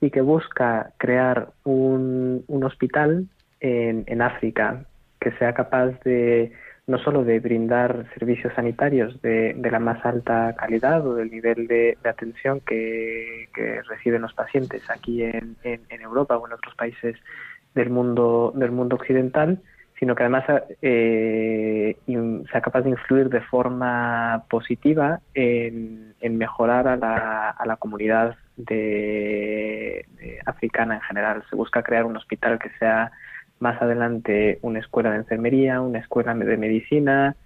y 0.00 0.10
que 0.10 0.20
busca 0.20 0.92
crear 0.96 1.50
un, 1.64 2.44
un 2.46 2.64
hospital 2.64 3.26
en, 3.60 4.04
en, 4.06 4.22
África 4.22 4.84
que 5.20 5.32
sea 5.32 5.52
capaz 5.54 5.88
de 6.04 6.52
no 6.88 6.98
solo 6.98 7.22
de 7.22 7.38
brindar 7.38 8.06
servicios 8.18 8.52
sanitarios 8.54 9.20
de, 9.20 9.54
de 9.54 9.70
la 9.70 9.78
más 9.78 10.04
alta 10.04 10.56
calidad 10.56 11.06
o 11.06 11.14
del 11.14 11.30
nivel 11.30 11.68
de, 11.68 11.98
atención 12.02 12.60
que, 12.60 13.48
que, 13.54 13.82
reciben 13.82 14.22
los 14.22 14.32
pacientes 14.32 14.82
aquí 14.88 15.22
en, 15.22 15.56
en, 15.62 15.82
en, 15.90 16.00
Europa 16.00 16.38
o 16.38 16.46
en 16.46 16.54
otros 16.54 16.74
países 16.74 17.16
del 17.74 17.90
mundo 17.90 18.52
del 18.56 18.70
mundo 18.70 18.96
occidental, 18.96 19.60
sino 19.98 20.14
que 20.14 20.22
además 20.22 20.44
eh, 20.80 21.96
sea 22.50 22.60
capaz 22.62 22.80
de 22.80 22.90
influir 22.90 23.28
de 23.28 23.42
forma 23.42 24.44
positiva 24.48 25.20
en, 25.34 26.14
mejorar 26.22 26.88
a 26.88 26.96
la, 26.96 27.50
a 27.50 27.66
la 27.66 27.76
comunidad 27.76 28.36
de, 28.56 30.06
africana 30.46 30.94
en 30.94 31.00
general. 31.02 31.44
Se 31.50 31.56
busca 31.56 31.82
crear 31.82 32.04
un 32.04 32.16
hospital 32.16 32.58
que 32.58 32.70
sea 32.78 33.12
más 33.60 33.80
adelante 33.82 34.58
una 34.62 34.78
escuela 34.78 35.10
de 35.10 35.18
enfermería, 35.18 35.80
una 35.80 35.98
escuela 35.98 36.34
de 36.34 36.56
medicina, 36.56 37.36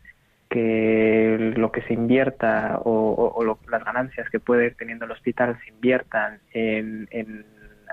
que 0.52 1.54
lo 1.56 1.72
que 1.72 1.82
se 1.82 1.94
invierta 1.94 2.78
o, 2.84 3.56
las 3.70 3.84
ganancias 3.84 4.28
que 4.28 4.38
puede 4.38 4.66
ir 4.66 4.74
teniendo 4.76 5.06
el 5.06 5.12
hospital 5.12 5.58
se 5.64 5.70
inviertan 5.70 6.40
en, 6.52 7.46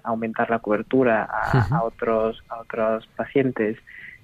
aumentar 0.04 0.50
la 0.50 0.60
cobertura 0.60 1.24
a, 1.24 1.84
otros 1.84 2.42
a 2.48 2.62
otros 2.62 3.08
pacientes 3.16 3.78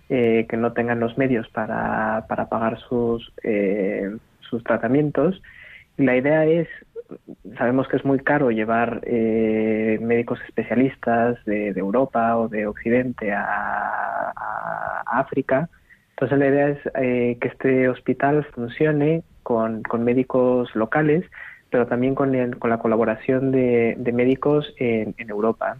eh, 0.08 0.46
que 0.50 0.58
no 0.58 0.74
tengan 0.74 1.00
los 1.00 1.18
medios 1.18 1.48
para, 1.50 2.26
para 2.28 2.48
pagar 2.48 2.80
sus, 2.80 3.34
eh, 3.43 4.16
sus 4.41 4.64
tratamientos. 4.64 5.41
Y 5.98 6.04
la 6.04 6.16
idea 6.16 6.46
es, 6.46 6.68
sabemos 7.58 7.88
que 7.88 7.97
es 7.97 8.06
muy 8.06 8.20
caro 8.20 8.51
llevar 8.51 9.01
eh, 9.06 9.99
médicos 10.01 10.39
especialistas 10.47 11.43
de, 11.45 11.70
Europa 11.70 12.38
o 12.38 12.47
de 12.47 12.68
Occidente 12.68 13.32
a, 13.34 14.34
África. 15.06 15.70
Entonces 16.12 16.39
la 16.39 16.47
idea 16.47 16.70
es 16.70 17.39
que 17.39 17.47
este 17.47 17.89
hospital 17.89 18.45
funcione 18.53 19.24
con, 19.43 19.84
con 19.84 20.03
médicos 20.03 20.74
locales, 20.76 21.26
pero 21.70 21.88
también 21.88 22.16
con, 22.16 22.36
el, 22.36 22.58
con 22.58 22.70
la 22.70 22.80
colaboración 22.80 23.51
de, 23.51 23.95
de 23.97 24.12
médicos 24.12 24.74
en, 24.78 25.14
en 25.18 25.30
Europa 25.30 25.78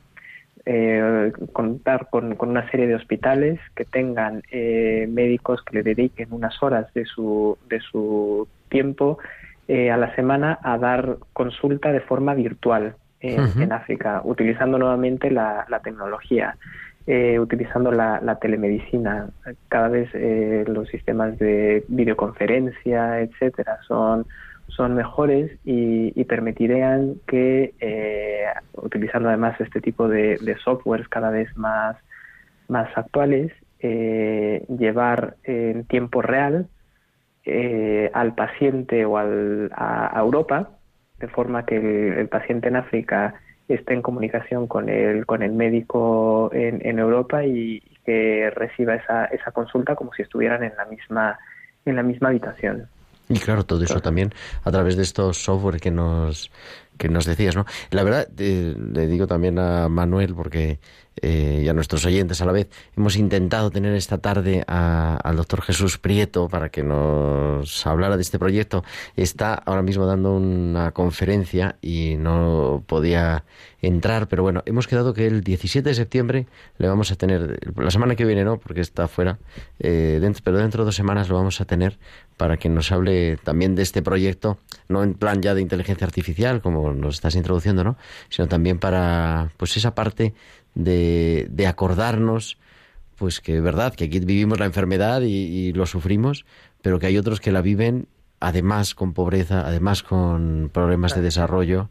eh, 0.68 1.32
contar 1.54 2.10
con, 2.10 2.36
una 2.40 2.70
serie 2.72 2.88
de 2.88 2.96
hospitales 2.96 3.60
que 3.76 3.86
tengan 3.86 4.42
eh, 4.50 5.06
médicos 5.08 5.62
que 5.62 5.76
le 5.76 5.84
dediquen 5.84 6.34
unas 6.34 6.62
horas 6.64 6.92
de 6.96 7.06
su, 7.06 7.56
de 7.70 7.80
su 7.82 8.48
tiempo 8.70 9.20
eh, 9.68 9.92
a 9.92 9.98
la 9.98 10.14
semana 10.16 10.60
a 10.62 10.78
dar 10.78 11.18
consulta 11.34 11.92
de 11.92 12.02
forma 12.02 12.34
virtual 12.34 12.96
en, 13.20 13.72
África, 13.72 14.22
utilizando 14.24 14.78
nuevamente 14.78 15.32
la, 15.32 15.66
tecnología. 15.84 16.58
Eh, 17.08 17.40
utilizando 17.40 17.92
la, 17.92 18.20
la, 18.22 18.40
telemedicina. 18.40 19.30
Cada 19.68 19.90
vez 19.90 20.10
los 20.68 20.90
sistemas 20.90 21.38
de 21.38 21.84
videoconferencia, 21.88 23.20
etcétera, 23.22 23.78
son 23.88 24.26
son 24.68 24.96
mejores 24.96 25.52
y, 25.64 26.24
permitirían 26.26 27.16
que, 27.28 27.74
eh, 27.80 28.46
utilizando 28.74 29.30
además 29.30 29.60
este 29.62 29.80
tipo 29.80 30.08
de, 30.08 30.58
softwares 30.64 31.08
cada 31.08 31.30
vez 31.30 31.56
más, 31.56 31.98
más 32.68 32.90
actuales, 32.98 33.52
eh, 33.80 34.66
llevar 34.68 35.36
en 35.44 35.86
tiempo 35.86 36.22
real 36.22 36.68
eh, 37.46 38.12
al 38.14 38.36
paciente 38.36 39.06
o 39.06 39.18
al, 39.18 39.72
a, 39.76 40.20
Europa, 40.20 40.70
de 41.20 41.28
forma 41.28 41.66
que 41.66 41.78
el, 41.78 42.28
paciente 42.28 42.68
en 42.68 42.76
África 42.76 43.36
esté 43.68 43.94
en 43.94 44.02
comunicación 44.02 44.68
con 44.68 44.90
el, 44.90 45.26
con 45.26 45.42
el 45.44 45.52
médico 45.54 46.50
en, 46.54 46.86
en 46.86 47.00
Europa 47.00 47.46
y, 47.46 47.82
que 48.06 48.52
reciba 48.56 48.96
esa, 48.96 49.26
esa 49.26 49.52
consulta 49.52 49.96
como 49.96 50.14
si 50.14 50.22
estuvieran 50.22 50.64
en 50.64 50.76
la 50.78 50.86
misma, 50.86 51.40
en 51.86 51.96
la 51.96 52.04
misma 52.04 52.30
habitación. 52.30 52.88
Y 53.28 53.40
claro, 53.40 53.64
todo 53.64 53.84
eso 53.84 54.00
también 54.02 54.32
a 54.64 54.72
través 54.72 54.96
de 54.96 55.02
estos 55.02 55.44
software 55.44 55.80
que 55.80 55.90
nos 55.90 56.52
que 56.98 57.10
nos 57.10 57.26
decías, 57.26 57.56
¿no? 57.56 57.66
La 57.90 58.04
verdad, 58.04 58.28
eh, 58.38 58.76
le 58.78 59.08
digo 59.08 59.28
también 59.28 59.60
a 59.60 59.90
Manuel, 59.90 60.34
porque 60.36 60.80
eh, 61.22 61.62
y 61.64 61.70
a 61.70 61.74
nuestros 61.74 62.06
oyentes 62.06 62.42
a 62.42 62.46
la 62.46 62.52
vez, 62.52 62.68
hemos 62.98 63.16
intentado 63.16 63.72
tener 63.72 63.96
esta 63.96 64.18
tarde 64.18 64.64
al 64.68 65.36
doctor 65.36 65.62
Jesús 65.62 65.98
Prieto 65.98 66.50
para 66.50 66.70
que 66.70 66.84
nos 66.84 67.86
hablara 67.88 68.18
de 68.18 68.22
este 68.22 68.40
proyecto. 68.40 68.84
Está 69.16 69.54
ahora 69.54 69.82
mismo 69.82 70.06
dando 70.06 70.34
una 70.36 70.92
conferencia 70.92 71.78
y 71.82 72.16
no 72.18 72.84
podía 72.86 73.44
entrar, 73.82 74.28
pero 74.28 74.44
bueno, 74.44 74.64
hemos 74.66 74.88
quedado 74.88 75.14
que 75.14 75.28
el 75.28 75.42
17 75.42 75.88
de 75.88 75.96
septiembre 75.96 76.48
le 76.78 76.88
vamos 76.88 77.12
a 77.12 77.16
tener, 77.16 77.60
la 77.76 77.92
semana 77.92 78.16
que 78.16 78.26
viene 78.26 78.44
no, 78.44 78.58
porque 78.58 78.82
está 78.82 79.08
fuera, 79.08 79.38
eh, 79.80 80.18
dentro, 80.22 80.42
pero 80.44 80.58
dentro 80.58 80.84
de 80.84 80.86
dos 80.86 80.96
semanas 80.96 81.30
lo 81.30 81.36
vamos 81.36 81.62
a 81.62 81.66
tener 81.66 81.98
para 82.38 82.58
que 82.58 82.68
nos 82.68 82.92
hable 82.92 83.38
también 83.38 83.76
de 83.76 83.84
este 83.84 84.02
proyecto, 84.02 84.58
no 84.90 85.04
en 85.04 85.14
plan 85.14 85.42
ya 85.42 85.54
de 85.54 85.62
inteligencia 85.62 86.06
artificial, 86.06 86.62
como 86.62 86.94
nos 86.94 87.16
estás 87.16 87.36
introduciendo, 87.36 87.84
¿no? 87.84 87.98
sino 88.30 88.48
también 88.48 88.80
para 88.80 89.52
pues 89.58 89.78
esa 89.78 89.96
parte 89.96 90.34
de, 90.76 91.48
de 91.50 91.68
acordarnos 91.68 92.58
pues 93.18 93.40
que 93.42 93.56
es 93.58 93.64
verdad 93.64 93.94
que 93.94 94.06
aquí 94.06 94.20
vivimos 94.20 94.60
la 94.60 94.66
enfermedad 94.66 95.22
y, 95.22 95.74
lo 95.74 95.86
sufrimos, 95.86 96.46
pero 96.82 97.00
que 97.00 97.08
hay 97.08 97.18
otros 97.18 97.40
que 97.40 97.52
la 97.52 97.62
viven 97.62 98.08
además 98.40 98.94
con 98.94 99.14
pobreza, 99.14 99.66
además 99.66 100.04
con 100.04 100.70
problemas 100.74 101.16
de 101.16 101.22
desarrollo 101.22 101.90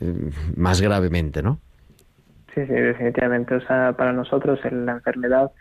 eh, 0.00 0.30
más 0.56 0.80
gravemente, 0.80 1.42
¿no? 1.42 1.60
Sí, 2.54 2.64
sí, 2.66 2.72
definitivamente. 2.72 3.54
O 3.54 3.60
sea, 3.60 3.92
para 3.92 4.12
nosotros 4.12 4.58
la 4.72 4.92
enfermedad 4.92 5.52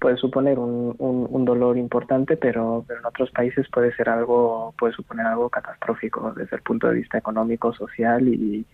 puede 0.00 0.16
suponer 0.16 0.58
un, 0.58 0.94
un, 0.98 1.44
dolor 1.44 1.76
importante, 1.76 2.36
pero, 2.36 2.84
pero 2.86 3.00
en 3.00 3.06
otros 3.06 3.30
países 3.30 3.66
puede 3.68 3.94
ser 3.94 4.08
algo, 4.08 4.72
puede 4.78 4.94
suponer 4.94 5.26
algo 5.26 5.50
catastrófico 5.50 6.32
desde 6.34 6.56
el 6.56 6.62
punto 6.62 6.88
de 6.88 6.94
vista 6.94 7.18
económico, 7.18 7.72
social 7.74 8.26
y, 8.28 8.64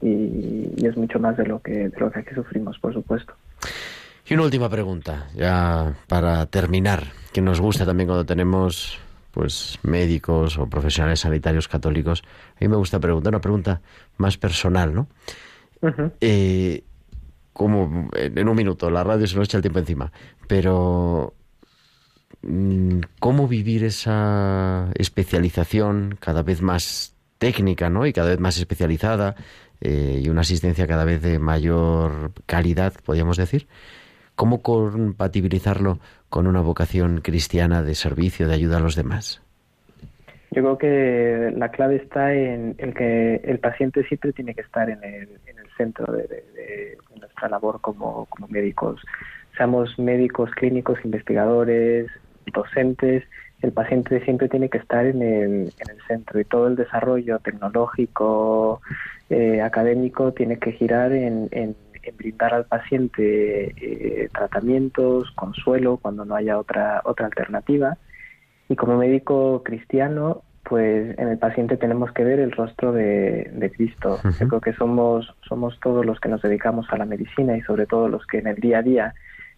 y, 0.00 0.86
es 0.86 0.96
mucho 0.96 1.18
más 1.18 1.36
de 1.36 1.46
lo 1.46 1.60
que 1.60 1.88
de 1.88 1.98
lo 1.98 2.10
que 2.10 2.20
aquí 2.20 2.34
sufrimos, 2.34 2.78
por 2.78 2.92
supuesto. 2.92 3.34
Y 4.26 4.34
una 4.34 4.44
última 4.44 4.68
pregunta, 4.68 5.28
ya 5.34 5.94
para 6.08 6.46
terminar, 6.46 7.04
que 7.32 7.40
nos 7.40 7.60
gusta 7.60 7.84
también 7.84 8.08
cuando 8.08 8.24
tenemos 8.24 8.98
pues 9.32 9.78
médicos 9.82 10.58
o 10.58 10.66
profesionales 10.66 11.20
sanitarios 11.20 11.66
católicos. 11.66 12.22
A 12.56 12.58
mí 12.60 12.68
me 12.68 12.76
gusta 12.76 13.00
preguntar 13.00 13.32
una 13.32 13.40
pregunta 13.40 13.80
más 14.18 14.36
personal, 14.36 14.94
¿no? 14.94 15.08
como 17.52 18.08
en 18.14 18.48
un 18.48 18.56
minuto, 18.56 18.90
la 18.90 19.04
radio 19.04 19.26
se 19.26 19.36
nos 19.36 19.48
echa 19.48 19.58
el 19.58 19.62
tiempo 19.62 19.78
encima, 19.78 20.12
pero 20.46 21.34
mm, 22.42 23.00
¿cómo 23.18 23.48
vivir 23.48 23.84
esa 23.84 24.90
especialización 24.94 26.16
cada 26.18 26.42
vez 26.42 26.62
más 26.62 27.14
técnica, 27.38 27.90
¿no? 27.90 28.06
Y 28.06 28.12
cada 28.12 28.30
vez 28.30 28.38
más 28.38 28.56
especializada 28.56 29.34
eh, 29.84 30.20
y 30.22 30.28
una 30.28 30.42
asistencia 30.42 30.86
cada 30.86 31.04
vez 31.04 31.22
de 31.22 31.38
mayor 31.38 32.32
calidad, 32.46 32.92
podríamos 33.04 33.36
decir. 33.36 33.66
¿Cómo 34.36 34.62
compatibilizarlo 34.62 35.98
con 36.28 36.46
una 36.46 36.60
vocación 36.60 37.20
cristiana 37.20 37.82
de 37.82 37.94
servicio, 37.94 38.48
de 38.48 38.54
ayuda 38.54 38.78
a 38.78 38.80
los 38.80 38.96
demás? 38.96 39.42
Yo 40.52 40.62
creo 40.62 40.78
que 40.78 41.52
la 41.56 41.70
clave 41.70 41.96
está 41.96 42.32
en 42.32 42.74
el 42.78 42.94
que 42.94 43.36
el 43.36 43.58
paciente 43.58 44.04
siempre 44.04 44.32
tiene 44.32 44.54
que 44.54 44.60
estar 44.60 44.88
en 44.88 45.02
el, 45.02 45.28
centro 45.76 46.12
de, 46.12 46.98
nuestra 47.18 47.48
labor 47.48 47.80
como, 47.80 48.28
médicos. 48.48 49.00
Seamos 49.56 49.98
médicos, 49.98 50.50
clínicos, 50.50 50.98
investigadores, 51.04 52.06
docentes, 52.52 53.24
el 53.62 53.72
paciente 53.72 54.22
siempre 54.24 54.48
tiene 54.48 54.68
que 54.68 54.78
estar 54.78 55.06
en 55.06 55.22
el, 55.22 55.72
centro 56.08 56.40
y 56.40 56.44
todo 56.44 56.66
el 56.66 56.76
desarrollo 56.76 57.38
tecnológico, 57.38 58.80
eh, 59.30 59.62
académico, 59.62 60.32
tiene 60.32 60.58
que 60.58 60.72
girar 60.72 61.12
en, 61.12 61.48
brindar 62.18 62.52
al 62.52 62.64
paciente 62.64 63.72
eh, 63.76 64.28
tratamientos, 64.34 65.30
consuelo 65.36 65.98
cuando 65.98 66.24
no 66.24 66.34
haya 66.34 66.58
otra, 66.58 67.00
otra 67.04 67.26
alternativa 67.26 67.96
y 68.68 68.74
como 68.74 68.96
médico 68.96 69.62
cristiano, 69.62 70.42
pues 70.64 71.18
en 71.18 71.28
el 71.28 71.38
paciente 71.38 71.76
tenemos 71.76 72.10
que 72.12 72.24
ver 72.24 72.40
el 72.40 72.52
rostro 72.52 72.92
de, 72.92 73.70
Cristo. 73.76 74.18
Yo 74.40 74.48
creo 74.48 74.60
que 74.60 74.72
somos, 74.72 75.34
somos 75.46 75.78
todos 75.80 76.06
los 76.06 76.18
que 76.20 76.28
nos 76.28 76.42
dedicamos 76.42 76.86
a 76.90 76.96
la 76.96 77.04
medicina 77.04 77.56
y 77.56 77.60
sobre 77.62 77.86
todo 77.86 78.08
los 78.08 78.26
que 78.26 78.38
en 78.38 78.46
el 78.46 78.56
día 78.56 78.78
a 78.78 78.82
día 78.82 79.14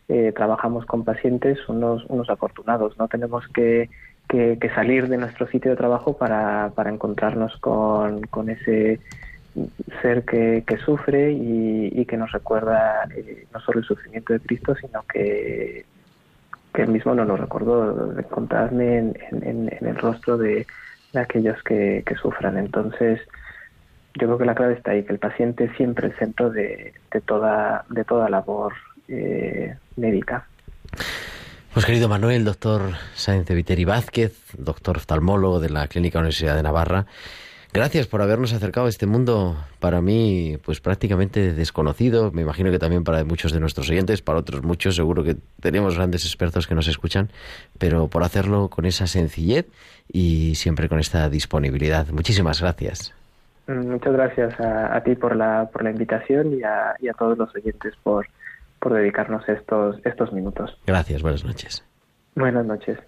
eh, 0.08 0.32
trabajamos 0.34 0.86
con 0.86 1.04
pacientes, 1.04 1.58
unos, 1.68 2.04
unos 2.08 2.28
afortunados. 2.30 2.98
No 2.98 3.08
tenemos 3.08 3.46
que, 3.48 3.90
que, 4.28 4.70
salir 4.74 5.08
de 5.08 5.16
nuestro 5.16 5.46
sitio 5.48 5.70
de 5.70 5.76
trabajo 5.76 6.16
para, 6.16 6.72
para 6.74 6.90
encontrarnos 6.90 7.56
con, 7.58 8.22
con 8.22 8.50
ese 8.50 9.00
ser 10.02 10.24
que, 10.24 10.64
que 10.66 10.78
sufre 10.78 11.32
y, 11.32 12.04
que 12.06 12.16
nos 12.16 12.32
recuerda 12.32 13.04
eh, 13.16 13.46
no 13.52 13.60
solo 13.60 13.78
el 13.78 13.84
sufrimiento 13.84 14.32
de 14.32 14.40
Cristo, 14.40 14.74
sino 14.74 15.02
que 15.02 15.84
que 16.74 16.82
él 16.82 16.88
mismo 16.88 17.14
no 17.14 17.24
lo 17.24 17.36
recordó, 17.36 18.12
de 18.12 18.22
encontrarme 18.22 18.98
en, 19.30 19.70
el 19.80 19.96
rostro 19.96 20.36
de, 20.36 20.66
aquellos 21.14 21.62
que, 21.62 22.02
sufran. 22.20 22.58
Entonces, 22.58 23.20
yo 24.14 24.26
creo 24.26 24.38
que 24.38 24.44
la 24.44 24.56
clave 24.56 24.74
está 24.74 24.90
ahí, 24.90 25.04
que 25.04 25.12
el 25.12 25.20
paciente 25.20 25.64
es 25.64 25.76
siempre 25.76 26.08
el 26.08 26.16
centro 26.16 26.50
de, 26.50 26.92
toda, 27.26 27.84
de 27.88 28.04
toda 28.04 28.28
labor 28.28 28.72
eh, 29.06 29.76
médica. 29.96 30.46
Pues 31.72 31.84
querido 31.86 32.08
Manuel, 32.08 32.44
doctor 32.44 32.92
Sáenz 33.14 33.46
de 33.46 33.54
Viteri 33.54 33.84
Vázquez, 33.84 34.38
doctor 34.56 34.96
oftalmólogo 34.96 35.60
de 35.60 35.70
la 35.70 35.88
Clínica 35.88 36.18
Universidad 36.18 36.54
de 36.54 36.62
Navarra, 36.62 37.06
Gracias 37.74 38.06
por 38.06 38.22
habernos 38.22 38.52
acercado 38.52 38.86
a 38.86 38.88
este 38.88 39.04
mundo 39.04 39.56
para 39.80 40.00
mí 40.00 40.58
pues 40.64 40.80
prácticamente 40.80 41.52
desconocido, 41.52 42.30
me 42.30 42.42
imagino 42.42 42.70
que 42.70 42.78
también 42.78 43.02
para 43.02 43.24
muchos 43.24 43.50
de 43.50 43.58
nuestros 43.58 43.90
oyentes, 43.90 44.22
para 44.22 44.38
otros 44.38 44.62
muchos 44.62 44.94
seguro 44.94 45.24
que 45.24 45.34
tenemos 45.60 45.96
grandes 45.96 46.24
expertos 46.24 46.68
que 46.68 46.76
nos 46.76 46.86
escuchan, 46.86 47.30
pero 47.76 48.06
por 48.06 48.22
hacerlo 48.22 48.68
con 48.68 48.86
esa 48.86 49.08
sencillez 49.08 49.66
y 50.06 50.54
siempre 50.54 50.88
con 50.88 51.00
esta 51.00 51.28
disponibilidad. 51.28 52.06
Muchísimas 52.12 52.60
gracias. 52.60 53.12
Mm, 53.66 53.90
muchas 53.90 54.12
gracias 54.12 54.60
a, 54.60 55.02
ti 55.02 55.16
por 55.16 55.34
la, 55.34 55.68
por 55.72 55.82
la 55.82 55.90
invitación 55.90 56.56
y 56.56 56.62
a, 56.62 56.94
y 57.00 57.08
a 57.08 57.12
todos 57.14 57.36
los 57.36 57.52
oyentes 57.56 57.92
por, 58.04 58.28
por 58.84 58.92
dedicarnos 58.92 59.48
estos, 59.48 59.96
estos 60.04 60.30
minutos. 60.30 60.78
Gracias, 60.86 61.22
buenas 61.22 61.42
noches. 61.42 61.82
Buenas 62.36 62.66
noches. 62.66 62.98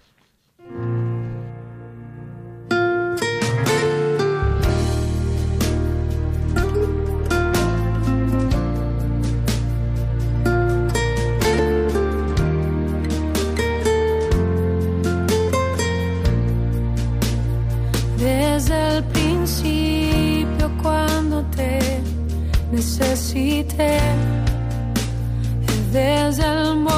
necesité 22.71 24.46
desde 25.97 26.43
el 26.43 26.75
momento 26.75 26.96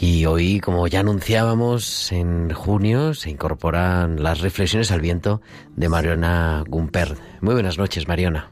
Y 0.00 0.24
hoy, 0.24 0.60
como 0.60 0.86
ya 0.86 1.00
anunciábamos, 1.00 2.10
en 2.10 2.52
junio 2.54 3.12
se 3.12 3.28
incorporan 3.28 4.22
las 4.22 4.40
reflexiones 4.40 4.90
al 4.90 5.02
viento 5.02 5.42
de 5.74 5.90
Mariona 5.90 6.64
Gumpert. 6.66 7.18
Muy 7.42 7.52
buenas 7.52 7.76
noches, 7.76 8.08
Mariona. 8.08 8.50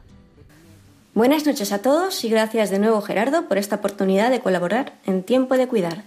Buenas 1.15 1.45
noches 1.47 1.71
a 1.71 1.81
todos 1.81 2.23
y 2.23 2.29
gracias 2.29 2.69
de 2.69 2.77
nuevo, 2.77 3.01
Gerardo, 3.01 3.47
por 3.47 3.57
esta 3.57 3.77
oportunidad 3.77 4.29
de 4.29 4.41
colaborar 4.41 4.93
en 5.05 5.23
Tiempo 5.23 5.57
de 5.57 5.67
Cuidar. 5.67 6.03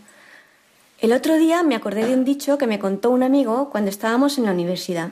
El 1.00 1.12
otro 1.12 1.36
día 1.36 1.62
me 1.62 1.76
acordé 1.76 2.04
de 2.06 2.14
un 2.14 2.24
dicho 2.24 2.58
que 2.58 2.66
me 2.66 2.80
contó 2.80 3.10
un 3.10 3.22
amigo 3.22 3.70
cuando 3.70 3.88
estábamos 3.88 4.36
en 4.36 4.46
la 4.46 4.50
universidad. 4.50 5.10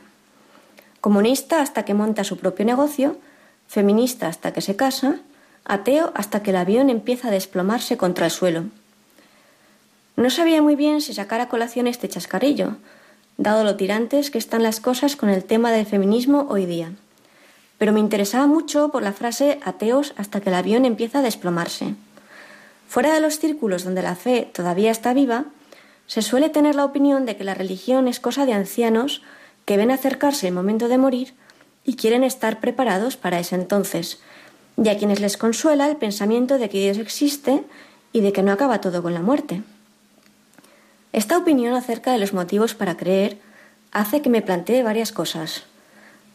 Comunista 1.00 1.60
hasta 1.60 1.84
que 1.84 1.94
monta 1.94 2.24
su 2.24 2.38
propio 2.38 2.66
negocio, 2.66 3.16
feminista 3.68 4.26
hasta 4.26 4.52
que 4.52 4.62
se 4.62 4.74
casa, 4.74 5.20
ateo 5.64 6.10
hasta 6.16 6.42
que 6.42 6.50
el 6.50 6.56
avión 6.56 6.90
empieza 6.90 7.28
a 7.28 7.30
desplomarse 7.30 7.96
contra 7.96 8.24
el 8.24 8.32
suelo. 8.32 8.64
No 10.16 10.28
sabía 10.30 10.60
muy 10.60 10.74
bien 10.74 11.00
si 11.00 11.14
sacar 11.14 11.40
a 11.40 11.48
colación 11.48 11.86
este 11.86 12.08
chascarrillo, 12.08 12.78
dado 13.36 13.62
lo 13.62 13.76
tirantes 13.76 14.32
que 14.32 14.38
están 14.38 14.64
las 14.64 14.80
cosas 14.80 15.14
con 15.14 15.28
el 15.28 15.44
tema 15.44 15.70
del 15.70 15.86
feminismo 15.86 16.48
hoy 16.48 16.66
día. 16.66 16.90
Pero 17.78 17.92
me 17.92 18.00
interesaba 18.00 18.48
mucho 18.48 18.88
por 18.88 19.04
la 19.04 19.12
frase 19.12 19.60
ateos 19.64 20.14
hasta 20.16 20.40
que 20.40 20.48
el 20.48 20.56
avión 20.56 20.84
empieza 20.84 21.20
a 21.20 21.22
desplomarse. 21.22 21.94
Fuera 22.88 23.14
de 23.14 23.20
los 23.20 23.38
círculos 23.38 23.84
donde 23.84 24.02
la 24.02 24.16
fe 24.16 24.50
todavía 24.52 24.90
está 24.90 25.12
viva, 25.12 25.44
se 26.06 26.22
suele 26.22 26.48
tener 26.48 26.74
la 26.74 26.84
opinión 26.84 27.26
de 27.26 27.36
que 27.36 27.44
la 27.44 27.54
religión 27.54 28.08
es 28.08 28.20
cosa 28.20 28.46
de 28.46 28.52
ancianos 28.52 29.22
que 29.64 29.76
ven 29.76 29.90
acercarse 29.90 30.48
el 30.48 30.54
momento 30.54 30.88
de 30.88 30.98
morir 30.98 31.34
y 31.84 31.96
quieren 31.96 32.24
estar 32.24 32.60
preparados 32.60 33.16
para 33.16 33.38
ese 33.38 33.54
entonces, 33.54 34.20
y 34.82 34.88
a 34.88 34.98
quienes 34.98 35.20
les 35.20 35.36
consuela 35.36 35.88
el 35.88 35.96
pensamiento 35.96 36.58
de 36.58 36.68
que 36.68 36.80
Dios 36.80 36.98
existe 36.98 37.64
y 38.12 38.20
de 38.20 38.32
que 38.32 38.42
no 38.42 38.52
acaba 38.52 38.80
todo 38.80 39.02
con 39.02 39.14
la 39.14 39.22
muerte. 39.22 39.62
Esta 41.12 41.38
opinión 41.38 41.74
acerca 41.74 42.12
de 42.12 42.18
los 42.18 42.32
motivos 42.32 42.74
para 42.74 42.96
creer 42.96 43.38
hace 43.92 44.20
que 44.20 44.30
me 44.30 44.42
plantee 44.42 44.82
varias 44.82 45.12
cosas. 45.12 45.64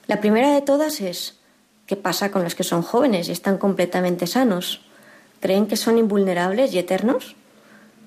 La 0.07 0.19
primera 0.19 0.53
de 0.53 0.61
todas 0.61 1.01
es 1.01 1.37
¿qué 1.85 1.95
pasa 1.95 2.31
con 2.31 2.43
los 2.43 2.55
que 2.55 2.63
son 2.63 2.81
jóvenes 2.81 3.29
y 3.29 3.31
están 3.31 3.57
completamente 3.57 4.25
sanos? 4.27 4.81
¿Creen 5.39 5.67
que 5.67 5.75
son 5.77 5.97
invulnerables 5.97 6.73
y 6.73 6.79
eternos? 6.79 7.35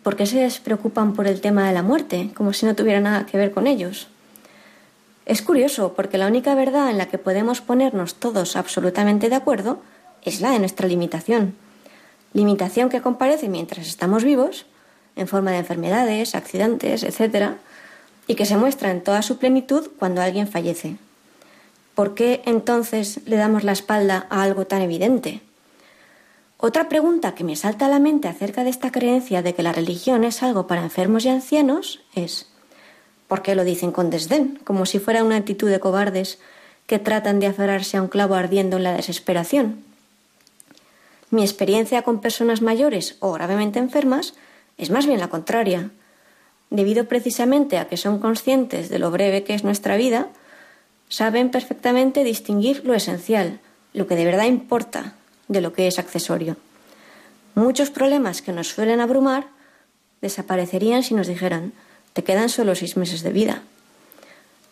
¿Por 0.05 0.16
qué 0.16 0.26
se 0.26 0.38
despreocupan 0.38 1.14
por 1.14 1.26
el 1.26 1.40
tema 1.40 1.66
de 1.66 1.72
la 1.72 1.82
muerte, 1.82 2.30
como 2.34 2.52
si 2.52 2.66
no 2.66 2.76
tuviera 2.76 3.00
nada 3.00 3.24
que 3.24 3.38
ver 3.38 3.52
con 3.52 3.66
ellos? 3.66 4.09
Es 5.24 5.40
curioso, 5.40 5.94
porque 5.94 6.18
la 6.18 6.26
única 6.26 6.55
verdad 6.55 6.90
en 6.90 6.98
la 6.98 7.07
que 7.07 7.16
podemos 7.16 7.62
ponernos 7.62 8.16
todos 8.16 8.55
absolutamente 8.55 9.30
de 9.30 9.36
acuerdo 9.36 9.80
es 10.22 10.42
la 10.42 10.50
de 10.50 10.59
nuestra 10.59 10.88
limitación. 10.88 11.55
Limitación 12.34 12.90
que 12.90 13.00
comparece 13.00 13.48
mientras 13.48 13.86
estamos 13.86 14.24
vivos, 14.24 14.66
en 15.16 15.26
forma 15.26 15.52
de 15.52 15.59
enfermedades, 15.59 16.34
accidentes, 16.34 17.02
etc., 17.02 17.52
y 18.26 18.34
que 18.34 18.44
se 18.44 18.59
muestra 18.59 18.90
en 18.90 19.02
toda 19.02 19.22
su 19.22 19.38
plenitud 19.38 19.88
cuando 19.98 20.20
alguien 20.20 20.48
fallece. 20.48 20.96
¿Por 21.94 22.14
qué 22.14 22.42
entonces 22.44 23.20
le 23.24 23.36
damos 23.36 23.64
la 23.64 23.72
espalda 23.72 24.26
a 24.28 24.42
algo 24.42 24.66
tan 24.66 24.82
evidente? 24.82 25.40
Otra 26.59 26.88
pregunta 26.88 27.34
que 27.34 27.44
me 27.44 27.57
salta 27.57 27.86
a 27.86 27.88
la 27.88 27.98
mente 27.98 28.28
acerca 28.28 28.64
de 28.64 28.70
esta 28.70 28.90
creencia 28.92 29.42
de 29.42 29.55
que 29.55 29.62
la 29.62 29.72
religión 29.72 30.24
es 30.24 30.42
algo 30.42 30.66
para 30.66 30.82
enfermos 30.82 31.24
y 31.24 31.28
ancianos 31.28 32.00
es 32.14 32.48
¿por 33.28 33.42
qué 33.42 33.55
lo 33.55 33.64
dicen 33.64 33.90
con 33.92 34.11
desdén, 34.11 34.61
como 34.64 34.86
si 34.86 34.98
fuera 34.98 35.24
una 35.24 35.36
actitud 35.36 35.68
de 35.68 35.80
cobardes 35.80 36.38
que 36.86 36.98
tratan 36.98 37.40
de 37.40 37.46
aferrarse 37.46 37.96
a 37.96 38.02
un 38.02 38.09
clavo 38.09 38.34
ardiendo 38.34 38.76
en 38.76 38.84
la 38.84 38.92
desesperación? 38.94 39.82
Mi 41.30 41.42
experiencia 41.42 42.02
con 42.02 42.20
personas 42.20 42.62
mayores 42.62 43.16
o 43.18 43.32
gravemente 43.32 43.78
enfermas 43.78 44.34
es 44.78 44.90
más 44.90 45.07
bien 45.07 45.18
la 45.18 45.28
contraria. 45.28 45.90
Debido 46.70 47.07
precisamente 47.09 47.78
a 47.78 47.88
que 47.88 47.96
son 47.96 48.20
conscientes 48.20 48.88
de 48.88 48.98
lo 48.98 49.11
breve 49.11 49.42
que 49.42 49.55
es 49.55 49.64
nuestra 49.64 49.96
vida, 49.96 50.28
saben 51.09 51.50
perfectamente 51.50 52.24
distinguir 52.24 52.84
lo 52.84 52.94
esencial, 52.94 53.61
lo 53.92 54.07
que 54.07 54.16
de 54.16 54.24
verdad 54.24 54.44
importa, 54.44 55.14
de 55.49 55.61
lo 55.61 55.72
que 55.72 55.86
es 55.86 55.99
accesorio. 55.99 56.57
Muchos 57.55 57.90
problemas 57.90 58.42
que 58.42 58.53
nos 58.53 58.68
suelen 58.68 59.01
abrumar 59.01 59.47
desaparecerían 60.20 61.03
si 61.03 61.14
nos 61.14 61.26
dijeran, 61.26 61.72
te 62.12 62.24
quedan 62.24 62.49
solo 62.49 62.74
seis 62.74 62.97
meses 62.97 63.22
de 63.22 63.30
vida. 63.30 63.62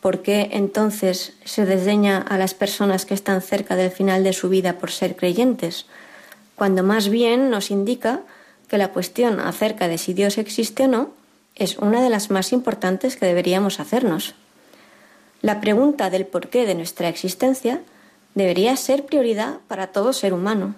¿Por 0.01 0.23
qué 0.23 0.51
entonces 0.53 1.35
se 1.45 1.65
desdeña 1.65 2.19
a 2.19 2.39
las 2.39 2.55
personas 2.55 3.07
que 3.07 3.15
están 3.15 3.41
cerca 3.41 3.77
del 3.77 3.91
final 3.91 4.25
de 4.25 4.33
su 4.33 4.49
vida 4.49 4.79
por 4.79 4.91
ser 4.91 5.15
creyentes? 5.15 5.87
Cuando 6.57 6.83
más 6.83 7.09
bien 7.09 7.51
nos 7.51 7.71
indica 7.71 8.21
que 8.67 8.79
la 8.79 8.89
cuestión 8.89 9.39
acerca 9.39 9.87
de 9.87 9.99
si 9.99 10.13
Dios 10.13 10.39
existe 10.39 10.85
o 10.85 10.89
no 10.89 11.11
es 11.55 11.79
una 11.79 12.03
de 12.03 12.11
las 12.11 12.31
más 12.31 12.53
importantes 12.53 13.17
que 13.17 13.27
deberíamos 13.27 13.79
hacernos. 13.79 14.35
La 15.41 15.61
pregunta 15.61 16.11
del 16.11 16.27
porqué 16.27 16.67
de 16.67 16.75
nuestra 16.75 17.09
existencia 17.09 17.81
debería 18.35 18.77
ser 18.77 19.05
prioridad 19.05 19.59
para 19.69 19.89
todo 19.89 20.13
ser 20.13 20.33
humano, 20.33 20.75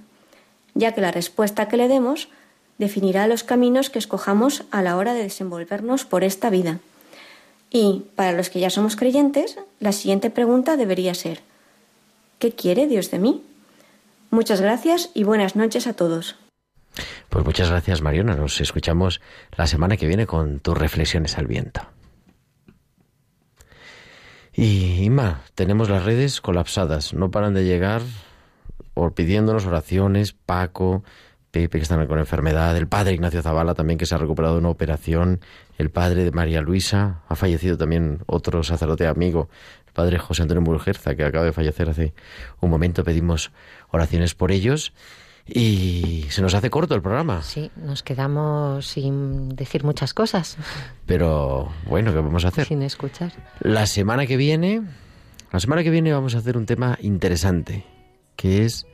ya 0.75 0.93
que 0.93 1.01
la 1.01 1.13
respuesta 1.13 1.69
que 1.69 1.77
le 1.77 1.89
demos 1.89 2.29
definirá 2.79 3.27
los 3.27 3.45
caminos 3.45 3.91
que 3.91 3.99
escojamos 3.99 4.65
a 4.71 4.83
la 4.83 4.97
hora 4.97 5.15
de 5.15 5.23
desenvolvernos 5.23 6.05
por 6.05 6.25
esta 6.25 6.51
vida. 6.51 6.81
Y 7.71 8.05
para 8.15 8.33
los 8.33 8.51
que 8.51 8.61
ya 8.61 8.71
somos 8.71 8.97
creyentes, 8.97 9.59
la 9.81 9.93
siguiente 9.93 10.31
pregunta 10.31 10.77
debería 10.77 11.15
ser 11.15 11.41
¿qué 12.39 12.53
quiere 12.53 12.87
Dios 12.87 13.11
de 13.11 13.19
mí? 13.19 13.43
Muchas 14.31 14.61
gracias 14.61 15.11
y 15.15 15.25
buenas 15.25 15.57
noches 15.57 15.87
a 15.87 15.95
todos. 15.95 16.37
Pues 17.29 17.45
muchas 17.45 17.71
gracias 17.71 18.03
Mariona, 18.03 18.37
nos 18.37 18.61
escuchamos 18.61 19.21
la 19.57 19.67
semana 19.67 19.97
que 19.97 20.07
viene 20.07 20.27
con 20.27 20.61
tus 20.61 20.77
reflexiones 20.77 21.39
al 21.39 21.47
viento. 21.47 21.81
Y 24.57 25.03
Inma, 25.05 25.43
tenemos 25.55 25.91
las 25.91 26.05
redes 26.05 26.41
colapsadas, 26.41 27.13
no 27.13 27.31
paran 27.31 27.55
de 27.55 27.65
llegar 27.65 28.03
pidiéndonos 29.15 29.67
oraciones, 29.67 30.33
Paco, 30.33 31.03
Pepe 31.51 31.79
que 31.79 31.83
están 31.83 32.05
con 32.07 32.19
enfermedad, 32.19 32.77
el 32.77 32.89
padre 32.89 33.15
Ignacio 33.15 33.43
Zavala 33.43 33.75
también 33.75 33.99
que 33.99 34.07
se 34.07 34.15
ha 34.15 34.19
recuperado 34.19 34.55
de 34.55 34.61
una 34.61 34.71
operación, 34.71 35.41
el 35.79 35.91
padre 35.91 36.25
de 36.25 36.31
María 36.31 36.61
Luisa, 36.61 37.23
ha 37.29 37.37
fallecido 37.37 37.77
también 37.77 38.21
otro 38.27 38.63
sacerdote 38.63 39.07
amigo, 39.07 39.49
el 39.87 39.93
padre 39.93 40.19
José 40.19 40.43
Antonio 40.43 40.63
Mujerza 40.63 41.15
que 41.15 41.25
acaba 41.25 41.45
de 41.45 41.53
fallecer 41.53 41.89
hace 41.89 42.15
un 42.61 42.71
momento, 42.71 43.05
pedimos 43.05 43.53
oraciones 43.91 44.35
por 44.35 44.53
ellos 44.53 44.93
y 45.47 46.27
se 46.31 46.41
nos 46.43 46.55
hace 46.55 46.71
corto 46.71 46.95
el 46.95 47.03
programa. 47.03 47.43
Sí, 47.43 47.71
nos 47.77 48.03
quedamos 48.03 48.87
sin 48.87 49.51
decir 49.51 49.85
muchas 49.85 50.15
cosas. 50.15 50.57
Pero 51.07 51.71
bueno, 51.87 52.13
¿qué 52.13 52.21
vamos 52.21 52.45
a 52.45 52.49
hacer? 52.49 52.67
Sin 52.67 52.83
escuchar. 52.83 53.33
La 53.61 53.87
semana 53.87 54.27
que 54.27 54.37
viene, 54.37 54.83
la 55.53 55.61
semana 55.61 55.83
que 55.83 55.91
viene 55.91 56.13
vamos 56.13 56.35
a 56.35 56.39
hacer 56.39 56.57
un 56.57 56.67
tema 56.67 56.99
interesante, 57.03 57.85
que 58.37 58.65
es 58.65 58.87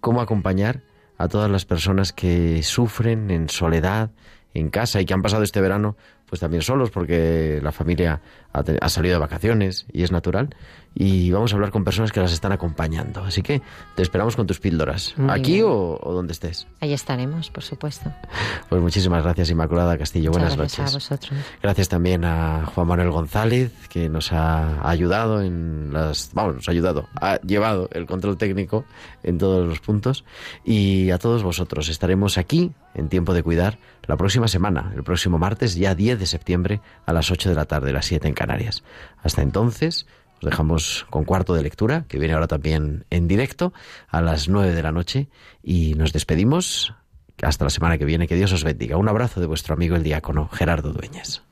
cómo 0.00 0.20
acompañar 0.20 0.82
a 1.18 1.28
todas 1.28 1.50
las 1.50 1.64
personas 1.64 2.12
que 2.12 2.62
sufren 2.62 3.30
en 3.30 3.48
soledad 3.48 4.10
en 4.54 4.70
casa 4.70 5.00
y 5.00 5.06
que 5.06 5.14
han 5.14 5.22
pasado 5.22 5.42
este 5.42 5.60
verano 5.60 5.96
pues 6.30 6.40
también 6.40 6.62
solos 6.62 6.90
porque 6.90 7.58
la 7.60 7.72
familia 7.72 8.20
ha, 8.52 8.88
salido 8.88 9.14
de 9.14 9.18
vacaciones 9.18 9.84
y 9.92 10.04
es 10.04 10.12
natural. 10.12 10.54
Y 10.92 11.30
vamos 11.30 11.52
a 11.52 11.54
hablar 11.54 11.70
con 11.70 11.84
personas 11.84 12.10
que 12.10 12.18
las 12.18 12.32
están 12.32 12.50
acompañando. 12.50 13.22
Así 13.22 13.42
que 13.42 13.62
te 13.94 14.02
esperamos 14.02 14.34
con 14.34 14.46
tus 14.46 14.58
píldoras. 14.58 15.14
¿Aquí 15.28 15.62
o, 15.62 15.98
donde 16.02 16.32
estés? 16.32 16.66
Ahí 16.80 16.92
estaremos, 16.92 17.50
por 17.50 17.62
supuesto. 17.62 18.12
Pues 18.68 18.80
muchísimas 18.80 19.24
gracias, 19.24 19.50
Inmaculada 19.50 19.98
Castillo. 19.98 20.30
Buenas 20.30 20.56
gracias 20.56 20.78
noches. 20.78 20.94
A 20.94 20.96
vosotros. 20.96 21.40
Gracias 21.60 21.88
también 21.88 22.24
a 22.24 22.66
Juan 22.66 22.86
Manuel 22.86 23.10
González, 23.10 23.72
que 23.88 24.08
nos 24.08 24.32
ha 24.32 24.88
ayudado 24.88 25.42
en 25.42 25.92
las. 25.92 26.30
Vamos, 26.34 26.54
nos 26.54 26.68
ha 26.68 26.70
ayudado, 26.70 27.08
ha 27.20 27.40
llevado 27.40 27.88
el 27.92 28.06
control 28.06 28.36
técnico 28.36 28.84
en 29.24 29.38
todos 29.38 29.66
los 29.66 29.80
puntos. 29.80 30.24
Y 30.64 31.10
a 31.10 31.18
todos 31.18 31.42
vosotros. 31.42 31.88
Estaremos 31.88 32.38
aquí 32.38 32.70
en 32.94 33.08
Tiempo 33.08 33.34
de 33.34 33.42
Cuidar 33.42 33.78
la 34.06 34.16
próxima 34.16 34.48
semana, 34.48 34.92
el 34.96 35.04
próximo 35.04 35.38
martes, 35.38 35.74
ya 35.76 35.94
10 35.94 36.18
de 36.18 36.26
septiembre, 36.26 36.80
a 37.06 37.12
las 37.12 37.30
8 37.30 37.48
de 37.48 37.54
la 37.54 37.66
tarde, 37.66 37.92
las 37.92 38.06
7 38.06 38.26
en 38.26 38.34
Canarias. 38.34 38.82
Hasta 39.22 39.42
entonces, 39.42 40.06
os 40.38 40.50
dejamos 40.50 41.06
con 41.10 41.24
cuarto 41.24 41.54
de 41.54 41.62
lectura, 41.62 42.04
que 42.08 42.18
viene 42.18 42.34
ahora 42.34 42.48
también 42.48 43.04
en 43.10 43.28
directo, 43.28 43.72
a 44.08 44.20
las 44.20 44.48
9 44.48 44.74
de 44.74 44.82
la 44.82 44.92
noche, 44.92 45.28
y 45.62 45.94
nos 45.94 46.12
despedimos. 46.12 46.94
Hasta 47.42 47.64
la 47.64 47.70
semana 47.70 47.96
que 47.96 48.04
viene, 48.04 48.28
que 48.28 48.34
Dios 48.34 48.52
os 48.52 48.64
bendiga. 48.64 48.98
Un 48.98 49.08
abrazo 49.08 49.40
de 49.40 49.46
vuestro 49.46 49.74
amigo 49.74 49.96
el 49.96 50.02
diácono 50.02 50.48
Gerardo 50.48 50.92
Dueñas. 50.92 51.42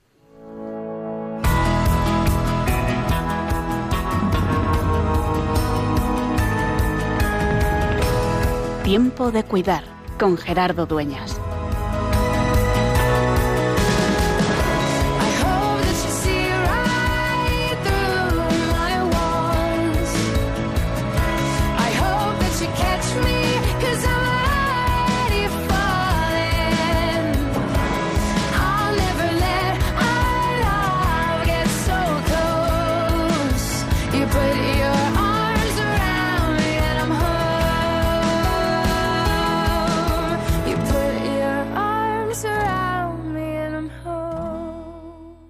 Tiempo 8.85 9.31
de 9.31 9.45
cuidar 9.45 9.98
con 10.19 10.37
Gerardo 10.37 10.87
Dueñas. 10.87 11.41